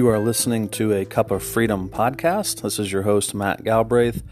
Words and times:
You 0.00 0.08
are 0.08 0.18
listening 0.18 0.70
to 0.70 0.94
a 0.94 1.04
Cup 1.04 1.30
of 1.30 1.42
Freedom 1.42 1.90
podcast. 1.90 2.62
This 2.62 2.78
is 2.78 2.90
your 2.90 3.02
host, 3.02 3.34
Matt 3.34 3.64
Galbraith. 3.64 4.22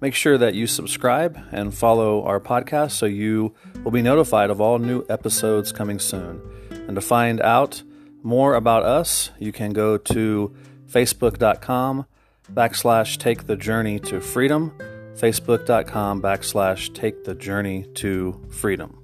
Make 0.00 0.14
sure 0.14 0.38
that 0.38 0.54
you 0.54 0.66
subscribe 0.66 1.38
and 1.52 1.74
follow 1.74 2.24
our 2.24 2.40
podcast 2.40 2.92
so 2.92 3.04
you 3.04 3.54
will 3.84 3.90
be 3.90 4.00
notified 4.00 4.48
of 4.48 4.62
all 4.62 4.78
new 4.78 5.04
episodes 5.10 5.72
coming 5.72 5.98
soon. 5.98 6.40
And 6.70 6.94
to 6.94 7.02
find 7.02 7.38
out 7.42 7.82
more 8.22 8.54
about 8.54 8.84
us, 8.84 9.30
you 9.38 9.52
can 9.52 9.74
go 9.74 9.98
to 9.98 10.56
facebook.com 10.86 12.06
backslash 12.54 13.18
take 13.18 13.44
the 13.44 13.56
journey 13.56 13.98
to 13.98 14.22
freedom, 14.22 14.72
facebook.com 15.18 16.22
backslash 16.22 16.94
take 16.94 17.24
the 17.24 17.34
journey 17.34 17.84
to 17.96 18.42
freedom. 18.48 18.99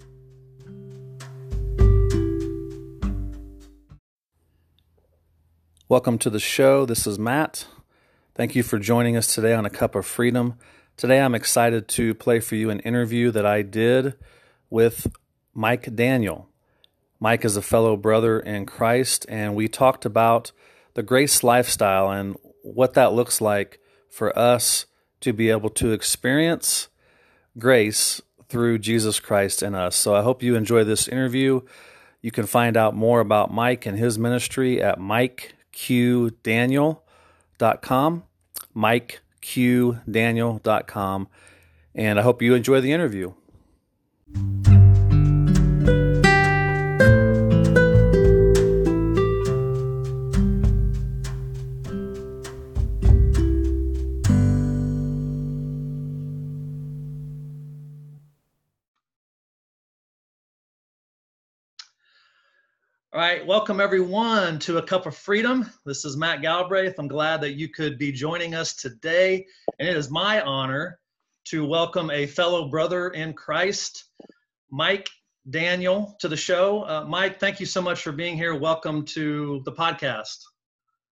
Welcome 5.88 6.18
to 6.18 6.30
the 6.30 6.40
show. 6.40 6.84
This 6.84 7.06
is 7.06 7.16
Matt. 7.16 7.68
Thank 8.34 8.56
you 8.56 8.64
for 8.64 8.76
joining 8.76 9.16
us 9.16 9.32
today 9.32 9.54
on 9.54 9.64
A 9.64 9.70
Cup 9.70 9.94
of 9.94 10.04
Freedom. 10.04 10.54
Today 10.96 11.20
I'm 11.20 11.36
excited 11.36 11.86
to 11.90 12.12
play 12.12 12.40
for 12.40 12.56
you 12.56 12.70
an 12.70 12.80
interview 12.80 13.30
that 13.30 13.46
I 13.46 13.62
did 13.62 14.14
with 14.68 15.06
Mike 15.54 15.94
Daniel. 15.94 16.48
Mike 17.20 17.44
is 17.44 17.56
a 17.56 17.62
fellow 17.62 17.96
brother 17.96 18.40
in 18.40 18.66
Christ, 18.66 19.26
and 19.28 19.54
we 19.54 19.68
talked 19.68 20.04
about 20.04 20.50
the 20.94 21.04
grace 21.04 21.44
lifestyle 21.44 22.10
and 22.10 22.36
what 22.62 22.94
that 22.94 23.12
looks 23.12 23.40
like 23.40 23.78
for 24.10 24.36
us 24.36 24.86
to 25.20 25.32
be 25.32 25.50
able 25.50 25.70
to 25.70 25.92
experience 25.92 26.88
grace 27.60 28.20
through 28.48 28.78
Jesus 28.78 29.20
Christ 29.20 29.62
in 29.62 29.76
us. 29.76 29.94
So 29.94 30.16
I 30.16 30.22
hope 30.22 30.42
you 30.42 30.56
enjoy 30.56 30.82
this 30.82 31.06
interview. 31.06 31.60
You 32.22 32.32
can 32.32 32.46
find 32.46 32.76
out 32.76 32.96
more 32.96 33.20
about 33.20 33.54
Mike 33.54 33.86
and 33.86 33.96
his 33.96 34.18
ministry 34.18 34.82
at 34.82 34.98
Mike 34.98 35.52
mikeqdaniel.com, 35.76 38.22
mikeqdaniel.com, 38.74 41.28
and 41.94 42.18
I 42.18 42.22
hope 42.22 42.42
you 42.42 42.54
enjoy 42.54 42.80
the 42.80 42.92
interview. 42.92 43.34
All 63.16 63.22
right, 63.22 63.46
welcome 63.46 63.80
everyone 63.80 64.58
to 64.58 64.76
A 64.76 64.82
Cup 64.82 65.06
of 65.06 65.16
Freedom. 65.16 65.64
This 65.86 66.04
is 66.04 66.18
Matt 66.18 66.42
Galbraith. 66.42 66.96
I'm 66.98 67.08
glad 67.08 67.40
that 67.40 67.54
you 67.54 67.70
could 67.70 67.96
be 67.96 68.12
joining 68.12 68.54
us 68.54 68.74
today. 68.74 69.46
And 69.78 69.88
it 69.88 69.96
is 69.96 70.10
my 70.10 70.42
honor 70.42 70.98
to 71.46 71.64
welcome 71.64 72.10
a 72.10 72.26
fellow 72.26 72.68
brother 72.68 73.08
in 73.08 73.32
Christ, 73.32 74.04
Mike 74.70 75.08
Daniel, 75.48 76.14
to 76.20 76.28
the 76.28 76.36
show. 76.36 76.82
Uh, 76.82 77.06
Mike, 77.08 77.40
thank 77.40 77.58
you 77.58 77.64
so 77.64 77.80
much 77.80 78.02
for 78.02 78.12
being 78.12 78.36
here. 78.36 78.54
Welcome 78.54 79.06
to 79.06 79.62
the 79.64 79.72
podcast. 79.72 80.36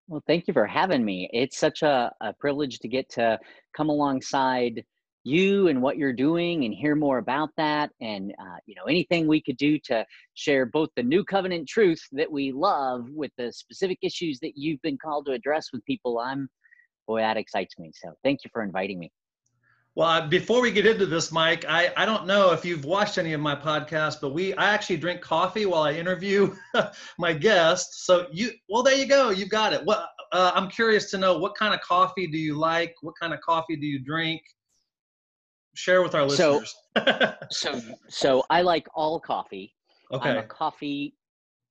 Well, 0.07 0.23
thank 0.27 0.47
you 0.47 0.53
for 0.53 0.67
having 0.67 1.03
me. 1.03 1.31
It's 1.33 1.57
such 1.57 1.81
a, 1.81 2.13
a 2.21 2.35
privilege 2.35 2.81
to 2.81 2.89
get 2.89 3.09
to 3.13 3.39
come 3.75 3.89
alongside 3.89 4.85
you 5.25 5.69
and 5.69 5.81
what 5.81 5.97
you're 5.97 6.13
doing 6.13 6.65
and 6.65 6.75
hear 6.75 6.95
more 6.95 7.19
about 7.19 7.51
that. 7.57 7.91
And 8.01 8.33
uh, 8.39 8.57
you 8.67 8.75
know 8.75 8.85
anything 8.85 9.27
we 9.27 9.43
could 9.43 9.57
do 9.57 9.79
to 9.87 10.05
share 10.35 10.67
both 10.67 10.91
the 10.97 11.03
new 11.03 11.25
covenant 11.25 11.69
truth 11.69 12.03
that 12.13 12.31
we 12.31 12.53
love 12.53 13.09
with 13.11 13.33
the 13.39 13.53
specific 13.53 13.99
issues 14.03 14.39
that 14.41 14.53
you've 14.57 14.83
been 14.83 14.99
called 14.99 15.27
to 15.27 15.33
address 15.33 15.69
with 15.73 15.85
people 15.85 16.19
i'm 16.19 16.49
boy 17.07 17.21
that 17.21 17.37
excites 17.37 17.79
me. 17.79 17.93
So 17.95 18.13
thank 18.23 18.45
you 18.45 18.51
for 18.53 18.63
inviting 18.63 18.99
me. 18.99 19.13
Well 19.95 20.27
before 20.27 20.61
we 20.61 20.73
get 20.73 20.87
into 20.87 21.07
this 21.07 21.31
mike 21.31 21.65
i, 21.69 21.93
I 21.97 22.05
don't 22.05 22.27
know 22.27 22.53
if 22.53 22.65
you've 22.65 22.85
watched 22.85 23.17
any 23.17 23.33
of 23.33 23.41
my 23.41 23.55
podcasts 23.55 24.21
but 24.21 24.31
we 24.31 24.53
i 24.55 24.71
actually 24.71 24.97
drink 24.97 25.21
coffee 25.21 25.67
while 25.67 25.83
i 25.83 25.93
interview 25.93 26.55
my 27.19 27.33
guests. 27.33 28.05
So 28.05 28.27
you 28.33 28.51
well 28.69 28.83
there 28.83 28.97
you 28.97 29.07
go. 29.07 29.31
You've 29.31 29.51
got 29.51 29.73
it. 29.73 29.85
What 29.85 30.09
uh, 30.33 30.51
i'm 30.55 30.69
curious 30.69 31.11
to 31.13 31.19
know 31.19 31.39
what 31.39 31.55
kind 31.55 31.75
of 31.75 31.81
coffee 31.81 32.27
do 32.27 32.39
you 32.39 32.59
like? 32.59 32.95
What 33.03 33.15
kind 33.21 33.33
of 33.33 33.41
coffee 33.41 33.77
do 33.77 33.87
you 33.87 34.01
drink 34.01 34.43
share 35.75 36.03
with 36.03 36.15
our 36.15 36.25
listeners. 36.25 36.75
So, 36.97 37.35
so, 37.51 37.81
so 38.09 38.45
I 38.51 38.63
like 38.63 38.87
all 38.95 39.21
coffee. 39.21 39.75
Okay. 40.13 40.31
I'm 40.31 40.39
a 40.39 40.43
coffee. 40.45 41.15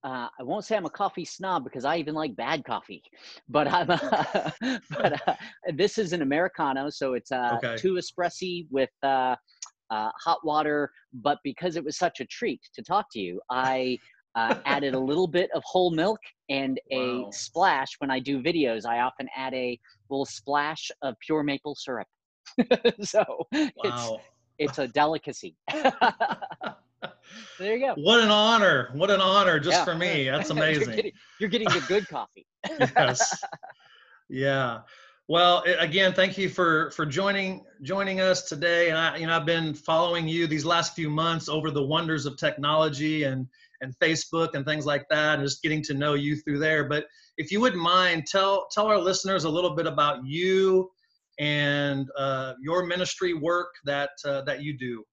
Uh, 0.03 0.28
I 0.38 0.44
won't 0.44 0.66
say 0.66 0.75
I'm 0.75 0.86
a 0.86 0.90
coffee 0.90 1.24
snob 1.24 1.64
because 1.64 1.86
I 1.86 1.97
even 1.97 2.14
like 2.14 2.36
bad 2.36 2.66
coffee, 2.66 3.02
but 3.47 3.68
I'm. 3.72 3.90
A, 3.90 4.53
but 4.90 5.28
uh, 5.28 5.36
this 5.75 5.97
is 5.97 6.12
an 6.12 6.22
americano, 6.22 6.90
so 6.90 7.14
it's 7.14 7.31
uh, 7.31 7.58
okay. 7.58 7.78
two 7.78 7.94
espressi 7.94 8.68
with 8.69 8.90
uh, 9.02 9.36
uh, 9.90 10.09
hot 10.22 10.40
water. 10.44 10.91
But 11.14 11.40
because 11.44 11.78
it 11.78 11.85
was 11.85 11.97
such 11.97 12.20
a 12.20 12.25
treat 12.25 12.59
to 12.74 12.84
talk 12.84 13.06
to 13.14 13.20
you, 13.20 13.40
I 13.50 13.97
uh, 14.35 14.56
added 14.66 14.94
a 14.94 15.00
little 15.00 15.28
bit 15.28 15.50
of 15.56 15.64
whole 15.66 15.91
milk 15.91 16.20
and 16.50 16.80
a 16.91 17.22
wow. 17.22 17.30
splash. 17.31 17.96
When 18.00 18.12
I 18.12 18.20
do 18.20 18.41
videos, 18.41 18.85
I 18.85 19.00
often 19.00 19.30
add 19.35 19.53
a 19.53 19.80
little 20.09 20.25
splash 20.25 20.91
of 21.02 21.16
pure 21.25 21.44
maple 21.44 21.75
syrup. 21.75 22.08
so 23.01 23.47
wow. 23.51 23.69
it's 23.83 24.11
it's 24.59 24.79
a 24.79 24.87
delicacy. 24.87 25.55
there 25.71 25.93
you 27.75 27.79
go. 27.79 27.93
What 27.95 28.21
an 28.21 28.29
honor! 28.29 28.89
What 28.93 29.09
an 29.09 29.21
honor 29.21 29.59
just 29.59 29.77
yeah. 29.77 29.85
for 29.85 29.95
me. 29.95 30.29
That's 30.29 30.49
amazing. 30.49 30.87
you're, 30.87 30.95
getting, 30.95 31.11
you're 31.39 31.49
getting 31.49 31.69
the 31.69 31.83
good 31.87 32.07
coffee. 32.07 32.45
yes. 32.79 33.43
Yeah. 34.29 34.79
Well, 35.29 35.63
again, 35.79 36.13
thank 36.13 36.37
you 36.37 36.49
for 36.49 36.91
for 36.91 37.05
joining 37.05 37.63
joining 37.81 38.19
us 38.19 38.43
today. 38.43 38.89
And 38.89 38.97
I, 38.97 39.17
you 39.17 39.27
know, 39.27 39.35
I've 39.35 39.45
been 39.45 39.73
following 39.73 40.27
you 40.27 40.47
these 40.47 40.65
last 40.65 40.95
few 40.95 41.09
months 41.09 41.47
over 41.47 41.71
the 41.71 41.83
wonders 41.83 42.25
of 42.25 42.37
technology 42.37 43.23
and 43.23 43.47
and 43.81 43.93
Facebook 43.99 44.53
and 44.53 44.65
things 44.65 44.85
like 44.85 45.05
that, 45.09 45.39
and 45.39 45.43
just 45.43 45.61
getting 45.61 45.81
to 45.83 45.93
know 45.93 46.13
you 46.13 46.37
through 46.37 46.59
there. 46.59 46.85
But 46.85 47.05
if 47.37 47.51
you 47.51 47.61
wouldn't 47.61 47.81
mind, 47.81 48.27
tell 48.27 48.67
tell 48.71 48.87
our 48.87 48.97
listeners 48.97 49.45
a 49.45 49.49
little 49.49 49.75
bit 49.75 49.87
about 49.87 50.25
you 50.25 50.91
and 51.39 52.07
uh, 52.17 52.53
your 52.61 52.85
ministry 52.85 53.33
work 53.33 53.69
that 53.85 54.11
uh, 54.25 54.41
that 54.41 54.61
you 54.63 54.77
do. 54.77 55.03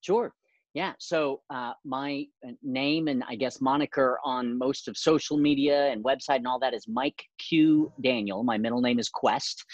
Sure. 0.00 0.32
Yeah. 0.74 0.92
So 0.98 1.40
uh, 1.50 1.72
my 1.84 2.26
uh, 2.46 2.52
name 2.62 3.08
and 3.08 3.24
I 3.28 3.34
guess 3.34 3.60
moniker 3.60 4.18
on 4.24 4.56
most 4.56 4.86
of 4.86 4.96
social 4.96 5.36
media 5.36 5.88
and 5.88 6.04
website 6.04 6.36
and 6.36 6.46
all 6.46 6.60
that 6.60 6.74
is 6.74 6.86
Mike 6.86 7.20
Q 7.38 7.92
Daniel. 8.02 8.44
My 8.44 8.56
middle 8.56 8.80
name 8.80 8.98
is 8.98 9.08
Quest, 9.08 9.64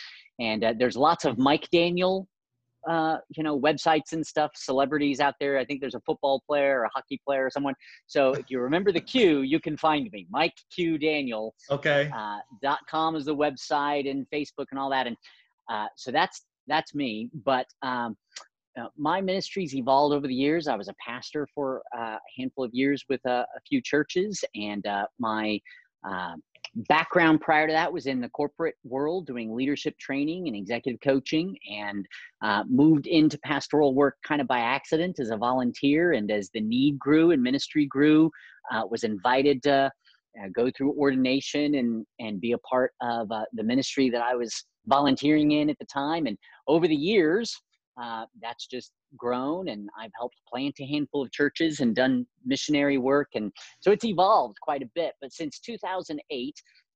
and 0.41 0.65
uh, 0.65 0.75
there's 0.79 0.97
lots 0.97 1.25
of 1.25 1.39
Mike 1.39 1.69
Daniel. 1.71 2.27
Uh, 2.89 3.19
you 3.37 3.43
know, 3.43 3.59
websites 3.61 4.13
and 4.13 4.25
stuff, 4.25 4.53
celebrities 4.55 5.19
out 5.19 5.35
there. 5.41 5.59
I 5.59 5.65
think 5.65 5.81
there's 5.81 5.97
a 5.97 6.01
football 6.07 6.41
player 6.47 6.79
or 6.79 6.85
a 6.85 6.91
hockey 6.95 7.21
player 7.27 7.47
or 7.47 7.51
someone. 7.51 7.75
So 8.07 8.31
if 8.35 8.45
you 8.49 8.61
remember 8.61 8.93
the 8.93 9.01
Q, 9.01 9.41
you 9.41 9.59
can 9.59 9.77
find 9.77 10.09
me, 10.13 10.29
Mike 10.31 10.55
Q 10.73 10.97
Daniel. 10.97 11.53
Okay. 11.69 12.09
dot 12.63 12.79
com 12.89 13.17
is 13.17 13.25
the 13.25 13.35
website 13.35 14.09
and 14.09 14.25
Facebook 14.33 14.67
and 14.71 14.79
all 14.79 14.91
that. 14.91 15.09
And 15.09 15.17
uh, 15.69 15.87
so 15.97 16.11
that's 16.11 16.45
that's 16.67 16.95
me. 16.95 17.31
But 17.45 17.67
um, 17.83 18.17
uh, 18.79 18.89
my 18.97 19.21
ministry's 19.21 19.75
evolved 19.75 20.15
over 20.15 20.27
the 20.27 20.35
years. 20.35 20.69
I 20.69 20.77
was 20.77 20.89
a 20.89 20.95
pastor 21.05 21.49
for 21.55 21.83
uh, 21.97 22.17
a 22.17 22.21
handful 22.37 22.65
of 22.65 22.75
years 22.75 23.05
with 23.09 23.21
a, 23.27 23.47
a 23.57 23.61
few 23.69 23.81
churches, 23.81 24.45
and 24.55 24.87
uh, 24.87 25.07
my 25.19 25.61
um, 26.05 26.43
background 26.89 27.41
prior 27.41 27.67
to 27.67 27.73
that 27.73 27.93
was 27.93 28.07
in 28.07 28.21
the 28.21 28.29
corporate 28.31 28.75
world 28.85 29.27
doing 29.27 29.55
leadership 29.55 29.97
training 29.99 30.47
and 30.47 30.57
executive 30.57 31.01
coaching 31.01 31.57
and 31.71 32.07
uh, 32.43 32.65
moved 32.69 33.07
into 33.07 33.39
pastoral 33.39 33.95
work 33.95 34.17
kind 34.23 34.41
of 34.41 34.47
by 34.47 34.59
accident 34.59 35.19
as 35.19 35.31
a 35.31 35.37
volunteer 35.37 36.13
and 36.13 36.31
as 36.31 36.51
the 36.53 36.61
need 36.61 36.99
grew 36.99 37.31
and 37.31 37.43
ministry 37.43 37.87
grew 37.87 38.31
uh, 38.73 38.83
was 38.91 39.05
invited 39.05 39.63
to 39.63 39.91
uh, 40.43 40.49
go 40.55 40.71
through 40.71 40.93
ordination 40.93 41.77
and 41.77 42.07
and 42.19 42.41
be 42.41 42.53
a 42.53 42.59
part 42.59 42.93
of 43.01 43.31
uh, 43.31 43.45
the 43.55 43.63
ministry 43.63 44.11
that 44.11 44.23
I 44.23 44.35
was 44.35 44.65
volunteering 44.87 45.53
in 45.53 45.71
at 45.71 45.79
the 45.79 45.87
time. 45.87 46.27
And 46.27 46.39
over 46.69 46.87
the 46.87 46.95
years, 46.95 47.55
uh, 48.01 48.27
that's 48.41 48.67
just 48.67 48.93
grown, 49.17 49.69
and 49.69 49.89
I've 49.99 50.11
helped 50.19 50.37
plant 50.49 50.75
a 50.81 50.87
handful 50.87 51.23
of 51.23 51.33
churches 51.33 51.81
and 51.81 51.95
done 51.95 52.27
missionary 52.45 52.99
work, 52.99 53.29
and 53.35 53.51
so 53.81 53.91
it's 53.91 54.05
evolved 54.05 54.59
quite 54.61 54.83
a 54.83 54.91
bit. 54.95 55.15
But 55.21 55.33
since 55.33 55.59
2008, 55.61 56.55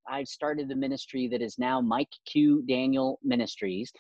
I've 0.09 0.29
started 0.29 0.69
the 0.69 0.77
ministry 0.77 1.29
that 1.29 1.41
is 1.41 1.59
now 1.59 1.81
Mike 1.81 2.13
Q 2.27 2.63
Daniel 2.69 3.19
Ministries, 3.23 3.91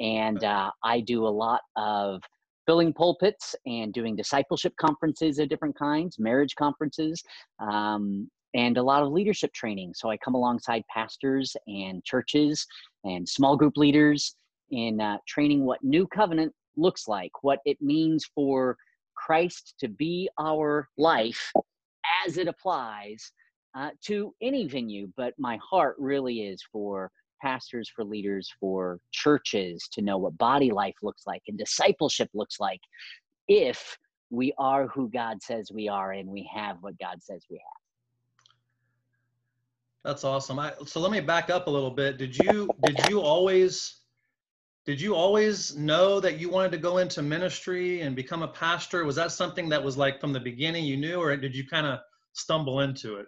and 0.00 0.42
uh, 0.44 0.70
I 0.84 1.00
do 1.00 1.26
a 1.26 1.28
lot 1.28 1.60
of 1.76 2.20
filling 2.66 2.92
pulpits 2.92 3.54
and 3.66 3.92
doing 3.92 4.14
discipleship 4.14 4.74
conferences 4.80 5.38
of 5.38 5.48
different 5.48 5.76
kinds, 5.78 6.18
marriage 6.18 6.54
conferences, 6.56 7.22
um, 7.58 8.28
and 8.54 8.76
a 8.76 8.82
lot 8.82 9.02
of 9.02 9.12
leadership 9.12 9.52
training. 9.52 9.92
So 9.94 10.10
I 10.10 10.16
come 10.16 10.34
alongside 10.34 10.82
pastors 10.92 11.56
and 11.66 12.04
churches 12.04 12.66
and 13.04 13.28
small 13.28 13.56
group 13.56 13.76
leaders 13.76 14.34
in 14.70 15.00
uh, 15.00 15.18
training 15.26 15.64
what 15.64 15.82
new 15.82 16.06
covenant 16.06 16.52
looks 16.76 17.08
like, 17.08 17.30
what 17.42 17.60
it 17.64 17.80
means 17.80 18.24
for 18.34 18.76
Christ 19.16 19.74
to 19.80 19.88
be 19.88 20.28
our 20.38 20.88
life 20.96 21.52
as 22.26 22.38
it 22.38 22.48
applies 22.48 23.32
uh, 23.76 23.90
to 24.04 24.34
any 24.42 24.66
venue, 24.66 25.08
but 25.16 25.34
my 25.38 25.58
heart 25.62 25.96
really 25.98 26.40
is 26.42 26.62
for 26.72 27.10
pastors, 27.40 27.90
for 27.94 28.04
leaders, 28.04 28.52
for 28.58 28.98
churches 29.12 29.88
to 29.92 30.02
know 30.02 30.18
what 30.18 30.36
body 30.38 30.70
life 30.70 30.96
looks 31.02 31.22
like 31.26 31.42
and 31.48 31.58
discipleship 31.58 32.28
looks 32.34 32.58
like 32.60 32.80
if 33.48 33.96
we 34.30 34.52
are 34.58 34.86
who 34.88 35.08
God 35.08 35.42
says 35.42 35.70
we 35.72 35.88
are 35.88 36.12
and 36.12 36.28
we 36.28 36.48
have 36.54 36.76
what 36.80 36.98
God 36.98 37.22
says 37.22 37.44
we 37.50 37.56
have. 37.56 37.89
That's 40.04 40.24
awesome. 40.24 40.58
I, 40.58 40.72
so 40.86 41.00
let 41.00 41.12
me 41.12 41.20
back 41.20 41.50
up 41.50 41.66
a 41.66 41.70
little 41.70 41.90
bit. 41.90 42.16
Did 42.16 42.36
you 42.36 42.70
did 42.84 42.98
you 43.08 43.20
always 43.20 44.00
did 44.86 45.00
you 45.00 45.14
always 45.14 45.76
know 45.76 46.20
that 46.20 46.38
you 46.38 46.48
wanted 46.48 46.72
to 46.72 46.78
go 46.78 46.98
into 46.98 47.22
ministry 47.22 48.00
and 48.00 48.16
become 48.16 48.42
a 48.42 48.48
pastor? 48.48 49.04
Was 49.04 49.16
that 49.16 49.30
something 49.30 49.68
that 49.68 49.82
was 49.82 49.98
like 49.98 50.20
from 50.20 50.32
the 50.32 50.40
beginning 50.40 50.84
you 50.84 50.96
knew, 50.96 51.16
or 51.16 51.36
did 51.36 51.54
you 51.54 51.66
kind 51.66 51.86
of 51.86 52.00
stumble 52.32 52.80
into 52.80 53.16
it? 53.16 53.26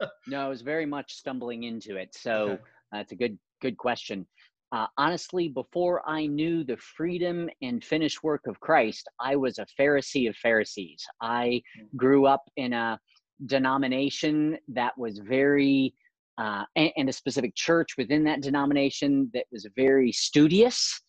no, 0.26 0.40
I 0.40 0.48
was 0.48 0.60
very 0.60 0.86
much 0.86 1.14
stumbling 1.14 1.64
into 1.64 1.96
it. 1.96 2.14
So 2.14 2.50
okay. 2.50 2.62
that's 2.92 3.12
a 3.12 3.16
good 3.16 3.38
good 3.62 3.78
question. 3.78 4.26
Uh, 4.72 4.86
honestly, 4.98 5.48
before 5.48 6.08
I 6.08 6.26
knew 6.26 6.62
the 6.62 6.76
freedom 6.76 7.48
and 7.60 7.82
finished 7.82 8.22
work 8.22 8.46
of 8.46 8.60
Christ, 8.60 9.08
I 9.18 9.36
was 9.36 9.58
a 9.58 9.66
Pharisee 9.78 10.28
of 10.28 10.36
Pharisees. 10.36 11.04
I 11.20 11.62
mm. 11.78 11.96
grew 11.96 12.26
up 12.26 12.44
in 12.56 12.72
a 12.72 13.00
denomination 13.46 14.58
that 14.68 14.96
was 14.96 15.18
very 15.18 15.94
uh, 16.40 16.64
and, 16.74 16.90
and, 16.96 17.08
a 17.08 17.12
specific 17.12 17.54
church 17.54 17.90
within 17.98 18.24
that 18.24 18.40
denomination 18.40 19.30
that 19.34 19.44
was 19.52 19.66
very 19.76 20.10
studious. 20.10 21.02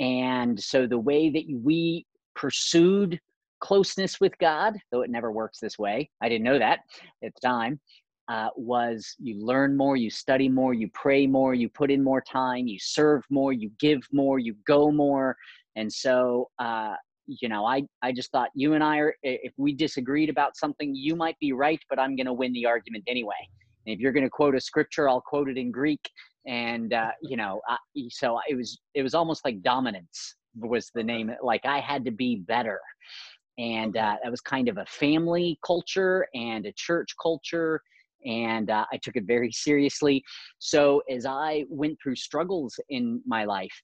And 0.00 0.58
so 0.58 0.88
the 0.88 0.98
way 0.98 1.30
that 1.30 1.44
we 1.62 2.04
pursued 2.34 3.20
closeness 3.60 4.20
with 4.20 4.36
God, 4.38 4.76
though 4.90 5.02
it 5.02 5.10
never 5.10 5.30
works 5.30 5.60
this 5.60 5.78
way, 5.78 6.10
I 6.20 6.28
didn't 6.28 6.44
know 6.44 6.58
that 6.58 6.80
at 7.22 7.32
the 7.32 7.40
time, 7.40 7.78
uh, 8.28 8.48
was 8.56 9.14
you 9.18 9.44
learn 9.44 9.76
more, 9.76 9.96
you 9.96 10.10
study 10.10 10.48
more, 10.48 10.74
you 10.74 10.90
pray 10.94 11.28
more, 11.28 11.54
you 11.54 11.68
put 11.68 11.90
in 11.90 12.02
more 12.02 12.20
time, 12.20 12.66
you 12.66 12.78
serve 12.80 13.22
more, 13.30 13.52
you 13.52 13.70
give 13.78 14.00
more, 14.12 14.40
you 14.40 14.56
go 14.66 14.90
more. 14.90 15.36
And 15.76 15.92
so, 15.92 16.48
uh, 16.58 16.94
you 17.26 17.48
know, 17.48 17.64
I, 17.64 17.84
I 18.02 18.10
just 18.10 18.32
thought 18.32 18.50
you 18.54 18.74
and 18.74 18.82
I 18.82 18.98
are, 18.98 19.14
if 19.22 19.52
we 19.56 19.72
disagreed 19.72 20.28
about 20.28 20.56
something, 20.56 20.92
you 20.92 21.14
might 21.14 21.38
be 21.38 21.52
right, 21.52 21.80
but 21.88 22.00
I'm 22.00 22.16
going 22.16 22.26
to 22.26 22.32
win 22.32 22.52
the 22.52 22.66
argument 22.66 23.04
anyway. 23.06 23.48
And 23.86 23.94
if 23.94 24.00
you're 24.00 24.12
going 24.12 24.24
to 24.24 24.30
quote 24.30 24.54
a 24.54 24.60
scripture, 24.60 25.08
I'll 25.08 25.20
quote 25.20 25.48
it 25.48 25.58
in 25.58 25.70
Greek. 25.70 26.10
And 26.46 26.92
uh, 26.92 27.10
you 27.22 27.36
know, 27.36 27.60
I, 27.68 27.76
so 28.10 28.38
it 28.48 28.56
was 28.56 28.80
it 28.94 29.02
was 29.02 29.14
almost 29.14 29.44
like 29.44 29.62
dominance 29.62 30.36
was 30.56 30.90
the 30.94 31.02
name. 31.02 31.30
Like 31.42 31.64
I 31.64 31.78
had 31.80 32.04
to 32.04 32.10
be 32.10 32.36
better, 32.36 32.80
and 33.58 33.96
uh, 33.96 34.16
that 34.22 34.30
was 34.30 34.40
kind 34.40 34.68
of 34.68 34.78
a 34.78 34.86
family 34.86 35.58
culture 35.64 36.26
and 36.34 36.66
a 36.66 36.72
church 36.72 37.14
culture. 37.22 37.80
And 38.24 38.70
uh, 38.70 38.84
I 38.92 38.98
took 38.98 39.16
it 39.16 39.24
very 39.24 39.50
seriously. 39.50 40.22
So 40.58 41.02
as 41.10 41.26
I 41.26 41.64
went 41.68 41.98
through 42.00 42.14
struggles 42.16 42.78
in 42.88 43.20
my 43.26 43.44
life, 43.44 43.82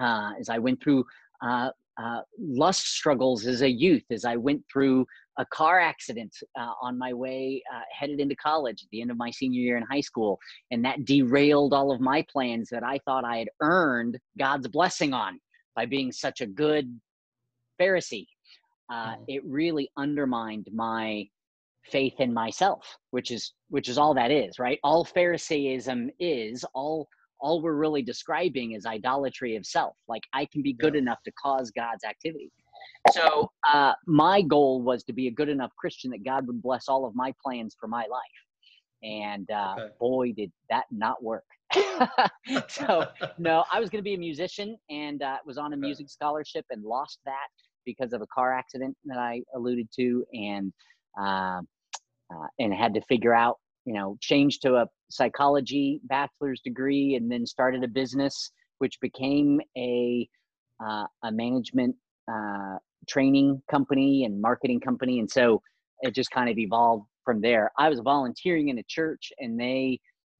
uh, 0.00 0.32
as 0.40 0.48
I 0.48 0.58
went 0.58 0.82
through 0.82 1.04
uh, 1.42 1.70
uh, 2.00 2.20
lust 2.38 2.86
struggles 2.86 3.46
as 3.46 3.62
a 3.62 3.70
youth, 3.70 4.04
as 4.10 4.24
I 4.24 4.36
went 4.36 4.62
through 4.72 5.06
a 5.40 5.46
car 5.46 5.80
accident 5.80 6.36
uh, 6.58 6.72
on 6.82 6.98
my 6.98 7.14
way 7.14 7.62
uh, 7.74 7.80
headed 7.98 8.20
into 8.20 8.36
college 8.36 8.82
at 8.82 8.90
the 8.92 9.00
end 9.00 9.10
of 9.10 9.16
my 9.16 9.30
senior 9.30 9.60
year 9.60 9.78
in 9.78 9.82
high 9.90 10.02
school. 10.02 10.38
And 10.70 10.84
that 10.84 11.06
derailed 11.06 11.72
all 11.72 11.90
of 11.90 12.00
my 12.00 12.24
plans 12.30 12.68
that 12.70 12.84
I 12.84 12.98
thought 13.06 13.24
I 13.24 13.38
had 13.38 13.48
earned 13.62 14.18
God's 14.38 14.68
blessing 14.68 15.14
on 15.14 15.40
by 15.74 15.86
being 15.86 16.12
such 16.12 16.42
a 16.42 16.46
good 16.46 17.00
Pharisee. 17.80 18.26
Uh, 18.92 19.14
mm. 19.14 19.24
It 19.28 19.42
really 19.46 19.90
undermined 19.96 20.68
my 20.74 21.24
faith 21.84 22.14
in 22.18 22.34
myself, 22.34 22.98
which 23.10 23.30
is 23.30 23.54
which 23.70 23.88
is 23.88 23.96
all 23.96 24.12
that 24.14 24.30
is, 24.30 24.58
right? 24.58 24.78
All 24.84 25.06
Pharisaism 25.06 26.10
is 26.18 26.64
all 26.74 27.08
all 27.40 27.62
we're 27.62 27.74
really 27.74 28.02
describing 28.02 28.72
is 28.72 28.84
idolatry 28.84 29.56
of 29.56 29.64
self. 29.64 29.96
Like 30.06 30.24
I 30.34 30.46
can 30.52 30.60
be 30.60 30.74
good 30.74 30.94
yeah. 30.94 31.00
enough 31.00 31.22
to 31.24 31.32
cause 31.42 31.70
God's 31.70 32.04
activity. 32.04 32.50
So 33.12 33.50
uh, 33.66 33.92
my 34.06 34.42
goal 34.42 34.82
was 34.82 35.02
to 35.04 35.12
be 35.12 35.28
a 35.28 35.30
good 35.30 35.48
enough 35.48 35.70
Christian 35.76 36.10
that 36.10 36.24
God 36.24 36.46
would 36.46 36.62
bless 36.62 36.88
all 36.88 37.04
of 37.04 37.14
my 37.14 37.34
plans 37.42 37.76
for 37.78 37.86
my 37.88 38.06
life. 38.10 38.20
And 39.02 39.50
uh, 39.50 39.76
okay. 39.78 39.92
boy, 39.98 40.32
did 40.32 40.52
that 40.68 40.84
not 40.90 41.22
work. 41.22 41.44
so 42.68 43.06
no, 43.38 43.64
I 43.72 43.80
was 43.80 43.88
going 43.90 44.00
to 44.00 44.08
be 44.08 44.14
a 44.14 44.18
musician 44.18 44.76
and 44.90 45.22
uh, 45.22 45.36
was 45.46 45.56
on 45.56 45.72
a 45.72 45.76
music 45.76 46.10
scholarship 46.10 46.66
and 46.70 46.82
lost 46.82 47.20
that 47.24 47.48
because 47.86 48.12
of 48.12 48.20
a 48.22 48.26
car 48.26 48.52
accident 48.52 48.96
that 49.04 49.18
I 49.18 49.42
alluded 49.54 49.88
to, 49.96 50.24
and 50.32 50.72
uh, 51.18 51.60
uh, 52.32 52.46
and 52.58 52.74
had 52.74 52.94
to 52.94 53.00
figure 53.02 53.34
out, 53.34 53.58
you 53.84 53.94
know, 53.94 54.16
change 54.20 54.58
to 54.60 54.76
a 54.76 54.86
psychology 55.10 56.00
bachelor's 56.04 56.60
degree, 56.60 57.14
and 57.14 57.30
then 57.30 57.46
started 57.46 57.82
a 57.84 57.88
business 57.88 58.52
which 58.78 58.98
became 59.00 59.60
a 59.76 60.28
uh, 60.84 61.06
a 61.22 61.32
management 61.32 61.94
uh, 62.30 62.78
training 63.08 63.62
company 63.70 64.24
and 64.24 64.40
marketing 64.40 64.80
company. 64.80 65.18
And 65.18 65.30
so 65.30 65.62
it 66.02 66.14
just 66.14 66.30
kind 66.30 66.48
of 66.48 66.58
evolved 66.58 67.06
from 67.24 67.40
there. 67.40 67.70
I 67.78 67.88
was 67.88 68.00
volunteering 68.00 68.68
in 68.68 68.78
a 68.78 68.84
church 68.88 69.32
and 69.38 69.58
they 69.58 69.98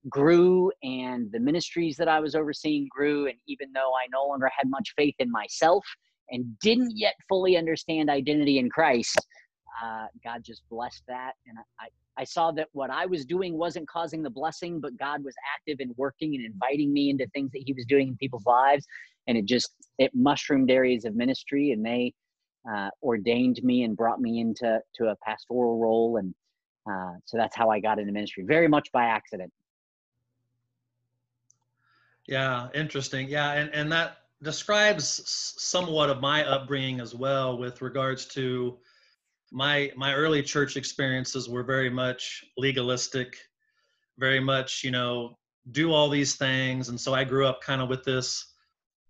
grew 0.09 0.73
and 0.83 1.31
the 1.33 1.41
ministries 1.41 1.97
that 1.99 2.09
I 2.09 2.21
was 2.21 2.35
overseeing 2.35 2.89
grew. 2.91 3.27
And 3.27 3.37
even 3.47 3.73
though 3.73 3.93
I 3.95 4.07
no 4.13 4.27
longer 4.27 4.51
had 4.57 4.69
much 4.69 4.93
faith 4.97 5.15
in 5.19 5.31
myself 5.31 5.85
and 6.31 6.59
didn't 6.61 6.97
yet 6.97 7.15
fully 7.29 7.57
understand 7.57 8.09
identity 8.09 8.59
in 8.59 8.71
Christ, 8.71 9.19
uh, 9.83 10.07
God 10.25 10.43
just 10.45 10.63
blessed 10.71 11.03
that. 11.09 11.33
And 11.47 11.59
I, 11.81 11.89
I 12.21 12.25
saw 12.25 12.51
that 12.53 12.69
what 12.73 12.91
I 12.91 13.07
was 13.07 13.25
doing 13.25 13.57
wasn't 13.57 13.89
causing 13.89 14.23
the 14.23 14.31
blessing, 14.31 14.81
but 14.81 14.97
God 14.99 15.25
was 15.25 15.35
active 15.57 15.79
and 15.81 15.95
working 15.97 16.35
and 16.35 16.45
inviting 16.45 16.93
me 16.93 17.11
into 17.11 17.27
things 17.29 17.51
that 17.53 17.63
He 17.65 17.73
was 17.73 17.85
doing 17.87 18.09
in 18.09 18.17
people's 18.17 18.47
lives. 18.47 18.87
And 19.27 19.37
it 19.39 19.45
just, 19.45 19.71
it 19.99 20.11
mushroomed 20.15 20.71
areas 20.71 21.05
of 21.05 21.15
ministry 21.15 21.73
and 21.73 21.85
they 21.85 22.13
uh, 22.71 22.91
ordained 23.03 23.63
me 23.63 23.85
and 23.85 23.97
brought 23.97 24.21
me 24.21 24.41
into 24.41 24.81
to 24.97 25.09
a 25.09 25.17
pastoral 25.25 25.79
role. 25.79 26.17
And 26.19 26.35
uh, 26.91 27.19
so 27.25 27.37
that's 27.37 27.57
how 27.57 27.71
I 27.71 27.81
got 27.81 27.99
into 27.99 28.13
ministry, 28.13 28.45
very 28.45 28.69
much 28.69 28.91
by 28.93 29.05
accident. 29.05 29.53
Yeah, 32.27 32.69
interesting. 32.75 33.29
Yeah, 33.29 33.53
and, 33.53 33.71
and 33.75 33.91
that 33.93 34.19
describes 34.43 35.23
somewhat 35.27 36.11
of 36.11 36.21
my 36.21 36.45
upbringing 36.45 37.01
as 37.01 37.15
well 37.15 37.59
with 37.59 37.83
regards 37.83 38.25
to 38.25 38.79
my 39.53 39.91
my 39.97 40.15
early 40.15 40.43
church 40.43 40.77
experiences 40.77 41.49
were 41.49 41.63
very 41.63 41.91
much 41.91 42.45
legalistic 42.57 43.37
very 44.19 44.41
much 44.41 44.85
you 44.85 44.91
know 44.91 45.37
do 45.73 45.93
all 45.93 46.09
these 46.09 46.37
things 46.37 46.89
and 46.89 46.99
so 46.99 47.13
i 47.13 47.25
grew 47.25 47.45
up 47.47 47.61
kind 47.61 47.83
of 47.83 47.89
with 47.89 48.05
this 48.05 48.50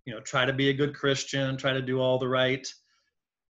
you 0.04 0.14
know 0.14 0.20
try 0.20 0.44
to 0.44 0.52
be 0.52 0.70
a 0.70 0.74
good 0.74 0.94
christian 0.94 1.56
try 1.56 1.72
to 1.72 1.82
do 1.82 2.00
all 2.00 2.18
the 2.18 2.28
right 2.28 2.66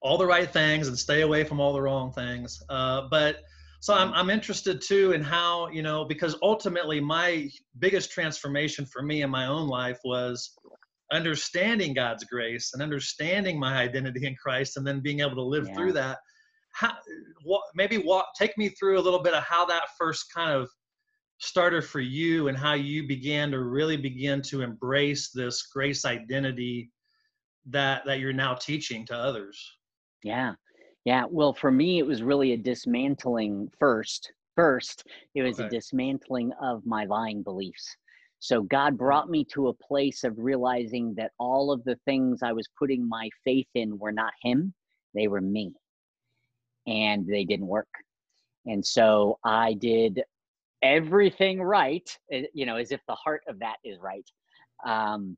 all 0.01 0.17
the 0.17 0.25
right 0.25 0.51
things 0.51 0.87
and 0.87 0.97
stay 0.97 1.21
away 1.21 1.43
from 1.43 1.59
all 1.59 1.73
the 1.73 1.81
wrong 1.81 2.11
things 2.11 2.61
uh, 2.69 3.01
but 3.09 3.37
so 3.79 3.93
I'm, 3.93 4.11
I'm 4.13 4.29
interested 4.29 4.81
too 4.81 5.11
in 5.11 5.21
how 5.21 5.69
you 5.69 5.81
know 5.81 6.05
because 6.05 6.35
ultimately 6.41 6.99
my 6.99 7.49
biggest 7.79 8.11
transformation 8.11 8.85
for 8.85 9.01
me 9.01 9.21
in 9.21 9.29
my 9.29 9.47
own 9.47 9.67
life 9.67 9.99
was 10.03 10.53
understanding 11.11 11.93
god's 11.93 12.23
grace 12.25 12.71
and 12.73 12.83
understanding 12.83 13.59
my 13.59 13.77
identity 13.77 14.25
in 14.25 14.35
christ 14.35 14.77
and 14.77 14.85
then 14.85 14.99
being 14.99 15.21
able 15.21 15.35
to 15.35 15.41
live 15.41 15.67
yeah. 15.67 15.73
through 15.73 15.93
that 15.93 16.17
how 16.73 16.93
what 17.43 17.61
maybe 17.75 17.97
walk 17.97 18.25
take 18.37 18.57
me 18.57 18.69
through 18.69 18.99
a 18.99 19.01
little 19.01 19.21
bit 19.21 19.33
of 19.33 19.43
how 19.43 19.65
that 19.65 19.83
first 19.97 20.25
kind 20.33 20.51
of 20.51 20.69
started 21.39 21.83
for 21.83 21.99
you 21.99 22.47
and 22.47 22.57
how 22.57 22.73
you 22.73 23.07
began 23.07 23.51
to 23.51 23.59
really 23.59 23.97
begin 23.97 24.41
to 24.41 24.61
embrace 24.61 25.29
this 25.29 25.63
grace 25.63 26.05
identity 26.05 26.91
that 27.67 28.05
that 28.05 28.19
you're 28.19 28.33
now 28.33 28.53
teaching 28.53 29.05
to 29.05 29.15
others? 29.15 29.59
Yeah. 30.23 30.53
Yeah. 31.05 31.25
Well 31.29 31.53
for 31.53 31.71
me 31.71 31.99
it 31.99 32.05
was 32.05 32.23
really 32.23 32.53
a 32.53 32.57
dismantling 32.57 33.69
first 33.79 34.31
first 34.55 35.03
it 35.35 35.43
was 35.43 35.59
okay. 35.59 35.67
a 35.67 35.69
dismantling 35.69 36.51
of 36.61 36.85
my 36.85 37.05
lying 37.05 37.43
beliefs. 37.43 37.95
So 38.39 38.63
god 38.63 38.97
brought 38.97 39.29
me 39.29 39.45
to 39.53 39.67
a 39.67 39.73
place 39.73 40.23
of 40.23 40.33
realizing 40.37 41.13
that 41.15 41.31
all 41.39 41.71
of 41.71 41.83
the 41.83 41.97
things 42.05 42.41
i 42.41 42.51
was 42.51 42.67
putting 42.79 43.07
my 43.07 43.29
faith 43.43 43.67
in 43.75 43.97
were 43.99 44.11
not 44.11 44.33
him 44.41 44.73
they 45.13 45.27
were 45.27 45.41
me. 45.41 45.73
And 46.85 47.27
they 47.27 47.43
didn't 47.43 47.67
work. 47.67 47.89
And 48.65 48.83
so 48.83 49.37
i 49.43 49.73
did 49.73 50.23
everything 50.81 51.61
right 51.61 52.17
eh, 52.31 52.43
you 52.53 52.65
know 52.65 52.75
as 52.75 52.91
if 52.91 53.01
the 53.07 53.15
heart 53.15 53.41
of 53.47 53.59
that 53.59 53.77
is 53.83 53.97
right 53.99 54.25
um, 54.85 55.35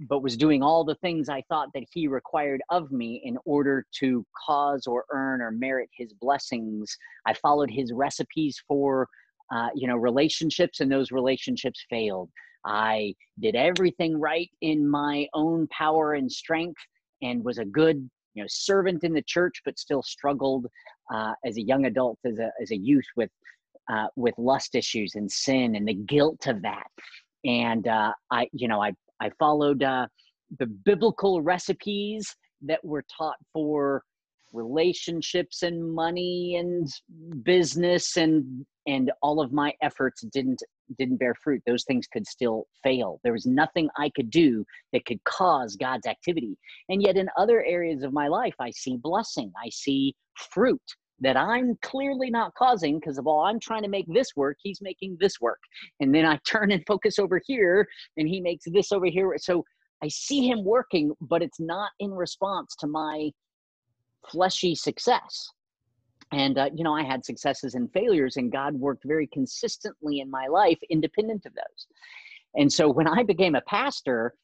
but 0.00 0.22
was 0.22 0.36
doing 0.36 0.62
all 0.62 0.84
the 0.84 0.96
things 0.96 1.28
I 1.28 1.42
thought 1.48 1.68
that 1.74 1.84
he 1.92 2.08
required 2.08 2.62
of 2.70 2.90
me 2.90 3.22
in 3.24 3.38
order 3.44 3.86
to 4.00 4.26
cause 4.46 4.86
or 4.86 5.04
earn 5.12 5.40
or 5.40 5.50
merit 5.50 5.88
his 5.96 6.12
blessings. 6.12 6.96
I 7.26 7.34
followed 7.34 7.70
his 7.70 7.92
recipes 7.92 8.60
for, 8.66 9.08
uh, 9.54 9.68
you 9.74 9.86
know, 9.86 9.96
relationships, 9.96 10.80
and 10.80 10.90
those 10.90 11.12
relationships 11.12 11.84
failed. 11.88 12.30
I 12.66 13.14
did 13.40 13.54
everything 13.54 14.18
right 14.18 14.50
in 14.62 14.88
my 14.88 15.28
own 15.34 15.68
power 15.68 16.14
and 16.14 16.30
strength, 16.30 16.80
and 17.22 17.44
was 17.44 17.58
a 17.58 17.64
good, 17.64 18.08
you 18.34 18.42
know, 18.42 18.48
servant 18.48 19.04
in 19.04 19.12
the 19.12 19.22
church, 19.22 19.60
but 19.64 19.78
still 19.78 20.02
struggled 20.02 20.66
uh, 21.12 21.34
as 21.44 21.56
a 21.56 21.62
young 21.62 21.84
adult, 21.86 22.18
as 22.24 22.38
a 22.38 22.50
as 22.60 22.72
a 22.72 22.76
youth 22.76 23.06
with 23.16 23.30
uh, 23.92 24.06
with 24.16 24.34
lust 24.38 24.74
issues 24.74 25.14
and 25.14 25.30
sin 25.30 25.76
and 25.76 25.86
the 25.86 25.94
guilt 25.94 26.46
of 26.46 26.62
that. 26.62 26.86
And 27.44 27.86
uh, 27.86 28.12
I, 28.30 28.48
you 28.52 28.68
know, 28.68 28.82
I 28.82 28.92
I 29.20 29.30
followed 29.38 29.82
uh, 29.82 30.06
the 30.58 30.66
biblical 30.66 31.42
recipes 31.42 32.34
that 32.62 32.84
were 32.84 33.04
taught 33.16 33.36
for 33.52 34.02
relationships 34.52 35.62
and 35.62 35.92
money 35.92 36.56
and 36.56 36.88
business 37.42 38.16
and 38.16 38.64
and 38.86 39.10
all 39.22 39.40
of 39.40 39.52
my 39.52 39.72
efforts 39.82 40.22
didn't 40.32 40.62
didn't 40.98 41.16
bear 41.16 41.34
fruit. 41.42 41.62
Those 41.66 41.84
things 41.84 42.06
could 42.06 42.26
still 42.26 42.66
fail. 42.82 43.20
There 43.24 43.32
was 43.32 43.46
nothing 43.46 43.88
i 43.98 44.10
could 44.14 44.30
do 44.30 44.64
that 44.92 45.04
could 45.06 45.22
cause 45.24 45.76
god's 45.76 46.06
activity. 46.06 46.56
And 46.88 47.02
yet 47.02 47.16
in 47.16 47.28
other 47.36 47.64
areas 47.64 48.02
of 48.02 48.12
my 48.12 48.28
life 48.28 48.54
i 48.60 48.70
see 48.70 48.96
blessing. 48.96 49.52
I 49.62 49.68
see 49.70 50.14
fruit 50.52 50.82
that 51.24 51.36
i'm 51.36 51.76
clearly 51.82 52.30
not 52.30 52.54
causing 52.54 52.98
because 52.98 53.18
of 53.18 53.26
all 53.26 53.40
i'm 53.40 53.60
trying 53.60 53.82
to 53.82 53.88
make 53.88 54.06
this 54.12 54.28
work 54.36 54.56
he's 54.62 54.80
making 54.80 55.16
this 55.20 55.40
work 55.40 55.60
and 56.00 56.14
then 56.14 56.24
i 56.24 56.38
turn 56.46 56.70
and 56.70 56.84
focus 56.86 57.18
over 57.18 57.40
here 57.44 57.86
and 58.16 58.28
he 58.28 58.40
makes 58.40 58.64
this 58.66 58.92
over 58.92 59.06
here 59.06 59.34
so 59.38 59.64
i 60.02 60.08
see 60.08 60.46
him 60.48 60.64
working 60.64 61.12
but 61.20 61.42
it's 61.42 61.60
not 61.60 61.90
in 61.98 62.10
response 62.10 62.76
to 62.76 62.86
my 62.86 63.30
fleshy 64.30 64.74
success. 64.74 65.50
And, 66.32 66.58
uh, 66.58 66.70
you 66.74 66.84
know, 66.84 66.94
I 66.94 67.02
had 67.02 67.24
successes 67.24 67.74
and 67.74 67.92
failures, 67.92 68.36
and 68.36 68.50
God 68.50 68.74
worked 68.74 69.04
very 69.04 69.26
consistently 69.28 70.20
in 70.20 70.30
my 70.30 70.46
life, 70.46 70.78
independent 70.90 71.46
of 71.46 71.54
those. 71.54 71.86
And 72.54 72.72
so 72.72 72.88
when 72.88 73.06
I 73.06 73.22
became 73.22 73.54
a 73.54 73.60
pastor, 73.62 74.34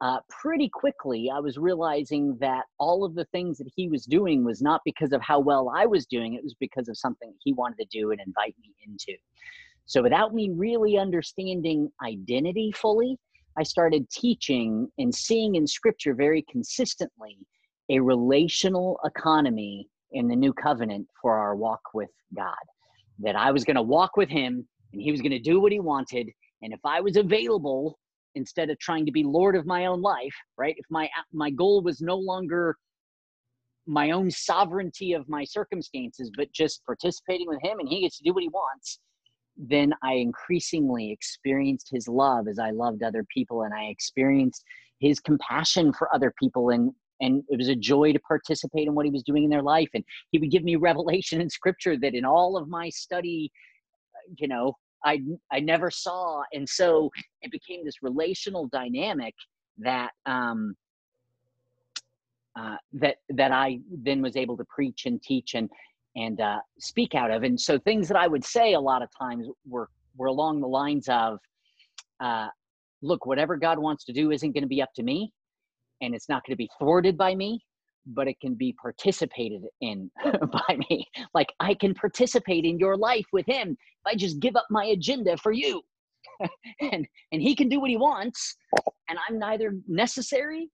uh, 0.00 0.18
pretty 0.28 0.68
quickly, 0.68 1.30
I 1.34 1.40
was 1.40 1.58
realizing 1.58 2.36
that 2.40 2.64
all 2.78 3.04
of 3.04 3.14
the 3.14 3.24
things 3.26 3.58
that 3.58 3.70
he 3.74 3.88
was 3.88 4.04
doing 4.04 4.44
was 4.44 4.62
not 4.62 4.80
because 4.84 5.12
of 5.12 5.20
how 5.22 5.40
well 5.40 5.72
I 5.74 5.86
was 5.86 6.06
doing, 6.06 6.34
it 6.34 6.44
was 6.44 6.54
because 6.60 6.88
of 6.88 6.96
something 6.96 7.32
he 7.40 7.52
wanted 7.52 7.78
to 7.78 7.86
do 7.90 8.12
and 8.12 8.20
invite 8.20 8.54
me 8.60 8.74
into. 8.86 9.18
So, 9.86 10.02
without 10.02 10.34
me 10.34 10.50
really 10.54 10.98
understanding 10.98 11.90
identity 12.04 12.70
fully, 12.72 13.18
I 13.58 13.64
started 13.64 14.08
teaching 14.10 14.88
and 14.98 15.12
seeing 15.12 15.56
in 15.56 15.66
scripture 15.66 16.14
very 16.14 16.44
consistently 16.48 17.38
a 17.90 17.98
relational 17.98 19.00
economy 19.04 19.88
in 20.12 20.28
the 20.28 20.36
new 20.36 20.52
covenant 20.52 21.08
for 21.20 21.36
our 21.36 21.56
walk 21.56 21.80
with 21.92 22.10
God. 22.36 22.54
That 23.18 23.34
I 23.34 23.50
was 23.50 23.64
going 23.64 23.76
to 23.76 23.82
walk 23.82 24.16
with 24.16 24.28
Him 24.28 24.66
and 24.92 25.02
He 25.02 25.10
was 25.10 25.20
going 25.20 25.32
to 25.32 25.40
do 25.40 25.60
what 25.60 25.72
He 25.72 25.80
wanted. 25.80 26.30
And 26.62 26.72
if 26.72 26.80
I 26.84 27.00
was 27.00 27.16
available, 27.16 27.98
instead 28.38 28.70
of 28.70 28.78
trying 28.78 29.04
to 29.04 29.12
be 29.12 29.22
Lord 29.22 29.56
of 29.56 29.66
my 29.66 29.86
own 29.86 30.00
life, 30.00 30.34
right? 30.56 30.74
If 30.78 30.86
my 30.88 31.10
my 31.32 31.50
goal 31.50 31.82
was 31.82 32.00
no 32.00 32.16
longer 32.16 32.76
my 33.86 34.10
own 34.12 34.30
sovereignty 34.30 35.12
of 35.12 35.28
my 35.28 35.44
circumstances, 35.44 36.30
but 36.36 36.52
just 36.52 36.84
participating 36.86 37.48
with 37.48 37.60
Him 37.62 37.80
and 37.80 37.88
He 37.88 38.02
gets 38.02 38.18
to 38.18 38.24
do 38.24 38.32
what 38.32 38.42
He 38.42 38.48
wants, 38.48 39.00
then 39.56 39.92
I 40.02 40.14
increasingly 40.14 41.10
experienced 41.10 41.90
His 41.90 42.08
love 42.08 42.48
as 42.48 42.58
I 42.58 42.70
loved 42.70 43.02
other 43.02 43.24
people, 43.34 43.62
and 43.62 43.74
I 43.74 43.84
experienced 43.84 44.64
His 45.00 45.20
compassion 45.20 45.92
for 45.92 46.14
other 46.14 46.32
people 46.40 46.70
and 46.70 46.92
and 47.20 47.42
it 47.48 47.58
was 47.58 47.68
a 47.68 47.74
joy 47.74 48.12
to 48.12 48.20
participate 48.20 48.86
in 48.86 48.94
what 48.94 49.04
he 49.04 49.10
was 49.10 49.24
doing 49.24 49.42
in 49.42 49.50
their 49.50 49.62
life 49.62 49.88
and 49.94 50.04
he 50.30 50.38
would 50.38 50.52
give 50.52 50.62
me 50.62 50.76
revelation 50.90 51.40
in 51.40 51.50
scripture 51.50 51.96
that 51.96 52.14
in 52.14 52.24
all 52.24 52.56
of 52.56 52.68
my 52.68 52.88
study 52.90 53.50
uh, 54.14 54.32
you 54.36 54.46
know 54.46 54.76
i 55.04 55.20
i 55.52 55.60
never 55.60 55.90
saw 55.90 56.42
and 56.52 56.68
so 56.68 57.10
it 57.42 57.50
became 57.50 57.84
this 57.84 58.02
relational 58.02 58.66
dynamic 58.68 59.34
that 59.78 60.10
um 60.26 60.74
uh, 62.58 62.76
that 62.92 63.16
that 63.28 63.52
I 63.52 63.78
then 64.02 64.20
was 64.20 64.36
able 64.36 64.56
to 64.56 64.64
preach 64.64 65.06
and 65.06 65.22
teach 65.22 65.54
and 65.54 65.70
and 66.16 66.40
uh, 66.40 66.58
speak 66.80 67.14
out 67.14 67.30
of, 67.30 67.44
and 67.44 67.60
so 67.60 67.78
things 67.78 68.08
that 68.08 68.16
I 68.16 68.26
would 68.26 68.44
say 68.44 68.74
a 68.74 68.80
lot 68.80 69.00
of 69.00 69.08
times 69.16 69.46
were 69.64 69.88
were 70.16 70.26
along 70.26 70.60
the 70.60 70.66
lines 70.66 71.08
of, 71.08 71.38
uh, 72.18 72.48
"Look, 73.00 73.26
whatever 73.26 73.56
God 73.56 73.78
wants 73.78 74.04
to 74.06 74.12
do 74.12 74.32
isn't 74.32 74.52
going 74.52 74.64
to 74.64 74.68
be 74.68 74.82
up 74.82 74.92
to 74.96 75.04
me 75.04 75.32
and 76.00 76.14
it's 76.14 76.28
not 76.28 76.44
going 76.44 76.52
to 76.52 76.56
be 76.56 76.68
thwarted 76.78 77.16
by 77.16 77.34
me 77.34 77.60
but 78.08 78.28
it 78.28 78.38
can 78.40 78.54
be 78.54 78.74
participated 78.80 79.62
in 79.80 80.10
by 80.24 80.76
me. 80.90 81.06
Like 81.34 81.52
i 81.60 81.74
can 81.74 81.94
participate 81.94 82.64
in 82.64 82.78
your 82.78 82.96
life 82.96 83.26
with 83.32 83.46
him 83.46 83.70
if 83.70 84.06
i 84.06 84.14
just 84.14 84.40
give 84.40 84.56
up 84.56 84.66
my 84.70 84.86
agenda 84.86 85.36
for 85.36 85.52
you. 85.52 85.82
And 86.80 87.06
and 87.32 87.42
he 87.42 87.54
can 87.54 87.68
do 87.68 87.80
what 87.80 87.90
he 87.90 87.96
wants 87.96 88.56
and 89.08 89.18
i'm 89.28 89.38
neither 89.38 89.74
necessary 89.88 90.68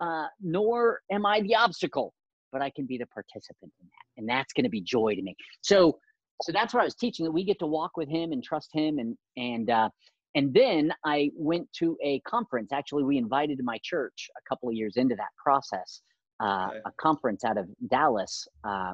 uh, 0.00 0.26
nor 0.40 1.00
am 1.10 1.26
i 1.26 1.40
the 1.40 1.54
obstacle 1.54 2.12
but 2.52 2.60
i 2.62 2.70
can 2.70 2.86
be 2.86 2.96
the 2.98 3.06
participant 3.06 3.72
in 3.80 3.86
that 3.86 4.06
and 4.18 4.28
that's 4.28 4.52
going 4.52 4.64
to 4.64 4.70
be 4.70 4.80
joy 4.80 5.14
to 5.14 5.22
me. 5.22 5.34
So 5.62 5.98
so 6.42 6.52
that's 6.52 6.72
what 6.74 6.80
i 6.80 6.84
was 6.84 6.94
teaching 6.94 7.24
that 7.24 7.32
we 7.32 7.44
get 7.44 7.58
to 7.60 7.66
walk 7.66 7.92
with 7.96 8.08
him 8.08 8.32
and 8.32 8.42
trust 8.42 8.70
him 8.72 8.98
and 8.98 9.16
and 9.36 9.70
uh, 9.70 9.88
and 10.34 10.54
then 10.54 10.92
I 11.04 11.30
went 11.34 11.72
to 11.74 11.96
a 12.02 12.20
conference. 12.20 12.72
Actually, 12.72 13.04
we 13.04 13.18
invited 13.18 13.60
my 13.64 13.78
church 13.82 14.30
a 14.36 14.48
couple 14.48 14.68
of 14.68 14.74
years 14.74 14.96
into 14.96 15.16
that 15.16 15.30
process, 15.42 16.02
uh, 16.40 16.68
okay. 16.70 16.80
a 16.86 16.92
conference 17.00 17.44
out 17.44 17.58
of 17.58 17.68
Dallas 17.88 18.48
uh, 18.64 18.92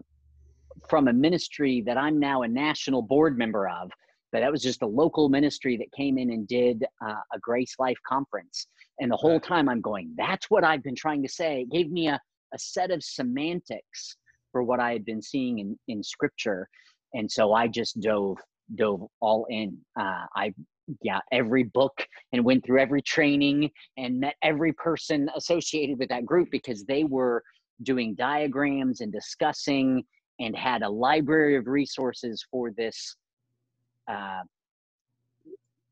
from 0.88 1.08
a 1.08 1.12
ministry 1.12 1.82
that 1.86 1.96
I'm 1.96 2.18
now 2.18 2.42
a 2.42 2.48
national 2.48 3.02
board 3.02 3.38
member 3.38 3.68
of. 3.68 3.90
But 4.32 4.40
that 4.40 4.50
was 4.50 4.62
just 4.62 4.82
a 4.82 4.86
local 4.86 5.28
ministry 5.28 5.76
that 5.76 5.86
came 5.96 6.18
in 6.18 6.30
and 6.30 6.46
did 6.46 6.84
uh, 7.04 7.20
a 7.32 7.38
Grace 7.40 7.76
Life 7.78 7.98
conference. 8.06 8.66
And 8.98 9.10
the 9.10 9.16
whole 9.16 9.40
time 9.40 9.68
I'm 9.68 9.80
going, 9.80 10.12
that's 10.16 10.50
what 10.50 10.64
I've 10.64 10.82
been 10.82 10.96
trying 10.96 11.22
to 11.22 11.28
say. 11.28 11.60
It 11.62 11.70
gave 11.70 11.90
me 11.90 12.08
a, 12.08 12.20
a 12.52 12.58
set 12.58 12.90
of 12.90 13.02
semantics 13.02 14.16
for 14.52 14.62
what 14.62 14.80
I 14.80 14.92
had 14.92 15.04
been 15.04 15.22
seeing 15.22 15.60
in, 15.60 15.78
in 15.88 16.02
scripture. 16.02 16.68
And 17.14 17.30
so 17.30 17.52
I 17.52 17.68
just 17.68 18.00
dove 18.00 18.38
dove 18.74 19.06
all 19.20 19.46
in. 19.48 19.78
Uh, 19.98 20.26
I 20.34 20.52
yeah 21.02 21.21
every 21.33 21.64
book 21.64 22.07
and 22.33 22.45
went 22.45 22.64
through 22.64 22.81
every 22.81 23.02
training 23.02 23.71
and 23.97 24.21
met 24.21 24.35
every 24.43 24.73
person 24.73 25.28
associated 25.37 25.99
with 25.99 26.09
that 26.09 26.25
group 26.25 26.49
because 26.50 26.85
they 26.85 27.05
were 27.05 27.43
doing 27.83 28.14
diagrams 28.14 29.00
and 29.00 29.12
discussing 29.12 30.05
and 30.38 30.57
had 30.57 30.83
a 30.83 30.88
library 30.88 31.57
of 31.57 31.66
resources 31.66 32.45
for 32.50 32.71
this 32.71 33.16
uh, 34.09 34.43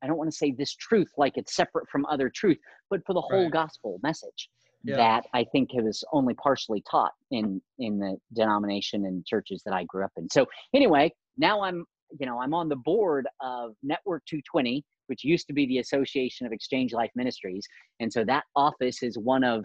i 0.02 0.06
don't 0.06 0.16
want 0.16 0.30
to 0.30 0.36
say 0.36 0.52
this 0.52 0.74
truth 0.74 1.10
like 1.16 1.36
it's 1.36 1.54
separate 1.54 1.88
from 1.88 2.06
other 2.06 2.30
truth 2.30 2.58
but 2.90 3.04
for 3.06 3.14
the 3.14 3.20
whole 3.20 3.44
right. 3.44 3.52
gospel 3.52 3.98
message 4.02 4.48
yeah. 4.84 4.96
that 4.96 5.26
i 5.34 5.44
think 5.44 5.70
it 5.74 5.82
was 5.82 6.04
only 6.12 6.34
partially 6.34 6.82
taught 6.88 7.12
in 7.30 7.60
in 7.78 7.98
the 7.98 8.16
denomination 8.34 9.06
and 9.06 9.26
churches 9.26 9.62
that 9.64 9.74
i 9.74 9.82
grew 9.84 10.04
up 10.04 10.12
in 10.16 10.28
so 10.30 10.46
anyway 10.72 11.12
now 11.36 11.60
i'm 11.62 11.84
you 12.18 12.26
know, 12.26 12.40
I'm 12.40 12.54
on 12.54 12.68
the 12.68 12.76
board 12.76 13.26
of 13.40 13.74
Network 13.82 14.24
220, 14.26 14.84
which 15.06 15.24
used 15.24 15.46
to 15.48 15.52
be 15.52 15.66
the 15.66 15.78
Association 15.78 16.46
of 16.46 16.52
Exchange 16.52 16.92
Life 16.92 17.10
Ministries. 17.14 17.66
And 18.00 18.12
so 18.12 18.24
that 18.24 18.44
office 18.56 19.02
is 19.02 19.18
one 19.18 19.44
of 19.44 19.64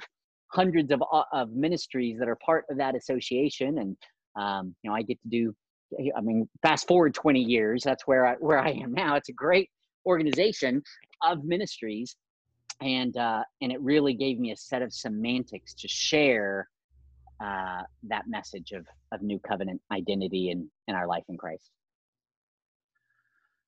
hundreds 0.51 0.91
of, 0.91 1.03
uh, 1.11 1.23
of 1.31 1.51
ministries 1.51 2.17
that 2.19 2.27
are 2.27 2.37
part 2.43 2.65
of 2.69 2.77
that 2.77 2.95
association. 2.95 3.79
And, 3.79 3.97
um, 4.35 4.75
you 4.83 4.89
know, 4.89 4.95
I 4.95 5.01
get 5.03 5.21
to 5.21 5.29
do, 5.29 5.55
I 6.15 6.21
mean, 6.21 6.47
fast 6.61 6.87
forward 6.87 7.13
20 7.13 7.39
years, 7.39 7.83
that's 7.83 8.05
where 8.07 8.25
I, 8.25 8.33
where 8.35 8.59
I 8.59 8.71
am 8.71 8.93
now. 8.93 9.15
It's 9.15 9.29
a 9.29 9.33
great 9.33 9.69
organization 10.05 10.81
of 11.23 11.43
ministries. 11.43 12.15
And, 12.81 13.15
uh, 13.17 13.43
and 13.61 13.71
it 13.71 13.81
really 13.81 14.13
gave 14.13 14.39
me 14.39 14.51
a 14.51 14.57
set 14.57 14.81
of 14.81 14.93
semantics 14.93 15.73
to 15.75 15.87
share 15.87 16.67
uh, 17.43 17.81
that 18.03 18.23
message 18.27 18.71
of, 18.71 18.85
of 19.11 19.21
new 19.21 19.39
covenant 19.39 19.81
identity 19.91 20.51
and 20.51 20.67
in 20.87 20.95
our 20.95 21.07
life 21.07 21.23
in 21.29 21.37
Christ. 21.37 21.71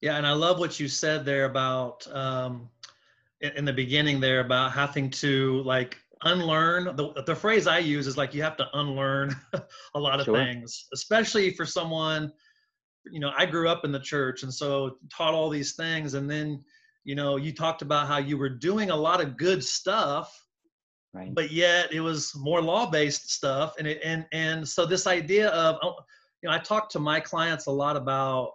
Yeah, 0.01 0.17
and 0.17 0.25
I 0.25 0.33
love 0.33 0.59
what 0.59 0.79
you 0.79 0.87
said 0.87 1.25
there 1.25 1.45
about 1.45 2.07
um, 2.11 2.69
in, 3.41 3.51
in 3.57 3.65
the 3.65 3.73
beginning 3.73 4.19
there 4.19 4.39
about 4.39 4.71
having 4.71 5.09
to 5.11 5.61
like 5.63 5.97
unlearn. 6.23 6.95
The, 6.95 7.23
the 7.25 7.35
phrase 7.35 7.67
I 7.67 7.79
use 7.79 8.07
is 8.07 8.17
like 8.17 8.33
you 8.33 8.41
have 8.41 8.57
to 8.57 8.67
unlearn 8.73 9.35
a 9.95 9.99
lot 9.99 10.19
of 10.19 10.25
sure. 10.25 10.35
things, 10.35 10.87
especially 10.93 11.51
for 11.51 11.65
someone. 11.65 12.31
You 13.11 13.19
know, 13.19 13.31
I 13.37 13.45
grew 13.45 13.69
up 13.69 13.85
in 13.85 13.91
the 13.91 13.99
church, 13.99 14.43
and 14.43 14.53
so 14.53 14.97
taught 15.15 15.33
all 15.33 15.49
these 15.49 15.73
things, 15.73 16.15
and 16.15 16.29
then 16.29 16.63
you 17.03 17.15
know 17.15 17.37
you 17.37 17.53
talked 17.53 17.81
about 17.81 18.07
how 18.07 18.17
you 18.17 18.37
were 18.37 18.49
doing 18.49 18.89
a 18.89 18.95
lot 18.95 19.21
of 19.21 19.37
good 19.37 19.63
stuff 19.63 20.37
Right. 21.13 21.35
but 21.35 21.51
yet 21.51 21.91
it 21.91 21.99
was 21.99 22.33
more 22.37 22.61
law-based 22.61 23.29
stuff 23.31 23.75
and 23.77 23.85
it 23.85 23.99
and 24.01 24.25
and 24.31 24.65
so 24.65 24.85
this 24.85 25.07
idea 25.07 25.49
of 25.49 25.77
oh, 25.83 25.95
you 26.41 26.47
know 26.47 26.55
i 26.55 26.57
talk 26.57 26.89
to 26.91 26.99
my 26.99 27.19
clients 27.19 27.65
a 27.65 27.71
lot 27.71 27.97
about 27.97 28.53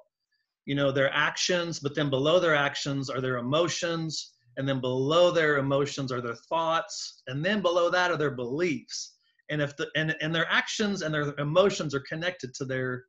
you 0.67 0.75
know 0.75 0.93
their 0.93 1.13
actions 1.15 1.81
but 1.81 1.95
then 1.95 2.11
below 2.11 2.39
their 2.39 2.55
actions 2.55 3.09
are 3.09 3.21
their 3.21 3.39
emotions 3.39 4.37
and 4.57 4.69
then 4.69 4.81
below 4.81 5.31
their 5.31 5.59
emotions 5.59 6.11
are 6.11 6.21
their 6.21 6.35
thoughts 6.35 7.23
and 7.27 7.45
then 7.45 7.61
below 7.61 7.91
that 7.91 8.11
are 8.11 8.17
their 8.17 8.31
beliefs. 8.31 9.15
And 9.51 9.63
if 9.63 9.77
the 9.77 9.89
and, 9.95 10.17
and 10.21 10.35
their 10.35 10.51
actions 10.51 11.03
and 11.03 11.15
their 11.15 11.35
emotions 11.39 11.95
are 11.95 12.01
connected 12.01 12.55
to 12.55 12.65
their 12.65 13.05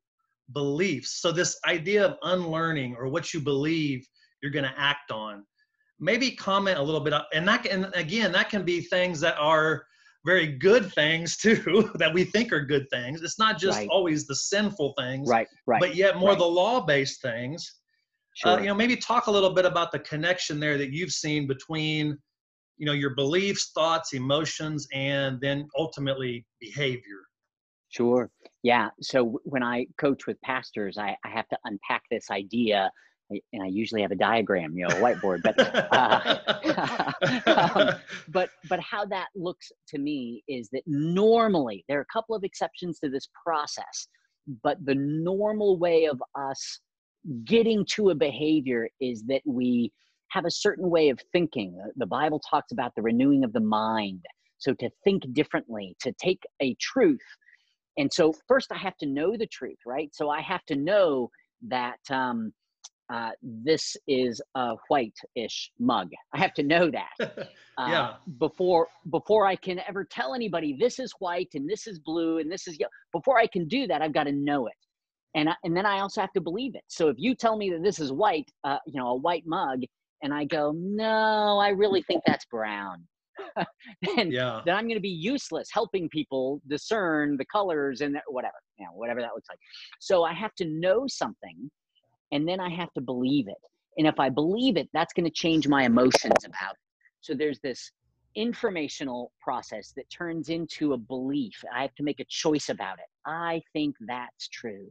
beliefs. 0.54 1.22
So 1.22 1.32
this 1.32 1.58
idea 1.66 2.06
of 2.06 2.18
unlearning 2.24 2.96
or 2.98 3.10
what 3.10 3.34
you 3.34 3.40
believe 3.40 4.08
you're 4.42 4.52
going 4.52 4.66
to 4.66 4.74
act 4.78 5.12
on. 5.12 5.44
Maybe 6.00 6.32
comment 6.32 6.78
a 6.78 6.84
little 6.84 7.02
bit 7.02 7.14
and 7.34 7.48
that 7.48 7.66
and 7.66 7.90
again 7.96 8.32
that 8.34 8.50
can 8.50 8.64
be 8.64 8.82
things 8.82 9.20
that 9.22 9.36
are 9.40 9.84
very 10.28 10.46
good 10.46 10.92
things 10.94 11.38
too 11.38 11.90
that 11.96 12.14
we 12.14 12.26
think 12.26 12.52
are 12.52 12.60
good 12.60 12.88
things. 12.92 13.22
It's 13.24 13.40
not 13.40 13.58
just 13.58 13.78
right. 13.78 13.88
always 13.90 14.28
the 14.28 14.36
sinful 14.36 14.94
things, 14.98 15.30
right? 15.30 15.48
Right. 15.66 15.80
But 15.80 15.96
yet 15.96 16.18
more 16.18 16.32
right. 16.32 16.38
the 16.38 16.46
law-based 16.46 17.22
things. 17.22 17.76
Uh, 18.44 18.50
sure. 18.50 18.60
Uh, 18.60 18.62
you 18.62 18.68
know, 18.68 18.76
maybe 18.76 18.98
talk 18.98 19.28
a 19.28 19.32
little 19.32 19.54
bit 19.54 19.66
about 19.66 19.92
the 19.94 20.00
connection 20.00 20.60
there 20.60 20.78
that 20.78 20.92
you've 20.92 21.14
seen 21.14 21.48
between, 21.48 22.18
you 22.76 22.86
know, 22.86 22.92
your 22.92 23.16
beliefs, 23.16 23.72
thoughts, 23.74 24.14
emotions, 24.14 24.86
and 24.94 25.40
then 25.40 25.66
ultimately 25.80 26.46
behavior. 26.60 27.24
Sure. 27.90 28.30
Yeah. 28.64 28.90
So 29.02 29.40
when 29.46 29.64
I 29.64 29.88
coach 29.98 30.28
with 30.28 30.40
pastors, 30.42 30.98
I, 30.98 31.16
I 31.24 31.30
have 31.30 31.48
to 31.48 31.58
unpack 31.64 32.04
this 32.12 32.30
idea 32.30 32.92
and 33.30 33.64
I 33.64 33.68
usually 33.68 34.02
have 34.02 34.12
a 34.12 34.16
diagram, 34.16 34.78
you 34.78 34.88
know, 34.88 34.96
a 34.96 35.00
whiteboard, 35.00 35.42
but, 35.44 35.60
uh, 35.94 36.38
um, 37.76 37.96
but, 38.30 38.50
but 38.70 38.80
how 38.80 39.06
that 39.06 39.28
looks 39.36 39.72
to 39.90 39.98
me 39.98 40.44
is 40.48 40.70
that 40.72 40.84
normally 40.86 41.84
there 41.88 42.00
are 42.00 42.04
a 42.04 42.14
couple 42.14 42.36
of 42.36 42.44
exceptions 42.44 43.00
to 43.00 43.10
this 43.10 43.28
process, 43.46 44.08
but 44.64 44.78
the 44.86 44.96
normal 44.96 45.78
way 45.78 46.06
of 46.06 46.22
us 46.36 46.80
getting 47.44 47.86
to 47.86 48.10
a 48.10 48.16
behavior 48.16 48.88
is 49.02 49.24
that 49.24 49.42
we 49.46 49.92
have 50.30 50.46
a 50.46 50.52
certain 50.52 50.90
way 50.90 51.10
of 51.10 51.20
thinking. 51.32 51.78
The 51.96 52.06
Bible 52.06 52.40
talks 52.50 52.72
about 52.72 52.94
the 52.96 53.02
renewing 53.02 53.44
of 53.44 53.54
the 53.54 53.60
mind. 53.60 54.24
So 54.58 54.74
to 54.76 54.90
think 55.04 55.24
differently, 55.34 55.96
to 56.02 56.14
take 56.14 56.44
a 56.62 56.76
truth. 56.80 57.20
And 57.98 58.12
so 58.12 58.34
first 58.48 58.72
I 58.72 58.78
have 58.78 58.98
to 58.98 59.06
know 59.06 59.36
the 59.38 59.48
truth, 59.48 59.78
right? 59.86 60.10
So 60.14 60.30
I 60.30 60.42
have 60.42 60.66
to 60.66 60.76
know 60.76 61.30
that, 61.68 62.00
um, 62.10 62.54
uh, 63.10 63.30
this 63.42 63.96
is 64.08 64.42
a 64.56 64.76
white-ish 64.90 65.72
mug. 65.80 66.10
I 66.34 66.40
have 66.40 66.54
to 66.56 66.64
know 66.64 66.92
that 66.92 67.12
uh, 67.20 67.46
yeah. 67.80 68.14
before 68.38 68.88
before 69.10 69.46
I 69.46 69.56
can 69.56 69.80
ever 69.88 70.04
tell 70.04 70.34
anybody 70.34 70.76
this 70.78 71.00
is 71.00 71.14
white 71.20 71.50
and 71.54 71.70
this 71.70 71.88
is 71.88 72.00
blue 72.00 72.40
and 72.40 72.52
this 72.52 72.68
is 72.68 72.78
yellow. 72.80 72.92
Before 73.14 73.40
I 73.40 73.48
can 73.48 73.68
do 73.68 73.88
that, 73.88 74.02
I've 74.02 74.14
got 74.14 74.26
to 74.26 74.34
know 74.34 74.68
it, 74.68 74.74
and 75.36 75.50
I, 75.50 75.56
and 75.64 75.76
then 75.76 75.86
I 75.86 76.00
also 76.00 76.22
have 76.22 76.34
to 76.34 76.42
believe 76.42 76.76
it. 76.76 76.84
So 76.88 77.08
if 77.08 77.16
you 77.18 77.34
tell 77.34 77.58
me 77.58 77.70
that 77.72 77.84
this 77.84 78.00
is 78.00 78.12
white, 78.12 78.50
uh, 78.64 78.80
you 78.86 79.00
know, 79.00 79.10
a 79.10 79.16
white 79.16 79.44
mug, 79.46 79.84
and 80.22 80.34
I 80.34 80.46
go, 80.46 80.74
no, 80.76 81.60
I 81.60 81.70
really 81.70 82.02
think 82.04 82.24
that's 82.26 82.46
brown. 82.46 83.08
then, 84.16 84.32
yeah. 84.32 84.62
then 84.66 84.76
I'm 84.76 84.86
going 84.86 84.98
to 84.98 85.02
be 85.02 85.10
useless 85.10 85.70
helping 85.72 86.10
people 86.10 86.60
discern 86.68 87.38
the 87.38 87.46
colors 87.46 88.02
and 88.02 88.18
whatever, 88.28 88.56
you 88.80 88.86
know, 88.86 88.92
whatever 88.94 89.22
that 89.22 89.32
looks 89.36 89.48
like. 89.50 89.60
So 90.00 90.24
I 90.24 90.34
have 90.34 90.56
to 90.56 90.66
know 90.66 91.06
something 91.08 91.70
and 92.32 92.48
then 92.48 92.60
I 92.60 92.70
have 92.70 92.92
to 92.94 93.02
believe 93.02 93.48
it. 93.48 93.58
And 93.98 94.08
if 94.08 94.20
I 94.20 94.30
believe 94.30 94.78
it, 94.78 94.90
that's 94.94 95.14
going 95.14 95.26
to 95.26 95.32
change 95.32 95.68
my 95.68 95.84
emotions 95.84 96.46
about 96.46 96.74
it. 96.74 96.80
So 97.22 97.34
there's 97.34 97.60
this 97.60 97.92
informational 98.36 99.32
process 99.42 99.92
that 99.96 100.10
turns 100.10 100.50
into 100.50 100.94
a 100.94 100.98
belief. 100.98 101.56
I 101.74 101.82
have 101.82 101.96
to 101.96 102.04
make 102.04 102.20
a 102.20 102.26
choice 102.30 102.70
about 102.70 103.00
it. 103.00 103.06
I 103.26 103.62
think 103.74 103.96
that's 104.08 104.48
true. 104.50 104.88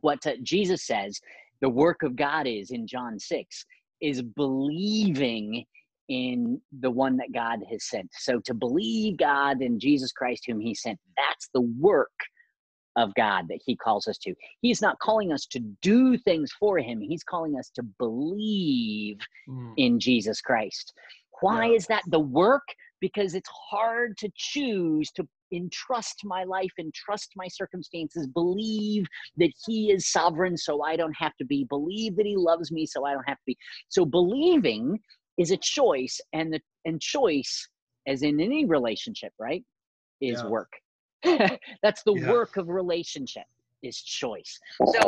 What 0.00 0.26
uh, 0.26 0.34
Jesus 0.42 0.84
says 0.84 1.20
the 1.60 1.68
work 1.68 2.02
of 2.02 2.16
God 2.16 2.46
is 2.46 2.70
in 2.70 2.86
John 2.86 3.18
6 3.18 3.64
is 4.00 4.22
believing 4.22 5.64
in 6.08 6.60
the 6.80 6.90
one 6.90 7.16
that 7.18 7.32
God 7.32 7.60
has 7.70 7.88
sent. 7.88 8.08
So 8.12 8.40
to 8.46 8.54
believe 8.54 9.18
God 9.18 9.60
in 9.60 9.78
Jesus 9.78 10.12
Christ, 10.12 10.44
whom 10.46 10.60
he 10.60 10.74
sent, 10.74 10.98
that's 11.16 11.48
the 11.52 11.60
work 11.60 12.10
of 12.98 13.14
God 13.14 13.46
that 13.48 13.60
He 13.64 13.76
calls 13.76 14.06
us 14.06 14.18
to. 14.18 14.34
He's 14.60 14.82
not 14.82 14.98
calling 14.98 15.32
us 15.32 15.46
to 15.46 15.60
do 15.80 16.18
things 16.18 16.50
for 16.58 16.78
Him, 16.78 17.00
He's 17.00 17.24
calling 17.24 17.58
us 17.58 17.70
to 17.76 17.82
believe 17.82 19.18
mm. 19.48 19.72
in 19.76 19.98
Jesus 19.98 20.40
Christ. 20.40 20.92
Why 21.40 21.66
yeah. 21.66 21.76
is 21.76 21.86
that 21.86 22.02
the 22.08 22.18
work? 22.18 22.64
Because 23.00 23.34
it's 23.34 23.48
hard 23.70 24.18
to 24.18 24.28
choose 24.34 25.10
to 25.12 25.26
entrust 25.52 26.20
my 26.24 26.42
life, 26.44 26.72
entrust 26.78 27.30
my 27.36 27.46
circumstances, 27.48 28.26
believe 28.26 29.06
that 29.36 29.52
He 29.66 29.92
is 29.92 30.10
sovereign 30.10 30.56
so 30.56 30.82
I 30.82 30.96
don't 30.96 31.16
have 31.16 31.36
to 31.36 31.44
be, 31.44 31.64
believe 31.68 32.16
that 32.16 32.26
He 32.26 32.36
loves 32.36 32.72
me 32.72 32.86
so 32.86 33.04
I 33.04 33.12
don't 33.12 33.28
have 33.28 33.38
to 33.38 33.44
be. 33.46 33.56
So 33.88 34.04
believing 34.04 34.98
is 35.38 35.52
a 35.52 35.56
choice, 35.56 36.20
and 36.32 36.52
the 36.52 36.60
and 36.84 37.00
choice, 37.00 37.68
as 38.08 38.22
in 38.22 38.40
any 38.40 38.64
relationship, 38.64 39.32
right, 39.38 39.64
is 40.20 40.42
yeah. 40.42 40.48
work. 40.48 40.72
That's 41.82 42.02
the 42.02 42.14
yeah. 42.14 42.30
work 42.30 42.56
of 42.56 42.68
relationship 42.68 43.44
is 43.82 44.00
choice. 44.00 44.58
So 44.92 45.00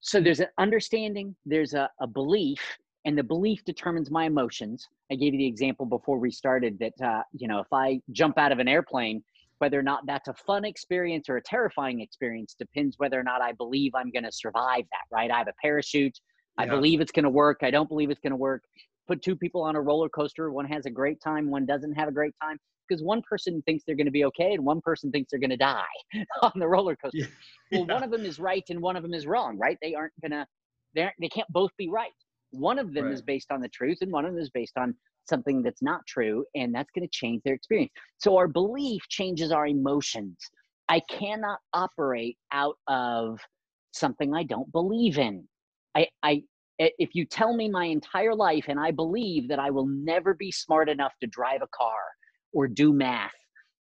so 0.00 0.20
there's 0.20 0.40
an 0.40 0.48
understanding, 0.58 1.34
there's 1.44 1.74
a, 1.74 1.90
a 2.00 2.06
belief, 2.06 2.60
and 3.04 3.18
the 3.18 3.24
belief 3.24 3.64
determines 3.64 4.08
my 4.08 4.26
emotions. 4.26 4.86
I 5.10 5.16
gave 5.16 5.34
you 5.34 5.38
the 5.38 5.46
example 5.46 5.84
before 5.84 6.18
we 6.18 6.30
started 6.30 6.78
that 6.78 7.04
uh, 7.04 7.22
you 7.32 7.48
know 7.48 7.60
if 7.60 7.72
I 7.72 8.00
jump 8.12 8.38
out 8.38 8.52
of 8.52 8.58
an 8.58 8.68
airplane, 8.68 9.22
whether 9.58 9.78
or 9.78 9.82
not 9.82 10.06
that's 10.06 10.28
a 10.28 10.34
fun 10.34 10.64
experience 10.64 11.28
or 11.28 11.36
a 11.36 11.42
terrifying 11.42 12.00
experience 12.00 12.54
depends 12.58 12.98
whether 12.98 13.18
or 13.18 13.24
not 13.24 13.42
I 13.42 13.52
believe 13.52 13.92
I'm 13.94 14.10
going 14.10 14.24
to 14.24 14.32
survive 14.32 14.84
that. 14.92 15.04
Right? 15.10 15.30
I 15.30 15.38
have 15.38 15.48
a 15.48 15.54
parachute. 15.60 16.18
Yeah. 16.58 16.64
I 16.64 16.68
believe 16.68 17.00
it's 17.00 17.12
going 17.12 17.24
to 17.24 17.30
work. 17.30 17.58
I 17.62 17.70
don't 17.70 17.88
believe 17.88 18.10
it's 18.10 18.20
going 18.20 18.30
to 18.30 18.36
work. 18.36 18.64
Put 19.06 19.22
two 19.22 19.36
people 19.36 19.62
on 19.62 19.76
a 19.76 19.80
roller 19.80 20.08
coaster. 20.08 20.50
One 20.50 20.66
has 20.66 20.86
a 20.86 20.90
great 20.90 21.20
time. 21.20 21.50
One 21.50 21.66
doesn't 21.66 21.92
have 21.92 22.08
a 22.08 22.12
great 22.12 22.34
time 22.42 22.58
because 22.88 23.02
one 23.02 23.22
person 23.22 23.62
thinks 23.62 23.84
they're 23.84 23.96
going 23.96 24.06
to 24.06 24.12
be 24.12 24.24
okay 24.24 24.54
and 24.54 24.64
one 24.64 24.80
person 24.80 25.10
thinks 25.10 25.30
they're 25.30 25.40
going 25.40 25.50
to 25.50 25.56
die 25.56 25.82
on 26.42 26.52
the 26.56 26.68
roller 26.68 26.96
coaster. 26.96 27.18
Yeah. 27.18 27.26
Well, 27.72 27.86
one 27.86 28.04
of 28.04 28.12
them 28.12 28.24
is 28.24 28.38
right 28.38 28.62
and 28.70 28.80
one 28.80 28.94
of 28.94 29.02
them 29.02 29.12
is 29.12 29.26
wrong, 29.26 29.58
right? 29.58 29.76
They 29.82 29.96
aren't 29.96 30.12
going 30.20 30.30
to, 30.30 30.46
they're 30.94 31.12
they 31.20 31.28
can't 31.28 31.48
both 31.52 31.72
be 31.76 31.88
right. 31.88 32.12
One 32.52 32.78
of 32.78 32.94
them 32.94 33.06
right. 33.06 33.12
is 33.12 33.22
based 33.22 33.50
on 33.50 33.60
the 33.60 33.68
truth 33.68 33.98
and 34.02 34.12
one 34.12 34.24
of 34.24 34.32
them 34.32 34.40
is 34.40 34.50
based 34.50 34.78
on 34.78 34.94
something 35.28 35.62
that's 35.62 35.82
not 35.82 36.06
true 36.06 36.44
and 36.54 36.72
that's 36.72 36.90
going 36.94 37.06
to 37.06 37.10
change 37.10 37.42
their 37.44 37.54
experience. 37.54 37.90
So 38.18 38.36
our 38.36 38.46
belief 38.46 39.02
changes 39.08 39.50
our 39.50 39.66
emotions. 39.66 40.38
I 40.88 41.00
cannot 41.10 41.58
operate 41.72 42.38
out 42.52 42.76
of 42.86 43.40
something 43.92 44.34
I 44.34 44.44
don't 44.44 44.70
believe 44.72 45.18
in. 45.18 45.46
I, 45.96 46.06
I, 46.22 46.42
if 46.78 47.14
you 47.14 47.24
tell 47.24 47.54
me 47.54 47.68
my 47.68 47.86
entire 47.86 48.34
life 48.34 48.66
and 48.68 48.78
I 48.78 48.90
believe 48.90 49.48
that 49.48 49.58
I 49.58 49.70
will 49.70 49.86
never 49.86 50.34
be 50.34 50.52
smart 50.52 50.88
enough 50.88 51.12
to 51.20 51.26
drive 51.26 51.62
a 51.62 51.68
car, 51.76 51.98
or 52.56 52.66
do 52.66 52.90
math 52.94 53.30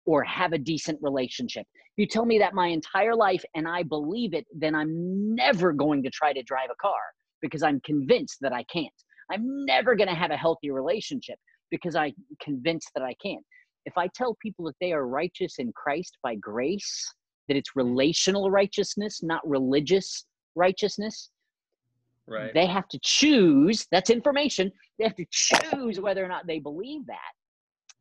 or 0.05 0.25
have 0.25 0.53
a 0.53 0.59
decent 0.59 0.99
relationship. 1.01 1.65
If 1.75 1.93
you 1.97 2.07
tell 2.09 2.27
me 2.27 2.41
that 2.41 2.55
my 2.55 2.67
entire 2.67 3.15
life 3.15 3.45
and 3.55 3.69
I 3.69 3.85
believe 3.85 4.35
it, 4.35 4.45
then 4.53 4.75
I'm 4.75 5.33
never 5.33 5.73
going 5.73 6.03
to 6.03 6.11
try 6.11 6.33
to 6.33 6.43
drive 6.43 6.71
a 6.73 6.83
car 6.83 7.01
because 7.41 7.63
I'm 7.63 7.81
convinced 7.85 8.39
that 8.41 8.53
I 8.53 8.65
can't. 8.65 8.93
I'm 9.31 9.65
never 9.65 9.95
going 9.95 10.09
to 10.09 10.15
have 10.15 10.33
a 10.33 10.37
healthy 10.37 10.73
relationship 10.73 11.39
because 11.71 11.95
I'm 11.95 12.15
convinced 12.43 12.91
that 12.97 13.05
I 13.05 13.15
can't. 13.23 13.45
If 13.87 13.97
I 13.97 14.09
tell 14.09 14.37
people 14.43 14.65
that 14.65 14.75
they 14.81 14.93
are 14.93 15.07
righteous 15.07 15.55
in 15.61 15.73
Christ 15.73 16.19
by 16.25 16.35
grace, 16.35 17.15
that 17.47 17.57
it's 17.57 17.77
relational 17.77 18.51
righteousness, 18.51 19.23
not 19.23 19.49
religious 19.49 20.25
righteousness, 20.57 21.31
right. 22.27 22.53
they 22.55 22.67
have 22.67 22.89
to 22.89 22.99
choose 23.05 23.87
that's 23.93 24.11
information. 24.11 24.73
They 24.99 25.05
have 25.05 25.17
to 25.17 25.27
choose 25.31 26.01
whether 26.01 26.25
or 26.25 26.29
not 26.29 26.49
they 26.49 26.59
believe 26.59 27.07
that. 27.07 27.33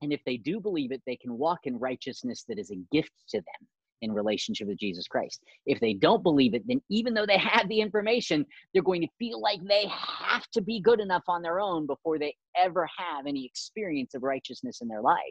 And 0.04 0.12
if 0.12 0.20
they 0.26 0.36
do 0.36 0.60
believe 0.60 0.92
it, 0.92 1.02
they 1.08 1.16
can 1.16 1.38
walk 1.38 1.60
in 1.64 1.80
righteousness 1.80 2.44
that 2.50 2.60
is 2.60 2.72
a 2.72 2.82
gift 2.92 3.14
to 3.30 3.38
them 3.38 3.68
in 4.02 4.12
relationship 4.12 4.68
with 4.68 4.78
Jesus 4.78 5.08
Christ. 5.08 5.42
If 5.66 5.80
they 5.80 5.94
don't 5.94 6.22
believe 6.22 6.54
it, 6.54 6.68
then 6.68 6.82
even 6.90 7.14
though 7.14 7.26
they 7.26 7.38
have 7.38 7.70
the 7.70 7.80
information, 7.80 8.46
they're 8.74 8.84
going 8.84 9.02
to 9.02 9.08
feel 9.18 9.40
like 9.40 9.64
they 9.64 9.86
have 9.88 10.46
to 10.52 10.62
be 10.62 10.82
good 10.82 11.00
enough 11.00 11.24
on 11.30 11.42
their 11.42 11.62
own 11.62 11.88
before 11.88 12.20
they 12.20 12.36
ever 12.58 12.86
have 12.98 13.26
any 13.26 13.46
experience 13.46 14.14
of 14.14 14.24
righteousness 14.24 14.82
in 14.82 14.90
their 14.90 15.02
life. 15.02 15.22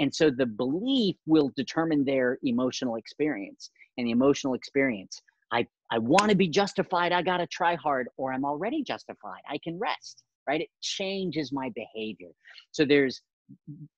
And 0.00 0.12
so 0.12 0.28
the 0.28 0.46
belief 0.46 1.14
will 1.26 1.52
determine 1.54 2.04
their 2.04 2.38
emotional 2.42 2.96
experience. 2.96 3.70
And 3.96 4.08
the 4.08 4.12
emotional 4.12 4.54
experience, 4.54 5.22
I, 5.52 5.66
I 5.92 5.98
want 5.98 6.30
to 6.30 6.36
be 6.36 6.48
justified, 6.48 7.12
I 7.12 7.22
got 7.22 7.36
to 7.36 7.46
try 7.46 7.76
hard, 7.76 8.08
or 8.16 8.32
I'm 8.32 8.44
already 8.44 8.82
justified, 8.82 9.42
I 9.48 9.58
can 9.62 9.78
rest, 9.78 10.24
right? 10.48 10.62
It 10.62 10.68
changes 10.80 11.52
my 11.52 11.70
behavior. 11.76 12.30
So 12.72 12.84
there's 12.84 13.20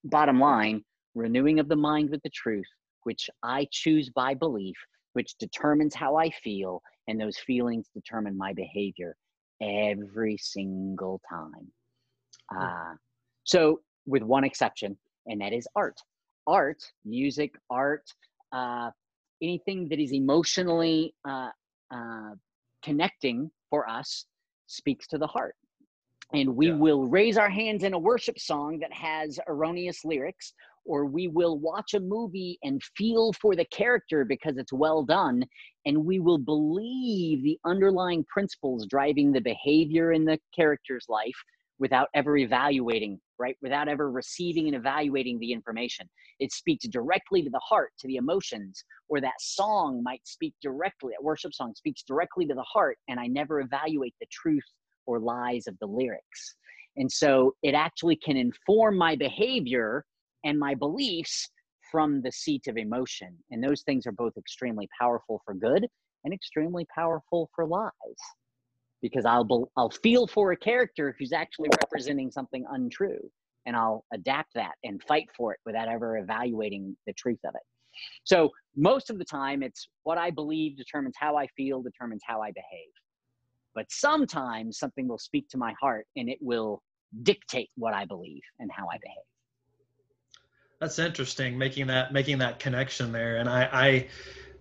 bottom 0.05 0.41
line, 0.41 0.85
renewing 1.15 1.59
of 1.59 1.69
the 1.69 1.77
mind 1.77 2.11
with 2.11 2.23
the 2.23 2.31
truth, 2.31 2.67
which 3.05 3.29
I 3.43 3.67
choose 3.71 4.11
by 4.11 4.35
belief, 4.35 4.77
which 5.12 5.35
determines 5.38 5.95
how 5.95 6.17
I 6.17 6.31
feel, 6.31 6.83
and 7.09 7.21
those 7.21 7.38
feelings 7.38 7.88
determine 7.95 8.37
my 8.37 8.53
behavior 8.53 9.17
every 9.61 10.37
single 10.38 11.21
time. 11.29 11.71
Uh, 12.55 12.95
so, 13.45 13.81
with 14.07 14.23
one 14.23 14.45
exception, 14.45 14.97
and 15.27 15.41
that 15.41 15.53
is 15.53 15.67
art. 15.77 15.99
Art, 16.47 16.83
music, 17.05 17.55
art, 17.71 18.05
uh, 18.53 18.91
anything 19.43 19.88
that 19.88 20.01
is 20.01 20.12
emotionally 20.12 21.15
uh, 21.29 21.51
uh, 21.95 22.31
connecting 22.83 23.51
for 23.71 23.88
us 23.88 24.27
speaks 24.67 25.07
to 25.09 25.19
the 25.19 25.27
heart 25.27 25.55
and 26.33 26.57
we 26.57 26.68
yeah. 26.68 26.77
will 26.77 27.07
raise 27.07 27.37
our 27.37 27.51
hands 27.51 27.83
in 27.83 27.95
a 27.95 27.99
worship 27.99 28.38
song 28.38 28.79
that 28.81 28.92
has 28.92 29.38
erroneous 29.49 30.05
lyrics 30.05 30.55
or 30.85 31.07
we 31.07 31.29
will 31.29 31.59
watch 31.59 31.95
a 31.95 32.01
movie 32.01 32.59
and 32.62 32.83
feel 32.97 33.33
for 33.35 33.55
the 33.55 33.64
character 33.66 34.25
because 34.25 34.57
it's 34.57 34.73
well 34.73 35.05
done 35.05 35.45
and 35.87 36.05
we 36.05 36.18
will 36.18 36.38
believe 36.38 37.42
the 37.42 37.59
underlying 37.64 38.25
principles 38.25 38.87
driving 38.87 39.33
the 39.33 39.40
behavior 39.40 40.12
in 40.12 40.25
the 40.25 40.38
character's 40.55 41.07
life 41.09 41.37
without 41.79 42.09
ever 42.14 42.37
evaluating, 42.37 43.18
right? 43.38 43.57
Without 43.61 43.88
ever 43.88 44.11
receiving 44.11 44.68
and 44.68 44.77
evaluating 44.77 45.38
the 45.40 45.53
information. 45.53 46.09
It 46.38 46.53
speaks 46.53 46.87
directly 46.87 47.42
to 47.42 47.51
the 47.51 47.59
heart, 47.59 47.90
to 47.99 48.07
the 48.07 48.16
emotions, 48.16 48.85
or 49.09 49.21
that 49.21 49.40
song 49.40 50.01
might 50.03 50.25
speak 50.25 50.55
directly, 50.62 51.14
a 51.18 51.23
worship 51.23 51.53
song 51.53 51.75
speaks 51.75 52.05
directly 52.05 52.47
to 52.47 52.55
the 52.55 52.62
heart, 52.62 52.99
and 53.09 53.18
I 53.18 53.27
never 53.27 53.61
evaluate 53.61 54.14
the 54.21 54.29
truth 54.31 54.62
or 55.07 55.21
lies 55.21 55.67
of 55.67 55.79
the 55.81 55.87
lyrics. 55.87 56.55
And 56.97 57.11
so 57.11 57.55
it 57.62 57.75
actually 57.75 58.17
can 58.17 58.37
inform 58.37 58.97
my 58.97 59.17
behavior 59.17 60.05
and 60.45 60.59
my 60.59 60.75
beliefs 60.75 61.49
from 61.91 62.23
the 62.23 62.33
seat 62.33 62.67
of 62.69 62.77
emotion. 62.77 63.37
And 63.51 63.62
those 63.62 63.83
things 63.83 64.07
are 64.07 64.12
both 64.12 64.37
extremely 64.37 64.88
powerful 64.99 65.41
for 65.45 65.55
good 65.55 65.87
and 66.25 66.35
extremely 66.35 66.87
powerful 66.95 67.51
for 67.55 67.67
lies. 67.67 67.91
Because 69.01 69.25
I'll 69.27 69.71
I'll 69.77 69.91
feel 69.91 70.27
for 70.27 70.53
a 70.53 70.57
character 70.57 71.17
who's 71.19 71.33
actually 71.33 71.71
representing 71.81 72.31
something 72.31 72.65
untrue, 72.71 73.19
and 73.67 73.75
I'll 73.75 74.05
adapt 74.12 74.55
that 74.55 74.75
and 74.85 75.03
fight 75.03 75.27
for 75.37 75.53
it 75.53 75.59
without 75.67 75.88
ever 75.88 76.19
evaluating 76.19 76.97
the 77.07 77.12
truth 77.15 77.41
of 77.45 77.55
it. 77.55 77.62
So 78.25 78.51
most 78.77 79.11
of 79.11 79.19
the 79.19 79.25
time, 79.25 79.62
it's 79.62 79.88
what 80.05 80.19
I 80.19 80.31
believe 80.31 80.77
determines 80.77 81.15
how 81.19 81.37
I 81.37 81.47
feel, 81.57 81.83
determines 81.83 82.23
how 82.25 82.41
I 82.41 82.53
behave. 82.53 82.93
But 83.75 83.87
sometimes 83.91 84.79
something 84.79 85.09
will 85.09 85.19
speak 85.19 85.49
to 85.51 85.59
my 85.59 85.75
heart, 85.81 86.07
and 86.17 86.29
it 86.29 86.39
will 86.41 86.83
dictate 87.23 87.71
what 87.77 87.95
I 87.95 88.05
believe 88.05 88.43
and 88.59 88.71
how 88.73 88.87
I 88.89 88.99
behave. 88.99 89.25
That's 90.81 90.99
interesting, 90.99 91.57
making 91.57 91.87
that 91.87 92.13
making 92.13 92.39
that 92.39 92.59
connection 92.59 93.13
there. 93.13 93.37
And 93.37 93.49
I, 93.49 93.69
I, 93.73 94.09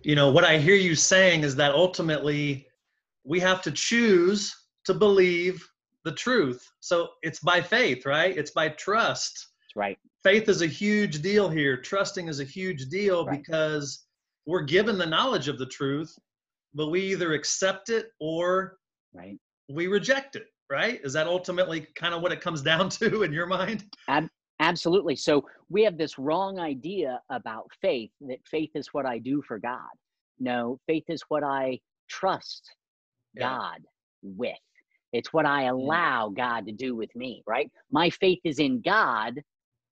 you 0.02 0.14
know, 0.14 0.30
what 0.30 0.44
I 0.44 0.58
hear 0.58 0.76
you 0.76 0.94
saying 0.94 1.42
is 1.42 1.56
that 1.56 1.74
ultimately 1.74 2.68
we 3.24 3.40
have 3.40 3.60
to 3.62 3.72
choose 3.72 4.54
to 4.84 4.94
believe 4.94 5.66
the 6.04 6.12
truth. 6.12 6.64
So 6.80 7.10
it's 7.22 7.40
by 7.40 7.60
faith, 7.60 8.06
right? 8.06 8.36
It's 8.36 8.50
by 8.50 8.70
trust. 8.70 9.48
That's 9.62 9.76
right. 9.76 9.98
Faith 10.22 10.48
is 10.48 10.62
a 10.62 10.66
huge 10.66 11.22
deal 11.22 11.48
here. 11.48 11.76
Trusting 11.76 12.28
is 12.28 12.40
a 12.40 12.44
huge 12.44 12.88
deal 12.88 13.26
right. 13.26 13.42
because 13.42 14.04
we're 14.46 14.62
given 14.62 14.98
the 14.98 15.06
knowledge 15.06 15.48
of 15.48 15.58
the 15.58 15.66
truth, 15.66 16.16
but 16.74 16.88
we 16.88 17.00
either 17.00 17.34
accept 17.34 17.88
it 17.88 18.06
or 18.20 18.78
right. 19.14 19.38
we 19.68 19.86
reject 19.86 20.36
it, 20.36 20.46
right? 20.70 21.00
Is 21.04 21.12
that 21.12 21.26
ultimately 21.26 21.86
kind 21.94 22.14
of 22.14 22.22
what 22.22 22.32
it 22.32 22.40
comes 22.40 22.62
down 22.62 22.88
to 23.00 23.22
in 23.22 23.32
your 23.32 23.46
mind? 23.46 23.84
Ab- 24.08 24.28
Absolutely. 24.62 25.16
So 25.16 25.44
we 25.70 25.82
have 25.82 25.98
this 25.98 26.18
wrong 26.18 26.60
idea 26.60 27.20
about 27.30 27.68
faith 27.80 28.12
that 28.20 28.38
faith 28.48 28.70
is 28.76 28.88
what 28.92 29.06
I 29.06 29.18
do 29.18 29.42
for 29.42 29.58
God. 29.58 29.90
No, 30.38 30.78
faith 30.86 31.04
is 31.08 31.22
what 31.28 31.42
I 31.42 31.80
trust 32.08 32.70
yeah. 33.34 33.48
God 33.48 33.80
with. 34.22 34.54
It's 35.12 35.32
what 35.32 35.46
I 35.46 35.64
mm-hmm. 35.64 35.74
allow 35.74 36.28
God 36.28 36.66
to 36.66 36.72
do 36.72 36.94
with 36.94 37.14
me, 37.16 37.42
right? 37.46 37.70
My 37.90 38.08
faith 38.08 38.38
is 38.44 38.60
in 38.60 38.80
God 38.82 39.40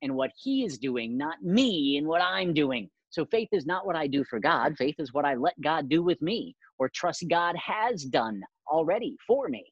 and 0.02 0.14
what 0.14 0.30
He 0.36 0.64
is 0.64 0.78
doing, 0.78 1.18
not 1.18 1.42
me 1.42 1.96
and 1.96 2.06
what 2.06 2.22
I'm 2.22 2.54
doing. 2.54 2.88
So 3.10 3.24
faith 3.26 3.48
is 3.52 3.66
not 3.66 3.86
what 3.86 3.96
I 3.96 4.06
do 4.06 4.24
for 4.24 4.38
God. 4.38 4.76
Faith 4.76 4.96
is 4.98 5.12
what 5.12 5.24
I 5.24 5.34
let 5.34 5.60
God 5.60 5.88
do 5.88 6.02
with 6.02 6.20
me 6.22 6.56
or 6.78 6.88
trust 6.88 7.24
God 7.28 7.56
has 7.56 8.04
done 8.04 8.40
already 8.68 9.16
for 9.26 9.48
me. 9.48 9.64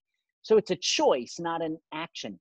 So 0.43 0.57
it's 0.57 0.71
a 0.71 0.77
choice, 0.77 1.37
not 1.39 1.63
an 1.63 1.79
action 1.93 2.39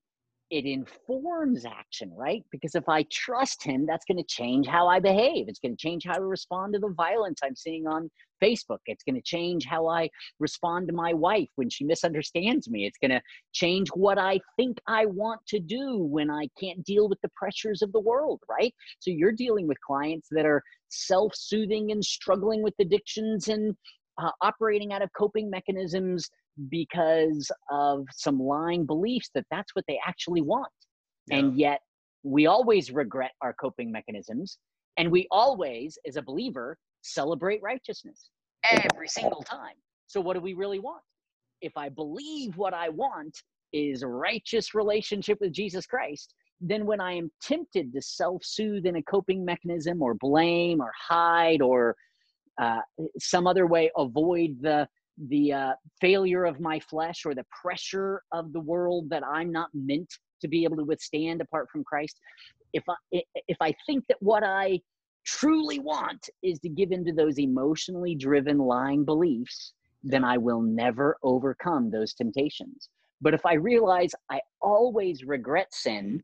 it 0.50 0.66
informs 0.66 1.66
action, 1.66 2.12
right? 2.16 2.44
Because 2.52 2.76
if 2.76 2.88
I 2.88 3.04
trust 3.12 3.64
him, 3.64 3.86
that's 3.86 4.06
going 4.06 4.18
to 4.18 4.24
change 4.24 4.66
how 4.68 4.88
I 4.88 5.00
behave. 5.00 5.48
It's 5.48 5.60
going 5.60 5.76
to 5.76 5.82
change 5.82 6.06
how 6.06 6.14
I 6.14 6.20
respond 6.20 6.74
to 6.74 6.80
the 6.80 6.94
violence 6.96 7.40
I'm 7.44 7.56
seeing 7.56 7.86
on 7.86 8.10
Facebook. 8.42 8.80
It's 8.86 9.04
going 9.04 9.16
to 9.16 9.22
change 9.22 9.66
how 9.66 9.88
I 9.88 10.10
respond 10.40 10.88
to 10.88 10.94
my 10.94 11.14
wife 11.14 11.50
when 11.56 11.70
she 11.70 11.84
misunderstands 11.84 12.70
me. 12.70 12.86
It's 12.86 12.98
going 12.98 13.12
to 13.12 13.22
change 13.52 13.90
what 13.90 14.18
I 14.18 14.40
think 14.56 14.78
I 14.88 15.06
want 15.06 15.42
to 15.48 15.60
do 15.60 15.98
when 15.98 16.30
I 16.30 16.48
can't 16.60 16.84
deal 16.84 17.10
with 17.10 17.20
the 17.22 17.32
pressures 17.36 17.82
of 17.82 17.92
the 17.92 18.00
world, 18.00 18.42
right? 18.50 18.74
So 19.00 19.12
you're 19.12 19.32
dealing 19.34 19.68
with 19.68 19.82
clients 19.82 20.30
that 20.32 20.46
are 20.46 20.64
self 20.90 21.36
soothing 21.36 21.92
and 21.92 22.04
struggling 22.04 22.64
with 22.64 22.74
addictions 22.80 23.50
and 23.50 23.76
uh, 24.18 24.32
operating 24.42 24.94
out 24.94 25.02
of 25.02 25.10
coping 25.18 25.50
mechanisms 25.50 26.30
because 26.70 27.52
of 27.72 28.06
some 28.12 28.40
lying 28.40 28.86
beliefs 28.86 29.30
that 29.36 29.46
that's 29.52 29.76
what 29.76 29.86
they 29.88 30.00
actually 30.06 30.42
want. 30.42 30.72
Yeah. 31.28 31.38
And 31.38 31.58
yet 31.58 31.82
we 32.24 32.48
always 32.48 32.92
regret 32.92 33.32
our 33.42 33.54
coping 33.54 33.92
mechanisms. 33.92 34.58
And 34.98 35.12
we 35.12 35.28
always, 35.30 35.98
as 36.08 36.16
a 36.16 36.22
believer, 36.22 36.78
celebrate 37.02 37.62
righteousness 37.62 38.30
every 38.70 39.08
single 39.08 39.44
time. 39.44 39.76
So, 40.08 40.20
what 40.20 40.34
do 40.34 40.40
we 40.40 40.54
really 40.54 40.80
want? 40.80 41.02
If 41.62 41.74
I 41.78 41.90
believe 41.90 42.58
what 42.58 42.74
I 42.74 42.90
want 42.90 43.38
is 43.74 44.04
righteous 44.04 44.74
relationship 44.74 45.38
with 45.40 45.52
Jesus 45.52 45.86
Christ, 45.86 46.34
then 46.60 46.86
when 46.86 47.00
I 47.00 47.14
am 47.14 47.32
tempted 47.42 47.94
to 47.94 48.02
self 48.02 48.44
soothe 48.44 48.86
in 48.86 48.96
a 48.96 49.04
coping 49.04 49.46
mechanism 49.46 50.02
or 50.02 50.16
blame 50.16 50.82
or 50.82 50.92
hide 50.98 51.62
or 51.62 51.96
uh, 52.58 52.82
some 53.20 53.48
other 53.48 53.68
way 53.68 53.92
avoid 53.98 54.58
the 54.62 54.88
the 55.30 55.52
uh, 55.52 55.74
failure 56.00 56.46
of 56.46 56.60
my 56.60 56.80
flesh 56.80 57.26
or 57.26 57.34
the 57.34 57.46
pressure 57.62 58.22
of 58.32 58.54
the 58.54 58.60
world 58.60 59.10
that 59.10 59.24
I'm 59.26 59.52
not 59.52 59.70
meant 59.74 60.14
to 60.42 60.48
be 60.48 60.64
able 60.64 60.78
to 60.78 60.84
withstand 60.84 61.42
apart 61.42 61.70
from 61.72 61.84
Christ, 61.84 62.20
if 62.74 62.84
I 62.88 62.96
if 63.48 63.58
I 63.62 63.74
think 63.86 64.06
that 64.08 64.18
what 64.20 64.44
I 64.44 64.80
truly 65.26 65.80
want 65.80 66.30
is 66.44 66.60
to 66.60 66.70
give 66.70 66.92
into 66.92 67.12
those 67.12 67.40
emotionally 67.40 68.16
driven 68.16 68.58
lying 68.58 69.04
beliefs, 69.04 69.74
then 70.04 70.24
I 70.24 70.38
will 70.38 70.62
never 70.62 71.18
overcome 71.24 71.90
those 71.90 72.14
temptations. 72.14 72.90
But 73.20 73.34
if 73.34 73.46
I 73.46 73.56
realize 73.56 74.12
I 74.30 74.40
always 74.62 75.24
regret 75.24 75.74
sin, 75.74 76.22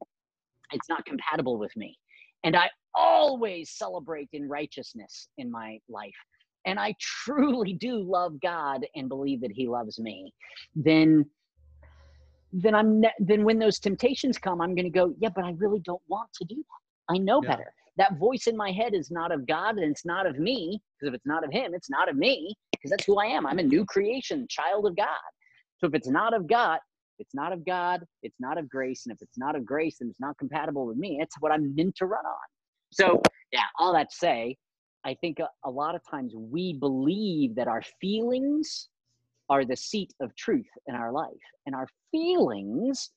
it's 0.72 0.89
not 0.89 1.06
compatible 1.06 1.58
with 1.58 1.76
me. 1.76 1.98
And 2.43 2.56
I 2.56 2.69
always 2.95 3.71
celebrate 3.71 4.29
in 4.34 4.47
righteousness 4.47 5.29
in 5.38 5.51
my 5.51 5.79
life 5.89 6.13
and 6.65 6.79
I 6.79 6.95
truly 6.99 7.73
do 7.73 7.99
love 7.99 8.39
God 8.41 8.86
and 8.95 9.10
believe 9.10 9.41
that 9.41 9.51
He 9.51 9.67
loves 9.67 9.99
me, 9.99 10.34
then 10.75 11.25
then 12.56 12.75
I'm 12.75 13.01
ne- 13.01 13.13
then 13.19 13.43
when 13.43 13.58
those 13.58 13.79
temptations 13.79 14.38
come, 14.38 14.62
I'm 14.62 14.75
going 14.75 14.86
to 14.86 14.91
go, 14.91 15.15
yeah, 15.17 15.29
but 15.36 15.43
I 15.43 15.56
really 15.58 15.79
don't 15.79 16.01
want 16.08 16.29
to 16.36 16.45
do 16.45 16.56
that. 16.56 17.15
I 17.15 17.17
know 17.17 17.41
yeah. 17.41 17.49
better. 17.49 17.73
That 17.97 18.19
voice 18.19 18.45
in 18.45 18.56
my 18.56 18.71
head 18.71 18.93
is 18.93 19.10
not 19.10 19.32
of 19.32 19.47
God 19.47 19.77
and 19.77 19.89
it's 19.89 20.06
not 20.06 20.27
of 20.27 20.38
me. 20.38 20.79
Because 20.99 21.13
if 21.13 21.15
it's 21.15 21.25
not 21.25 21.43
of 21.43 21.51
Him, 21.51 21.73
it's 21.73 21.89
not 21.89 22.10
of 22.10 22.15
me. 22.15 22.56
Because 22.71 22.91
that's 22.91 23.06
who 23.06 23.17
I 23.17 23.25
am. 23.25 23.47
I'm 23.47 23.58
a 23.58 23.63
new 23.63 23.86
creation, 23.86 24.45
child 24.49 24.86
of 24.86 24.95
God. 24.95 25.08
So 25.79 25.88
if 25.88 25.95
it's 25.95 26.08
not 26.08 26.36
of 26.36 26.47
God, 26.47 26.79
it's 27.17 27.34
not 27.34 27.53
of 27.53 27.65
God, 27.65 28.03
it's 28.21 28.39
not 28.39 28.60
of 28.60 28.69
grace. 28.69 29.06
And 29.06 29.15
if 29.15 29.21
it's 29.21 29.38
not 29.38 29.56
of 29.56 29.65
grace, 29.65 29.97
then 29.99 30.10
it's 30.10 30.19
not 30.19 30.38
compatible 30.38 30.86
with 30.86 30.97
me. 30.97 31.19
It's 31.21 31.36
what 31.39 31.51
I'm 31.51 31.73
meant 31.75 31.95
to 31.97 32.06
run 32.06 32.25
on. 32.25 32.34
So, 32.93 33.21
yeah, 33.51 33.62
all 33.79 33.93
that 33.93 34.10
to 34.10 34.15
say, 34.15 34.58
I 35.06 35.15
think 35.15 35.39
a, 35.39 35.49
a 35.65 35.69
lot 35.69 35.95
of 35.95 36.01
times 36.10 36.34
we 36.36 36.73
believe 36.73 37.56
that 37.56 37.67
our 37.67 37.84
feelings 37.99 38.89
are 39.49 39.65
the 39.65 39.75
seat 39.75 40.13
of 40.21 40.36
truth 40.36 40.67
in 40.88 40.95
our 40.95 41.12
life, 41.12 41.34
and 41.65 41.75
our 41.75 41.88
feelings 42.12 43.10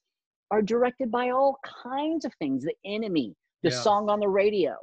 are 0.51 0.63
directed 0.63 1.11
by 1.11 1.31
all 1.31 1.59
kinds 1.83 2.25
of 2.25 2.33
things 2.35 2.65
the 2.65 2.75
enemy, 2.85 3.35
the 3.63 3.71
yeah. 3.71 3.81
song 3.81 4.09
on 4.09 4.21
the 4.21 4.29
radio, 4.29 4.77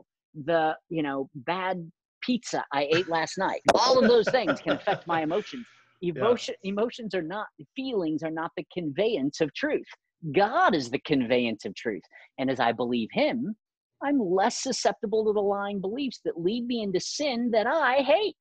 the 0.46 0.76
you 0.90 1.04
know 1.04 1.30
bad 1.36 1.92
pizza 2.22 2.64
I 2.72 2.88
ate 2.94 3.10
last 3.10 3.38
night. 3.38 3.62
All 3.74 4.02
of 4.02 4.10
those 4.10 4.28
things 4.30 4.62
can 4.62 4.74
affect 4.74 5.08
my 5.08 5.22
emotions. 5.22 5.66
Emotion, 6.02 6.54
yeah. 6.64 6.72
Emotions 6.72 7.16
are 7.16 7.22
not, 7.22 7.48
feelings 7.78 8.24
are 8.24 8.32
not 8.32 8.52
the 8.58 8.66
conveyance 8.74 9.40
of 9.40 9.54
truth. 9.54 9.88
God 10.36 10.76
is 10.76 10.90
the 10.90 11.00
conveyance 11.00 11.64
of 11.64 11.74
truth. 11.76 12.02
And 12.38 12.52
as 12.52 12.60
I 12.60 12.74
believe 12.74 13.08
Him, 13.14 13.56
I'm 14.04 14.20
less 14.20 14.62
susceptible 14.62 15.26
to 15.26 15.34
the 15.34 15.42
lying 15.42 15.80
beliefs 15.80 16.20
that 16.26 16.40
lead 16.40 16.66
me 16.66 16.84
into 16.84 17.00
sin 17.00 17.52
that 17.52 17.68
I 17.68 17.98
hate. 17.98 18.36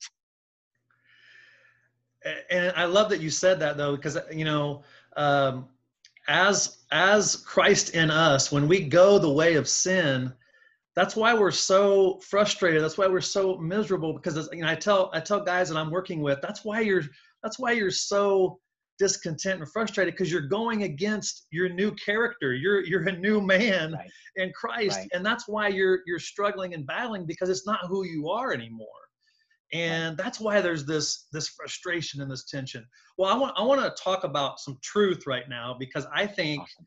And 2.51 2.73
I 2.77 2.85
love 2.85 3.11
that 3.11 3.21
you 3.21 3.31
said 3.31 3.61
that 3.61 3.77
though, 3.77 3.97
because 3.97 4.19
you 4.31 4.45
know, 4.45 4.83
um, 5.17 5.69
as 6.29 6.79
as 6.91 7.37
Christ 7.37 7.95
in 7.95 8.11
us, 8.11 8.53
when 8.53 8.69
we 8.69 8.89
go 8.89 9.19
the 9.19 9.33
way 9.33 9.55
of 9.55 9.69
sin, 9.69 10.33
that's 10.95 11.17
why 11.17 11.35
we're 11.35 11.51
so 11.51 12.21
frustrated. 12.21 12.83
That's 12.83 12.99
why 12.99 13.09
we're 13.09 13.21
so 13.21 13.57
miserable. 13.59 14.13
Because 14.13 14.49
you 14.53 14.63
know, 14.63 14.69
I 14.69 14.75
tell 14.77 15.11
I 15.13 15.21
tell 15.21 15.41
guys 15.41 15.69
that 15.69 15.79
I'm 15.79 15.91
working 15.91 16.23
with, 16.23 16.41
that's 16.43 16.65
why 16.65 16.81
you're 16.81 17.03
that's 17.43 17.59
why 17.59 17.73
you're 17.73 17.91
so 17.91 18.61
discontent 18.99 19.61
and 19.61 19.71
frustrated 19.71 20.15
because 20.15 20.31
you're 20.31 20.49
going 20.49 20.83
against 20.83 21.47
your 21.51 21.69
new 21.69 21.91
character 21.93 22.55
you're 22.55 22.85
you're 22.85 23.07
a 23.09 23.19
new 23.19 23.41
man 23.41 23.93
right. 23.93 24.11
in 24.37 24.53
christ 24.53 24.99
right. 24.99 25.09
and 25.13 25.25
that's 25.25 25.49
why 25.49 25.69
you're 25.69 26.01
you're 26.07 26.19
struggling 26.19 26.75
and 26.75 26.87
battling 26.87 27.27
because 27.27 27.49
it's 27.49 27.67
not 27.67 27.81
who 27.87 28.05
you 28.05 28.29
are 28.29 28.53
anymore 28.53 28.87
and 29.73 30.17
right. 30.19 30.25
that's 30.25 30.39
why 30.39 30.61
there's 30.61 30.85
this 30.85 31.27
this 31.33 31.49
frustration 31.49 32.21
and 32.21 32.31
this 32.31 32.45
tension 32.45 32.87
well 33.19 33.33
i 33.33 33.37
want 33.37 33.55
i 33.59 33.63
want 33.63 33.81
to 33.81 34.03
talk 34.03 34.25
about 34.25 34.61
some 34.61 34.79
truth 34.83 35.27
right 35.27 35.49
now 35.49 35.75
because 35.79 36.07
i 36.15 36.27
think 36.27 36.61
awesome. 36.61 36.87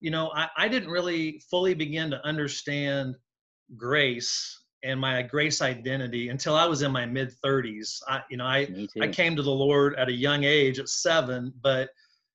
you 0.00 0.10
know 0.10 0.30
I, 0.34 0.48
I 0.56 0.68
didn't 0.68 0.90
really 0.90 1.42
fully 1.50 1.74
begin 1.74 2.10
to 2.10 2.24
understand 2.24 3.16
grace 3.76 4.65
and 4.84 5.00
my 5.00 5.22
grace 5.22 5.62
identity 5.62 6.28
until 6.28 6.54
I 6.54 6.66
was 6.66 6.82
in 6.82 6.92
my 6.92 7.06
mid 7.06 7.32
30s. 7.44 8.00
I, 8.08 8.22
you 8.30 8.36
know, 8.36 8.44
I 8.44 8.68
I 9.00 9.08
came 9.08 9.36
to 9.36 9.42
the 9.42 9.50
Lord 9.50 9.94
at 9.96 10.08
a 10.08 10.12
young 10.12 10.44
age, 10.44 10.78
at 10.78 10.88
seven, 10.88 11.52
but 11.62 11.90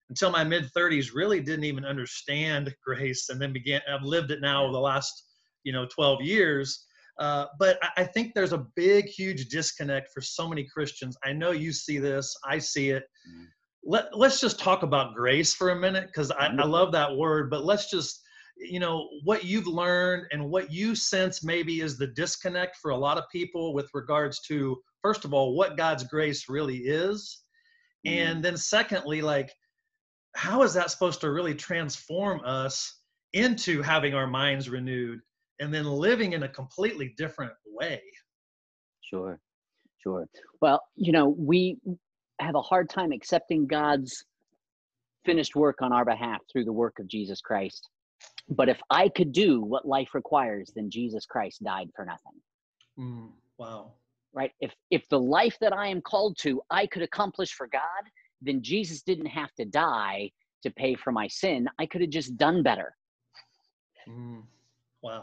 until 0.09 0.29
my 0.29 0.43
mid 0.43 0.69
30s 0.73 1.13
really 1.13 1.39
didn't 1.39 1.63
even 1.63 1.85
understand 1.85 2.75
grace 2.85 3.29
and 3.29 3.41
then 3.41 3.53
began 3.53 3.79
i've 3.89 4.03
lived 4.03 4.29
it 4.29 4.41
now 4.41 4.63
over 4.63 4.73
the 4.73 4.79
last 4.79 5.23
you 5.63 5.73
know 5.73 5.87
12 5.87 6.21
years. 6.21 6.85
Uh, 7.19 7.45
but 7.59 7.77
I, 7.83 8.01
I 8.01 8.03
think 8.03 8.33
there's 8.33 8.53
a 8.53 8.65
big 8.75 9.05
huge 9.05 9.47
disconnect 9.49 10.09
for 10.13 10.21
so 10.21 10.47
many 10.47 10.65
christians. 10.65 11.17
I 11.23 11.33
know 11.33 11.51
you 11.51 11.71
see 11.71 11.97
this. 11.97 12.35
I 12.45 12.57
see 12.57 12.89
it. 12.89 13.03
Mm. 13.29 13.45
Let, 13.83 14.17
let's 14.17 14.39
just 14.39 14.59
talk 14.59 14.83
about 14.83 15.15
grace 15.15 15.53
for 15.53 15.71
a 15.71 15.75
minute 15.75 16.07
because 16.07 16.31
I, 16.31 16.47
I 16.47 16.65
love 16.65 16.91
that 16.91 17.15
word 17.15 17.49
but 17.49 17.65
let's 17.65 17.89
just 17.89 18.21
you 18.61 18.79
know 18.79 19.09
what 19.23 19.43
you've 19.43 19.67
learned 19.67 20.27
and 20.31 20.49
what 20.49 20.71
you 20.71 20.95
sense 20.95 21.43
maybe 21.43 21.81
is 21.81 21.97
the 21.97 22.07
disconnect 22.07 22.77
for 22.77 22.91
a 22.91 22.97
lot 22.97 23.17
of 23.17 23.23
people 23.31 23.73
with 23.73 23.89
regards 23.93 24.39
to 24.41 24.77
first 25.01 25.25
of 25.25 25.33
all 25.33 25.55
what 25.55 25.77
god's 25.77 26.03
grace 26.03 26.47
really 26.47 26.77
is. 26.77 27.43
Mm. 28.05 28.11
and 28.11 28.43
then 28.43 28.57
secondly 28.57 29.21
like 29.21 29.51
how 30.35 30.63
is 30.63 30.73
that 30.73 30.91
supposed 30.91 31.21
to 31.21 31.31
really 31.31 31.55
transform 31.55 32.41
us 32.45 33.01
into 33.33 33.81
having 33.81 34.13
our 34.13 34.27
minds 34.27 34.69
renewed 34.69 35.19
and 35.59 35.73
then 35.73 35.85
living 35.85 36.33
in 36.33 36.43
a 36.43 36.49
completely 36.49 37.13
different 37.17 37.53
way? 37.65 38.01
Sure 39.01 39.39
sure. 40.03 40.27
Well 40.61 40.81
you 40.95 41.11
know 41.11 41.29
we 41.37 41.77
have 42.39 42.55
a 42.55 42.61
hard 42.61 42.89
time 42.89 43.11
accepting 43.11 43.67
god's 43.67 44.25
finished 45.25 45.55
work 45.55 45.81
on 45.81 45.93
our 45.93 46.05
behalf 46.05 46.39
through 46.51 46.65
the 46.65 46.73
work 46.73 46.97
of 46.99 47.07
jesus 47.07 47.39
christ 47.39 47.87
but 48.49 48.69
if 48.69 48.79
i 48.89 49.07
could 49.09 49.31
do 49.31 49.61
what 49.61 49.87
life 49.87 50.13
requires 50.13 50.71
then 50.75 50.89
jesus 50.89 51.25
christ 51.25 51.63
died 51.63 51.89
for 51.95 52.05
nothing 52.05 52.33
mm, 52.99 53.29
wow 53.57 53.91
right 54.33 54.51
if 54.59 54.73
if 54.89 55.07
the 55.09 55.19
life 55.19 55.57
that 55.59 55.73
i 55.73 55.87
am 55.87 56.01
called 56.01 56.37
to 56.37 56.61
i 56.69 56.85
could 56.85 57.01
accomplish 57.01 57.53
for 57.53 57.67
god 57.67 58.03
then 58.41 58.61
Jesus 58.61 59.01
didn't 59.01 59.27
have 59.27 59.53
to 59.53 59.65
die 59.65 60.31
to 60.63 60.71
pay 60.71 60.95
for 60.95 61.11
my 61.11 61.27
sin. 61.27 61.67
I 61.79 61.85
could 61.85 62.01
have 62.01 62.09
just 62.09 62.37
done 62.37 62.63
better. 62.63 62.95
Mm, 64.09 64.43
wow. 65.01 65.21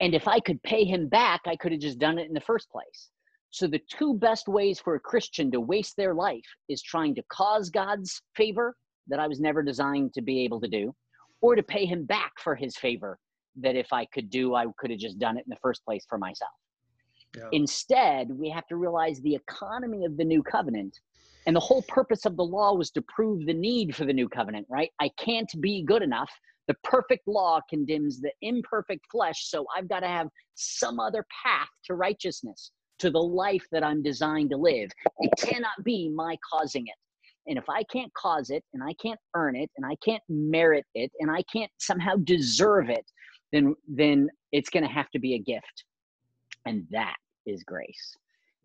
And 0.00 0.14
if 0.14 0.28
I 0.28 0.40
could 0.40 0.62
pay 0.62 0.84
him 0.84 1.08
back, 1.08 1.42
I 1.46 1.56
could 1.56 1.72
have 1.72 1.80
just 1.80 1.98
done 1.98 2.18
it 2.18 2.28
in 2.28 2.34
the 2.34 2.40
first 2.40 2.70
place. 2.70 3.10
So, 3.50 3.66
the 3.66 3.80
two 3.90 4.14
best 4.14 4.48
ways 4.48 4.78
for 4.78 4.94
a 4.94 5.00
Christian 5.00 5.50
to 5.50 5.60
waste 5.60 5.96
their 5.96 6.14
life 6.14 6.46
is 6.68 6.82
trying 6.82 7.14
to 7.16 7.22
cause 7.30 7.68
God's 7.68 8.22
favor 8.36 8.76
that 9.08 9.18
I 9.18 9.26
was 9.26 9.40
never 9.40 9.62
designed 9.62 10.14
to 10.14 10.22
be 10.22 10.44
able 10.44 10.60
to 10.60 10.68
do, 10.68 10.94
or 11.40 11.56
to 11.56 11.62
pay 11.62 11.84
him 11.84 12.04
back 12.04 12.32
for 12.38 12.54
his 12.54 12.76
favor 12.76 13.18
that 13.56 13.76
if 13.76 13.92
I 13.92 14.04
could 14.06 14.30
do, 14.30 14.54
I 14.54 14.66
could 14.78 14.90
have 14.90 15.00
just 15.00 15.18
done 15.18 15.36
it 15.36 15.44
in 15.46 15.50
the 15.50 15.58
first 15.62 15.84
place 15.84 16.04
for 16.08 16.18
myself. 16.18 16.52
Yeah. 17.36 17.48
Instead, 17.52 18.28
we 18.30 18.48
have 18.50 18.66
to 18.68 18.76
realize 18.76 19.20
the 19.20 19.34
economy 19.34 20.04
of 20.04 20.16
the 20.16 20.24
new 20.24 20.42
covenant 20.42 20.98
and 21.46 21.56
the 21.56 21.60
whole 21.60 21.82
purpose 21.82 22.26
of 22.26 22.36
the 22.36 22.44
law 22.44 22.74
was 22.74 22.90
to 22.92 23.02
prove 23.02 23.46
the 23.46 23.54
need 23.54 23.96
for 23.96 24.04
the 24.04 24.12
new 24.12 24.28
covenant, 24.28 24.66
right? 24.68 24.90
I 25.00 25.10
can't 25.18 25.50
be 25.60 25.82
good 25.82 26.02
enough. 26.02 26.30
The 26.68 26.74
perfect 26.84 27.26
law 27.26 27.60
condemns 27.68 28.20
the 28.20 28.32
imperfect 28.42 29.06
flesh, 29.10 29.48
so 29.48 29.64
I've 29.76 29.88
got 29.88 30.00
to 30.00 30.06
have 30.06 30.28
some 30.54 31.00
other 31.00 31.24
path 31.44 31.68
to 31.86 31.94
righteousness, 31.94 32.72
to 32.98 33.10
the 33.10 33.18
life 33.18 33.64
that 33.72 33.82
I'm 33.82 34.02
designed 34.02 34.50
to 34.50 34.56
live. 34.56 34.90
It 35.20 35.32
cannot 35.38 35.82
be 35.82 36.10
my 36.10 36.36
causing 36.52 36.86
it. 36.86 36.94
And 37.46 37.58
if 37.58 37.68
I 37.68 37.82
can't 37.84 38.12
cause 38.14 38.50
it, 38.50 38.62
and 38.74 38.82
I 38.82 38.94
can't 39.02 39.20
earn 39.34 39.56
it, 39.56 39.70
and 39.76 39.84
I 39.84 39.96
can't 40.04 40.22
merit 40.28 40.84
it, 40.94 41.10
and 41.20 41.30
I 41.30 41.42
can't 41.52 41.70
somehow 41.78 42.16
deserve 42.24 42.90
it, 42.90 43.04
then 43.52 43.74
then 43.88 44.28
it's 44.52 44.70
going 44.70 44.84
to 44.84 44.92
have 44.92 45.10
to 45.10 45.18
be 45.18 45.34
a 45.34 45.38
gift. 45.38 45.84
And 46.66 46.86
that 46.90 47.16
is 47.46 47.62
grace 47.64 48.16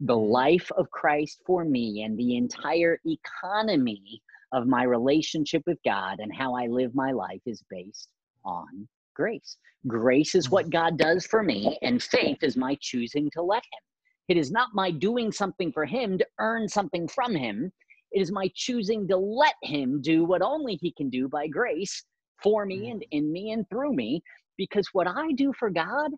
the 0.02 0.18
life 0.18 0.70
of 0.78 0.92
Christ 0.92 1.42
for 1.46 1.64
me 1.64 2.04
and 2.04 2.18
the 2.18 2.36
entire 2.36 3.00
economy 3.06 4.22
of 4.52 4.68
my 4.68 4.84
relationship 4.84 5.64
with 5.66 5.78
God 5.86 6.20
and 6.20 6.34
how 6.36 6.56
I 6.56 6.68
live 6.68 6.94
my 6.94 7.12
life 7.12 7.42
is 7.46 7.64
based 7.70 8.10
on 8.44 8.88
grace. 9.16 9.58
Grace 9.88 10.36
is 10.36 10.50
what 10.50 10.66
mm-hmm. 10.66 10.72
God 10.72 10.98
does 10.98 11.26
for 11.26 11.44
me, 11.44 11.78
and 11.82 12.02
faith 12.02 12.40
is 12.42 12.58
my 12.58 12.78
choosing 12.82 13.30
to 13.32 13.42
let 13.42 13.64
Him. 13.64 13.80
It 14.28 14.38
is 14.38 14.52
not 14.52 14.70
my 14.74 14.92
doing 14.92 15.32
something 15.32 15.72
for 15.72 15.86
Him 15.86 16.18
to 16.18 16.28
earn 16.40 16.68
something 16.68 17.08
from 17.08 17.36
Him. 17.36 17.72
It 18.16 18.22
is 18.22 18.32
my 18.32 18.50
choosing 18.56 19.10
to 19.10 19.18
let 19.18 19.56
Him 19.62 20.02
do 20.02 20.24
what 20.24 20.42
only 20.42 20.80
He 20.82 20.94
can 20.94 21.10
do 21.10 21.28
by 21.28 21.48
grace 21.48 22.06
for 22.42 22.66
me 22.66 22.90
and 22.90 23.06
in 23.12 23.30
me 23.30 23.52
and 23.52 23.70
through 23.70 23.94
me. 23.94 24.24
Because 24.58 24.88
what 24.94 25.06
I 25.06 25.34
do 25.34 25.52
for 25.60 25.70
God, 25.70 26.12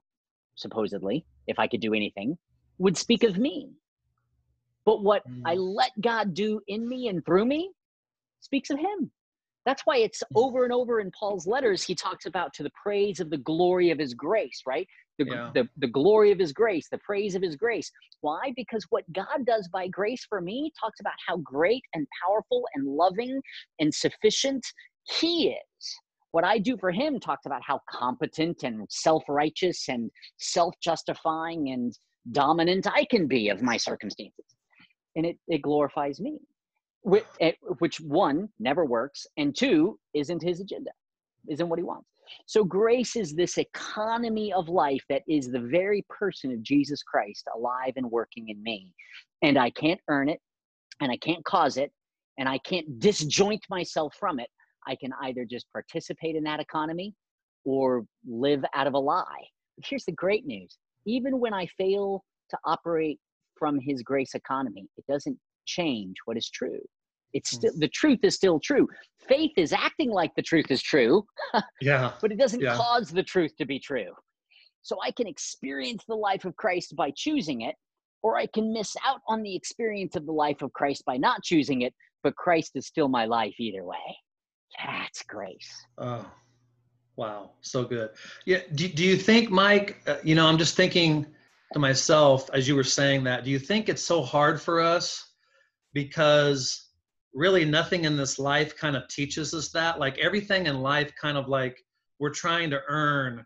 supposedly, 0.54 1.26
if 1.48 1.58
I 1.58 1.68
could 1.68 1.82
do 1.82 1.96
anything, 1.96 2.38
would 2.78 2.96
speak 2.96 3.24
of 3.24 3.40
me. 3.40 3.72
But 4.86 5.04
what 5.04 5.24
mm. 5.28 5.42
I 5.44 5.56
let 5.56 5.90
God 6.00 6.36
do 6.36 6.62
in 6.68 6.88
me 6.88 7.08
and 7.08 7.26
through 7.26 7.46
me 7.46 7.72
speaks 8.42 8.70
of 8.70 8.78
Him. 8.78 9.12
That's 9.68 9.82
why 9.84 9.98
it's 9.98 10.24
mm. 10.24 10.42
over 10.42 10.64
and 10.64 10.72
over 10.72 11.02
in 11.02 11.12
Paul's 11.12 11.46
letters, 11.46 11.84
he 11.84 11.94
talks 11.94 12.26
about 12.26 12.54
to 12.54 12.64
the 12.64 12.72
praise 12.82 13.20
of 13.20 13.30
the 13.30 13.38
glory 13.38 13.92
of 13.92 14.00
his 14.00 14.14
grace, 14.14 14.62
right? 14.66 14.88
The, 15.20 15.26
yeah. 15.26 15.52
the, 15.54 15.68
the 15.78 15.88
glory 15.88 16.32
of 16.32 16.40
his 16.40 16.54
grace, 16.54 16.88
the 16.90 17.00
praise 17.00 17.36
of 17.36 17.42
his 17.42 17.58
grace. 17.58 17.92
Why? 18.22 18.54
Because 18.56 18.86
what 18.92 19.04
God 19.12 19.46
does 19.46 19.68
by 19.68 19.90
grace 19.90 20.26
for 20.30 20.40
me 20.40 20.72
talks 20.80 21.02
about 21.02 21.16
how 21.28 21.38
great 21.38 21.84
and 21.94 22.08
powerful 22.26 22.64
and 22.76 22.88
loving 22.88 23.42
and 23.80 23.94
sufficient 23.94 24.66
he 25.20 25.50
is. 25.50 26.00
What 26.32 26.46
I 26.46 26.60
do 26.60 26.78
for 26.78 26.92
him 26.92 27.20
talks 27.20 27.46
about 27.46 27.62
how 27.66 27.82
competent 27.90 28.64
and 28.64 28.86
self 28.90 29.24
righteous 29.28 29.90
and 29.90 30.10
self 30.40 30.76
justifying 30.82 31.72
and 31.72 31.94
dominant 32.32 32.88
I 32.88 33.06
can 33.06 33.28
be 33.28 33.50
of 33.50 33.62
my 33.62 33.76
circumstances. 33.76 34.46
And 35.18 35.26
it, 35.26 35.38
it 35.48 35.62
glorifies 35.62 36.22
me, 36.22 36.38
which, 37.02 37.26
eh, 37.40 37.54
which 37.80 38.00
one 38.00 38.50
never 38.60 38.86
works, 38.86 39.26
and 39.38 39.56
two 39.56 40.00
isn't 40.14 40.42
his 40.42 40.60
agenda, 40.60 40.92
isn't 41.50 41.70
what 41.70 41.80
he 41.80 41.84
wants. 41.84 42.08
So 42.46 42.64
grace 42.64 43.16
is 43.16 43.34
this 43.34 43.58
economy 43.58 44.52
of 44.52 44.68
life 44.68 45.04
that 45.10 45.24
is 45.28 45.50
the 45.50 45.62
very 45.62 46.06
person 46.10 46.52
of 46.52 46.62
Jesus 46.62 47.02
Christ 47.04 47.46
alive 47.56 47.94
and 47.96 48.12
working 48.12 48.50
in 48.50 48.62
me. 48.62 48.94
And 49.42 49.58
I 49.58 49.70
can't 49.70 50.02
earn 50.10 50.30
it, 50.30 50.40
and 51.00 51.12
I 51.12 51.18
can't 51.18 51.44
cause 51.46 51.78
it, 51.78 51.92
and 52.38 52.50
I 52.50 52.58
can't 52.60 53.00
disjoint 53.00 53.66
myself 53.70 54.14
from 54.20 54.40
it. 54.40 54.50
I 54.86 54.96
can 54.96 55.12
either 55.24 55.46
just 55.46 55.66
participate 55.72 56.36
in 56.36 56.44
that 56.44 56.60
economy 56.60 57.14
or 57.66 58.06
live 58.28 58.64
out 58.74 58.88
of 58.88 58.94
a 58.94 59.00
lie. 59.00 59.46
But 59.78 59.86
here's 59.88 60.06
the 60.06 60.14
great 60.14 60.46
news 60.46 60.78
even 61.06 61.40
when 61.40 61.54
I 61.54 61.68
fail 61.78 62.24
to 62.50 62.58
operate 62.66 63.20
from 63.58 63.80
his 63.80 64.04
grace 64.04 64.36
economy, 64.36 64.88
it 64.98 65.06
doesn't 65.08 65.38
change 65.68 66.16
what 66.26 66.38
is 66.38 66.50
true. 66.50 66.80
It's 67.34 67.52
still 67.52 67.72
the 67.78 67.90
truth 67.90 68.20
is 68.24 68.36
still 68.36 68.60
true. 68.60 68.88
Faith 69.28 69.52
is 69.58 69.74
acting 69.74 70.10
like 70.10 70.34
the 70.36 70.42
truth 70.42 70.72
is 70.72 70.82
true. 70.82 71.26
yeah. 71.82 72.14
But 72.22 72.32
it 72.32 72.40
doesn't 72.40 72.62
yeah. 72.62 72.76
cause 72.76 73.10
the 73.10 73.24
truth 73.24 73.56
to 73.58 73.66
be 73.66 73.80
true. 73.80 74.12
So 74.82 74.98
I 75.04 75.12
can 75.12 75.28
experience 75.28 76.04
the 76.08 76.16
life 76.16 76.46
of 76.46 76.56
Christ 76.56 76.96
by 76.96 77.12
choosing 77.16 77.62
it, 77.62 77.76
or 78.24 78.38
I 78.38 78.48
can 78.48 78.72
miss 78.72 78.96
out 79.06 79.20
on 79.28 79.44
the 79.44 79.56
experience 79.56 80.16
of 80.16 80.26
the 80.26 80.32
life 80.32 80.62
of 80.62 80.72
Christ 80.72 81.04
by 81.06 81.18
not 81.18 81.44
choosing 81.44 81.82
it, 81.82 81.94
but 82.24 82.36
Christ 82.36 82.72
is 82.76 82.88
still 82.88 83.10
my 83.10 83.26
life 83.26 83.56
either 83.60 83.84
way. 83.84 84.18
That's 84.86 85.24
grace. 85.24 85.86
Oh, 85.98 86.26
Wow, 87.18 87.50
so 87.62 87.84
good. 87.84 88.12
Yeah. 88.46 88.60
Do, 88.76 88.88
do 88.88 89.04
you 89.04 89.18
think, 89.18 89.50
Mike? 89.50 89.98
Uh, 90.06 90.18
you 90.24 90.36
know, 90.36 90.46
I'm 90.46 90.60
just 90.60 90.76
thinking 90.76 91.26
to 91.74 91.80
myself 91.80 92.48
as 92.54 92.68
you 92.68 92.76
were 92.76 92.84
saying 92.84 93.24
that. 93.24 93.44
Do 93.44 93.50
you 93.50 93.58
think 93.58 93.90
it's 93.90 94.04
so 94.04 94.22
hard 94.22 94.62
for 94.62 94.80
us 94.80 95.27
because 95.98 96.90
really 97.34 97.66
nothing 97.66 98.06
in 98.06 98.16
this 98.16 98.38
life 98.38 98.78
kind 98.78 98.96
of 98.96 99.08
teaches 99.08 99.52
us 99.56 99.70
that? 99.70 99.98
Like 99.98 100.20
everything 100.20 100.68
in 100.68 100.84
life, 100.84 101.12
kind 101.20 101.40
of 101.40 101.48
like 101.48 101.84
we're 102.20 102.30
trying 102.30 102.70
to 102.70 102.82
earn, 102.88 103.44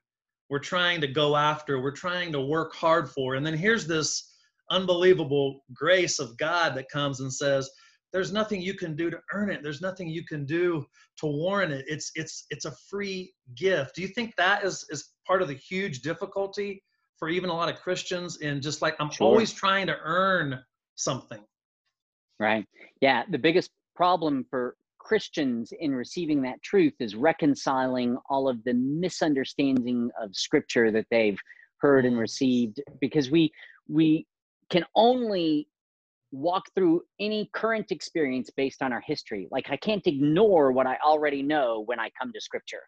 we're 0.49 0.59
trying 0.59 0.99
to 0.99 1.07
go 1.07 1.37
after, 1.37 1.81
we're 1.81 1.91
trying 1.95 2.33
to 2.33 2.41
work 2.41 2.75
hard 2.75 3.09
for, 3.09 3.35
and 3.35 3.45
then 3.45 3.57
here's 3.57 3.87
this 3.87 4.35
unbelievable 4.69 5.63
grace 5.73 6.19
of 6.19 6.35
God 6.35 6.75
that 6.75 6.89
comes 6.89 7.21
and 7.21 7.33
says, 7.33 7.69
there's 8.11 8.33
nothing 8.33 8.61
you 8.61 8.73
can 8.73 8.97
do 8.97 9.09
to 9.09 9.21
earn 9.31 9.49
it. 9.49 9.63
There's 9.63 9.81
nothing 9.81 10.09
you 10.09 10.25
can 10.25 10.45
do 10.45 10.85
to 11.19 11.27
warrant 11.27 11.71
it. 11.71 11.85
It's 11.87 12.11
it's 12.15 12.47
it's 12.49 12.65
a 12.65 12.75
free 12.89 13.33
gift. 13.55 13.95
Do 13.95 14.01
you 14.01 14.09
think 14.09 14.35
that 14.35 14.65
is 14.65 14.85
is 14.89 15.13
part 15.25 15.41
of 15.41 15.47
the 15.47 15.53
huge 15.53 16.01
difficulty 16.01 16.83
for 17.15 17.29
even 17.29 17.49
a 17.49 17.53
lot 17.53 17.69
of 17.69 17.79
christians 17.79 18.41
in 18.41 18.59
just 18.61 18.81
like 18.81 18.95
i'm 18.99 19.11
sure. 19.11 19.27
always 19.27 19.53
trying 19.53 19.87
to 19.87 19.95
earn 20.03 20.59
something 20.95 21.39
right 22.41 22.65
yeah 23.01 23.23
the 23.31 23.37
biggest 23.37 23.71
problem 23.95 24.45
for 24.49 24.75
christians 24.99 25.71
in 25.79 25.93
receiving 25.93 26.41
that 26.41 26.61
truth 26.63 26.93
is 26.99 27.15
reconciling 27.15 28.17
all 28.29 28.47
of 28.47 28.63
the 28.63 28.73
misunderstanding 28.73 30.09
of 30.21 30.35
scripture 30.35 30.91
that 30.91 31.05
they've 31.11 31.39
heard 31.79 32.05
and 32.05 32.17
received 32.17 32.81
because 32.99 33.31
we 33.31 33.51
we 33.89 34.25
can 34.69 34.85
only 34.95 35.67
walk 36.31 36.63
through 36.75 37.01
any 37.19 37.49
current 37.53 37.91
experience 37.91 38.49
based 38.55 38.81
on 38.81 38.93
our 38.93 39.01
history. 39.05 39.47
Like 39.51 39.69
I 39.69 39.77
can't 39.77 40.05
ignore 40.07 40.71
what 40.71 40.87
I 40.87 40.97
already 41.05 41.41
know 41.43 41.83
when 41.85 41.99
I 41.99 42.09
come 42.19 42.31
to 42.33 42.41
scripture. 42.41 42.83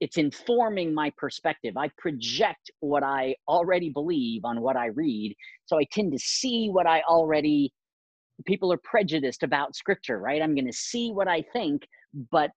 It's 0.00 0.16
informing 0.16 0.92
my 0.92 1.12
perspective. 1.16 1.76
I 1.76 1.88
project 1.96 2.72
what 2.80 3.04
I 3.04 3.36
already 3.46 3.88
believe 3.88 4.44
on 4.44 4.60
what 4.60 4.76
I 4.76 4.86
read. 4.86 5.36
So 5.66 5.78
I 5.78 5.84
tend 5.92 6.10
to 6.12 6.18
see 6.18 6.68
what 6.70 6.88
I 6.88 7.02
already 7.02 7.72
people 8.46 8.72
are 8.72 8.80
prejudiced 8.82 9.42
about 9.42 9.76
scripture, 9.76 10.18
right? 10.18 10.42
I'm 10.42 10.54
going 10.54 10.66
to 10.66 10.72
see 10.72 11.12
what 11.12 11.28
I 11.28 11.42
think 11.52 11.86
But 12.30 12.50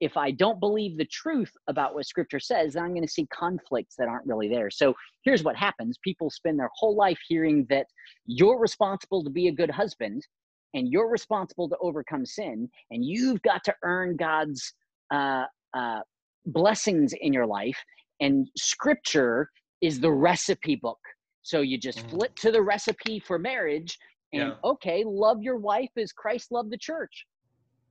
if 0.00 0.16
I 0.16 0.30
don't 0.30 0.60
believe 0.60 0.96
the 0.96 1.04
truth 1.06 1.52
about 1.68 1.94
what 1.94 2.06
scripture 2.06 2.40
says, 2.40 2.74
then 2.74 2.84
I'm 2.84 2.94
going 2.94 3.06
to 3.06 3.12
see 3.12 3.26
conflicts 3.32 3.96
that 3.98 4.08
aren't 4.08 4.26
really 4.26 4.48
there. 4.48 4.70
So 4.70 4.94
here's 5.24 5.44
what 5.44 5.56
happens 5.56 5.98
people 6.02 6.30
spend 6.30 6.58
their 6.58 6.70
whole 6.74 6.96
life 6.96 7.18
hearing 7.28 7.66
that 7.68 7.86
you're 8.26 8.58
responsible 8.58 9.22
to 9.24 9.30
be 9.30 9.48
a 9.48 9.52
good 9.52 9.70
husband 9.70 10.26
and 10.74 10.88
you're 10.88 11.10
responsible 11.10 11.68
to 11.68 11.76
overcome 11.82 12.24
sin 12.24 12.68
and 12.90 13.04
you've 13.04 13.42
got 13.42 13.62
to 13.64 13.74
earn 13.84 14.16
God's 14.16 14.72
uh, 15.12 15.44
uh, 15.74 16.00
blessings 16.46 17.12
in 17.20 17.32
your 17.32 17.46
life. 17.46 17.78
And 18.20 18.48
scripture 18.56 19.50
is 19.82 20.00
the 20.00 20.12
recipe 20.12 20.76
book. 20.76 20.98
So 21.42 21.60
you 21.60 21.78
just 21.78 21.98
mm. 22.06 22.10
flip 22.10 22.36
to 22.36 22.50
the 22.50 22.62
recipe 22.62 23.18
for 23.18 23.38
marriage 23.38 23.98
and 24.32 24.48
yeah. 24.50 24.54
okay, 24.64 25.04
love 25.06 25.42
your 25.42 25.56
wife 25.56 25.90
as 25.96 26.12
Christ 26.12 26.52
loved 26.52 26.70
the 26.70 26.78
church. 26.78 27.26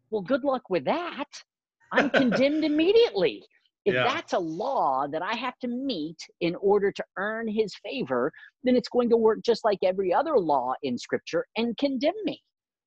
Well, 0.10 0.22
good 0.22 0.44
luck 0.44 0.64
with 0.70 0.86
that. 0.86 1.26
I'm 1.92 2.10
condemned 2.22 2.64
immediately. 2.64 3.44
If 3.86 3.94
yeah. 3.94 4.04
that's 4.04 4.34
a 4.34 4.40
law 4.40 5.08
that 5.08 5.22
I 5.22 5.36
have 5.36 5.58
to 5.60 5.68
meet 5.68 6.18
in 6.42 6.56
order 6.56 6.92
to 6.92 7.04
earn 7.18 7.48
his 7.48 7.74
favor, 7.84 8.32
then 8.64 8.76
it's 8.76 8.90
going 8.90 9.10
to 9.10 9.18
work 9.18 9.40
just 9.44 9.64
like 9.64 9.80
every 9.84 10.14
other 10.14 10.38
law 10.38 10.74
in 10.84 10.98
scripture 10.98 11.46
and 11.58 11.78
condemn 11.78 12.14
me. 12.24 12.42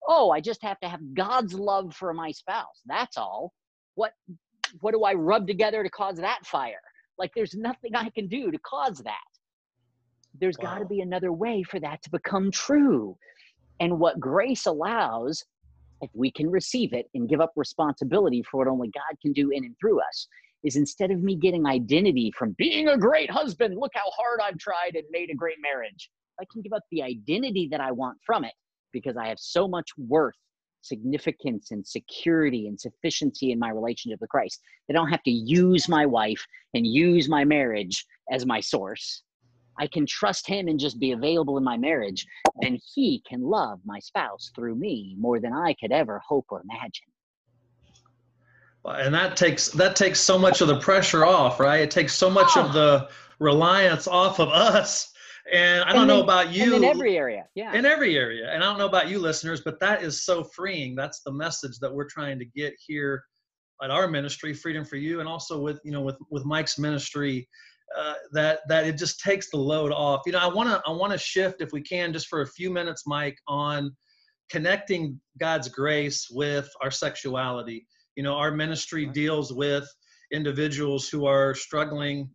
Oh, 0.06 0.30
I 0.30 0.40
just 0.40 0.62
have 0.62 0.78
to 0.80 0.88
have 0.88 1.00
God's 1.14 1.54
love 1.54 1.94
for 1.94 2.12
my 2.12 2.30
spouse. 2.30 2.82
That's 2.86 3.16
all. 3.16 3.52
What 3.94 4.12
what 4.80 4.92
do 4.92 5.02
I 5.04 5.12
rub 5.12 5.46
together 5.46 5.82
to 5.82 5.90
cause 5.90 6.16
that 6.16 6.46
fire? 6.46 6.80
Like 7.18 7.30
there's 7.34 7.54
nothing 7.54 7.94
I 7.94 8.08
can 8.10 8.26
do 8.26 8.50
to 8.50 8.58
cause 8.58 8.98
that. 9.04 9.18
There's 10.40 10.56
wow. 10.58 10.74
got 10.74 10.78
to 10.80 10.86
be 10.86 11.00
another 11.00 11.32
way 11.32 11.62
for 11.62 11.78
that 11.80 12.02
to 12.02 12.10
become 12.10 12.50
true. 12.50 13.16
And 13.80 13.98
what 13.98 14.20
grace 14.20 14.66
allows, 14.66 15.44
if 16.00 16.10
we 16.14 16.30
can 16.30 16.50
receive 16.50 16.92
it 16.92 17.06
and 17.14 17.28
give 17.28 17.40
up 17.40 17.52
responsibility 17.56 18.42
for 18.42 18.58
what 18.58 18.68
only 18.68 18.88
God 18.88 19.16
can 19.20 19.32
do 19.32 19.50
in 19.50 19.64
and 19.64 19.76
through 19.80 20.00
us, 20.00 20.26
is 20.64 20.76
instead 20.76 21.10
of 21.10 21.22
me 21.22 21.36
getting 21.36 21.66
identity 21.66 22.32
from 22.36 22.54
being 22.58 22.88
a 22.88 22.98
great 22.98 23.30
husband, 23.30 23.76
look 23.76 23.92
how 23.94 24.10
hard 24.16 24.40
I've 24.40 24.58
tried 24.58 24.94
and 24.94 25.04
made 25.10 25.30
a 25.30 25.34
great 25.34 25.56
marriage. 25.60 26.10
I 26.40 26.44
can 26.52 26.62
give 26.62 26.72
up 26.72 26.82
the 26.90 27.02
identity 27.02 27.68
that 27.70 27.80
I 27.80 27.90
want 27.90 28.18
from 28.24 28.44
it 28.44 28.54
because 28.92 29.16
I 29.16 29.28
have 29.28 29.38
so 29.38 29.66
much 29.66 29.90
worth, 29.96 30.36
significance, 30.82 31.70
and 31.70 31.86
security 31.86 32.68
and 32.68 32.80
sufficiency 32.80 33.52
in 33.52 33.58
my 33.58 33.70
relationship 33.70 34.20
with 34.20 34.30
Christ. 34.30 34.60
I 34.88 34.92
don't 34.92 35.08
have 35.08 35.22
to 35.24 35.30
use 35.30 35.88
my 35.88 36.06
wife 36.06 36.44
and 36.74 36.86
use 36.86 37.28
my 37.28 37.44
marriage 37.44 38.04
as 38.30 38.46
my 38.46 38.60
source. 38.60 39.22
I 39.78 39.86
can 39.86 40.06
trust 40.06 40.46
him 40.46 40.68
and 40.68 40.78
just 40.78 40.98
be 40.98 41.12
available 41.12 41.56
in 41.58 41.64
my 41.64 41.76
marriage, 41.76 42.26
then 42.60 42.78
he 42.94 43.22
can 43.28 43.42
love 43.42 43.80
my 43.84 43.98
spouse 43.98 44.50
through 44.54 44.76
me 44.76 45.16
more 45.18 45.40
than 45.40 45.52
I 45.52 45.74
could 45.74 45.92
ever 45.92 46.20
hope 46.26 46.46
or 46.50 46.62
imagine. 46.62 47.06
And 48.84 49.14
that 49.14 49.36
takes 49.36 49.68
that 49.70 49.94
takes 49.94 50.18
so 50.18 50.38
much 50.38 50.60
of 50.60 50.68
the 50.68 50.80
pressure 50.80 51.24
off, 51.24 51.60
right? 51.60 51.80
It 51.80 51.90
takes 51.90 52.14
so 52.14 52.28
much 52.28 52.56
oh. 52.56 52.62
of 52.62 52.66
ah. 52.70 52.72
the 52.72 53.08
reliance 53.38 54.08
off 54.08 54.40
of 54.40 54.48
us 54.48 55.12
and 55.50 55.82
I 55.84 55.92
don't 55.92 56.02
and 56.02 56.08
know 56.08 56.22
about 56.22 56.52
you. 56.52 56.76
in 56.76 56.84
every 56.84 57.16
area, 57.16 57.46
yeah. 57.54 57.74
In 57.74 57.84
every 57.84 58.16
area, 58.16 58.50
and 58.50 58.62
I 58.62 58.66
don't 58.66 58.78
know 58.78 58.86
about 58.86 59.08
you, 59.08 59.18
listeners, 59.18 59.60
but 59.60 59.80
that 59.80 60.02
is 60.02 60.24
so 60.24 60.44
freeing. 60.44 60.94
That's 60.94 61.22
the 61.22 61.32
message 61.32 61.78
that 61.80 61.92
we're 61.92 62.08
trying 62.08 62.38
to 62.38 62.44
get 62.44 62.74
here 62.78 63.24
at 63.82 63.90
our 63.90 64.06
ministry, 64.06 64.54
Freedom 64.54 64.84
for 64.84 64.96
You, 64.96 65.20
and 65.20 65.28
also 65.28 65.60
with 65.60 65.80
you 65.84 65.90
know 65.90 66.00
with 66.00 66.16
with 66.30 66.44
Mike's 66.44 66.78
ministry. 66.78 67.48
Uh, 67.98 68.14
that 68.32 68.60
that 68.68 68.86
it 68.86 68.96
just 68.96 69.20
takes 69.20 69.50
the 69.50 69.56
load 69.56 69.92
off. 69.92 70.22
You 70.26 70.32
know, 70.32 70.38
I 70.38 70.46
want 70.46 70.68
to 70.68 70.82
I 70.86 70.92
want 70.92 71.12
to 71.12 71.18
shift 71.18 71.60
if 71.60 71.72
we 71.72 71.82
can 71.82 72.12
just 72.12 72.28
for 72.28 72.42
a 72.42 72.46
few 72.46 72.70
minutes, 72.70 73.04
Mike, 73.06 73.38
on 73.48 73.94
connecting 74.50 75.20
God's 75.38 75.68
grace 75.68 76.28
with 76.30 76.68
our 76.82 76.90
sexuality. 76.90 77.86
You 78.16 78.22
know, 78.22 78.34
our 78.34 78.50
ministry 78.50 79.06
deals 79.06 79.52
with 79.52 79.88
individuals 80.32 81.08
who 81.08 81.26
are 81.26 81.54
struggling 81.54 82.28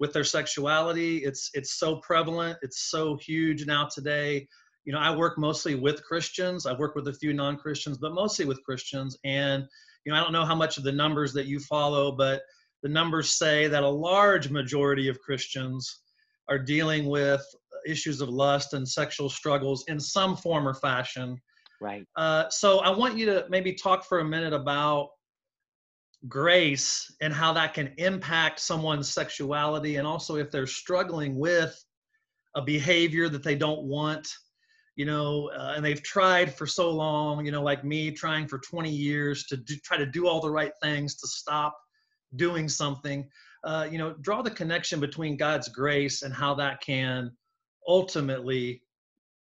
with 0.00 0.12
their 0.12 0.24
sexuality. 0.24 1.18
It's 1.18 1.50
it's 1.54 1.78
so 1.78 1.96
prevalent. 1.96 2.58
It's 2.62 2.90
so 2.90 3.16
huge 3.16 3.66
now 3.66 3.88
today. 3.92 4.46
You 4.84 4.92
know, 4.92 5.00
I 5.00 5.14
work 5.14 5.38
mostly 5.38 5.74
with 5.74 6.02
Christians. 6.04 6.64
I 6.64 6.72
work 6.72 6.94
with 6.94 7.08
a 7.08 7.12
few 7.12 7.32
non-Christians, 7.32 7.98
but 7.98 8.14
mostly 8.14 8.46
with 8.46 8.62
Christians. 8.64 9.18
And 9.24 9.64
you 10.04 10.12
know, 10.12 10.18
I 10.18 10.22
don't 10.22 10.32
know 10.32 10.46
how 10.46 10.54
much 10.54 10.78
of 10.78 10.84
the 10.84 10.92
numbers 10.92 11.32
that 11.34 11.46
you 11.46 11.60
follow, 11.60 12.12
but 12.12 12.42
the 12.82 12.88
numbers 12.88 13.36
say 13.36 13.68
that 13.68 13.82
a 13.82 13.88
large 13.88 14.50
majority 14.50 15.08
of 15.08 15.20
Christians 15.20 16.02
are 16.48 16.58
dealing 16.58 17.06
with 17.06 17.44
issues 17.86 18.20
of 18.20 18.28
lust 18.28 18.74
and 18.74 18.88
sexual 18.88 19.28
struggles 19.28 19.84
in 19.88 19.98
some 20.00 20.36
form 20.36 20.66
or 20.66 20.74
fashion. 20.74 21.40
Right. 21.80 22.06
Uh, 22.16 22.48
so 22.48 22.80
I 22.80 22.90
want 22.90 23.16
you 23.16 23.26
to 23.26 23.46
maybe 23.48 23.74
talk 23.74 24.04
for 24.04 24.20
a 24.20 24.24
minute 24.24 24.52
about 24.52 25.08
grace 26.26 27.14
and 27.20 27.32
how 27.32 27.52
that 27.52 27.74
can 27.74 27.94
impact 27.98 28.58
someone's 28.58 29.08
sexuality 29.08 29.96
and 29.96 30.06
also 30.06 30.34
if 30.34 30.50
they're 30.50 30.66
struggling 30.66 31.38
with 31.38 31.80
a 32.56 32.62
behavior 32.62 33.28
that 33.28 33.44
they 33.44 33.54
don't 33.54 33.84
want 33.84 34.28
you 34.96 35.04
know 35.04 35.48
uh, 35.56 35.74
and 35.76 35.84
they've 35.84 36.02
tried 36.02 36.52
for 36.52 36.66
so 36.66 36.90
long 36.90 37.46
you 37.46 37.52
know 37.52 37.62
like 37.62 37.84
me 37.84 38.10
trying 38.10 38.48
for 38.48 38.58
20 38.58 38.90
years 38.90 39.44
to 39.44 39.56
do, 39.58 39.76
try 39.84 39.96
to 39.96 40.06
do 40.06 40.26
all 40.26 40.40
the 40.40 40.50
right 40.50 40.72
things 40.82 41.14
to 41.14 41.28
stop 41.28 41.78
doing 42.36 42.68
something 42.68 43.28
uh, 43.64 43.86
you 43.90 43.98
know 43.98 44.14
draw 44.20 44.42
the 44.42 44.50
connection 44.50 45.00
between 45.00 45.36
god's 45.36 45.68
grace 45.68 46.22
and 46.22 46.34
how 46.34 46.54
that 46.54 46.80
can 46.80 47.30
ultimately 47.86 48.82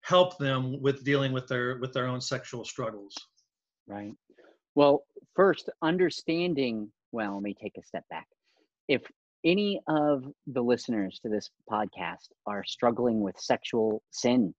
help 0.02 0.38
them 0.38 0.82
with 0.82 1.04
dealing 1.04 1.34
with 1.34 1.48
their 1.48 1.78
with 1.80 1.92
their 1.94 2.08
own 2.08 2.22
sexual 2.22 2.63
struggles 2.63 3.13
right 3.88 4.13
well, 4.78 5.06
first, 5.36 5.72
understanding, 5.82 6.92
well, 7.12 7.34
let 7.34 7.42
me 7.42 7.56
take 7.60 7.80
a 7.80 7.84
step 7.84 8.04
back. 8.12 8.28
If 8.88 9.02
any 9.44 9.82
of 9.88 10.24
the 10.46 10.62
listeners 10.62 11.20
to 11.24 11.30
this 11.30 11.50
podcast 11.68 12.28
are 12.46 12.63
struggling 12.63 13.22
with 13.22 13.40
sexual 13.40 14.04
sin 14.12 14.54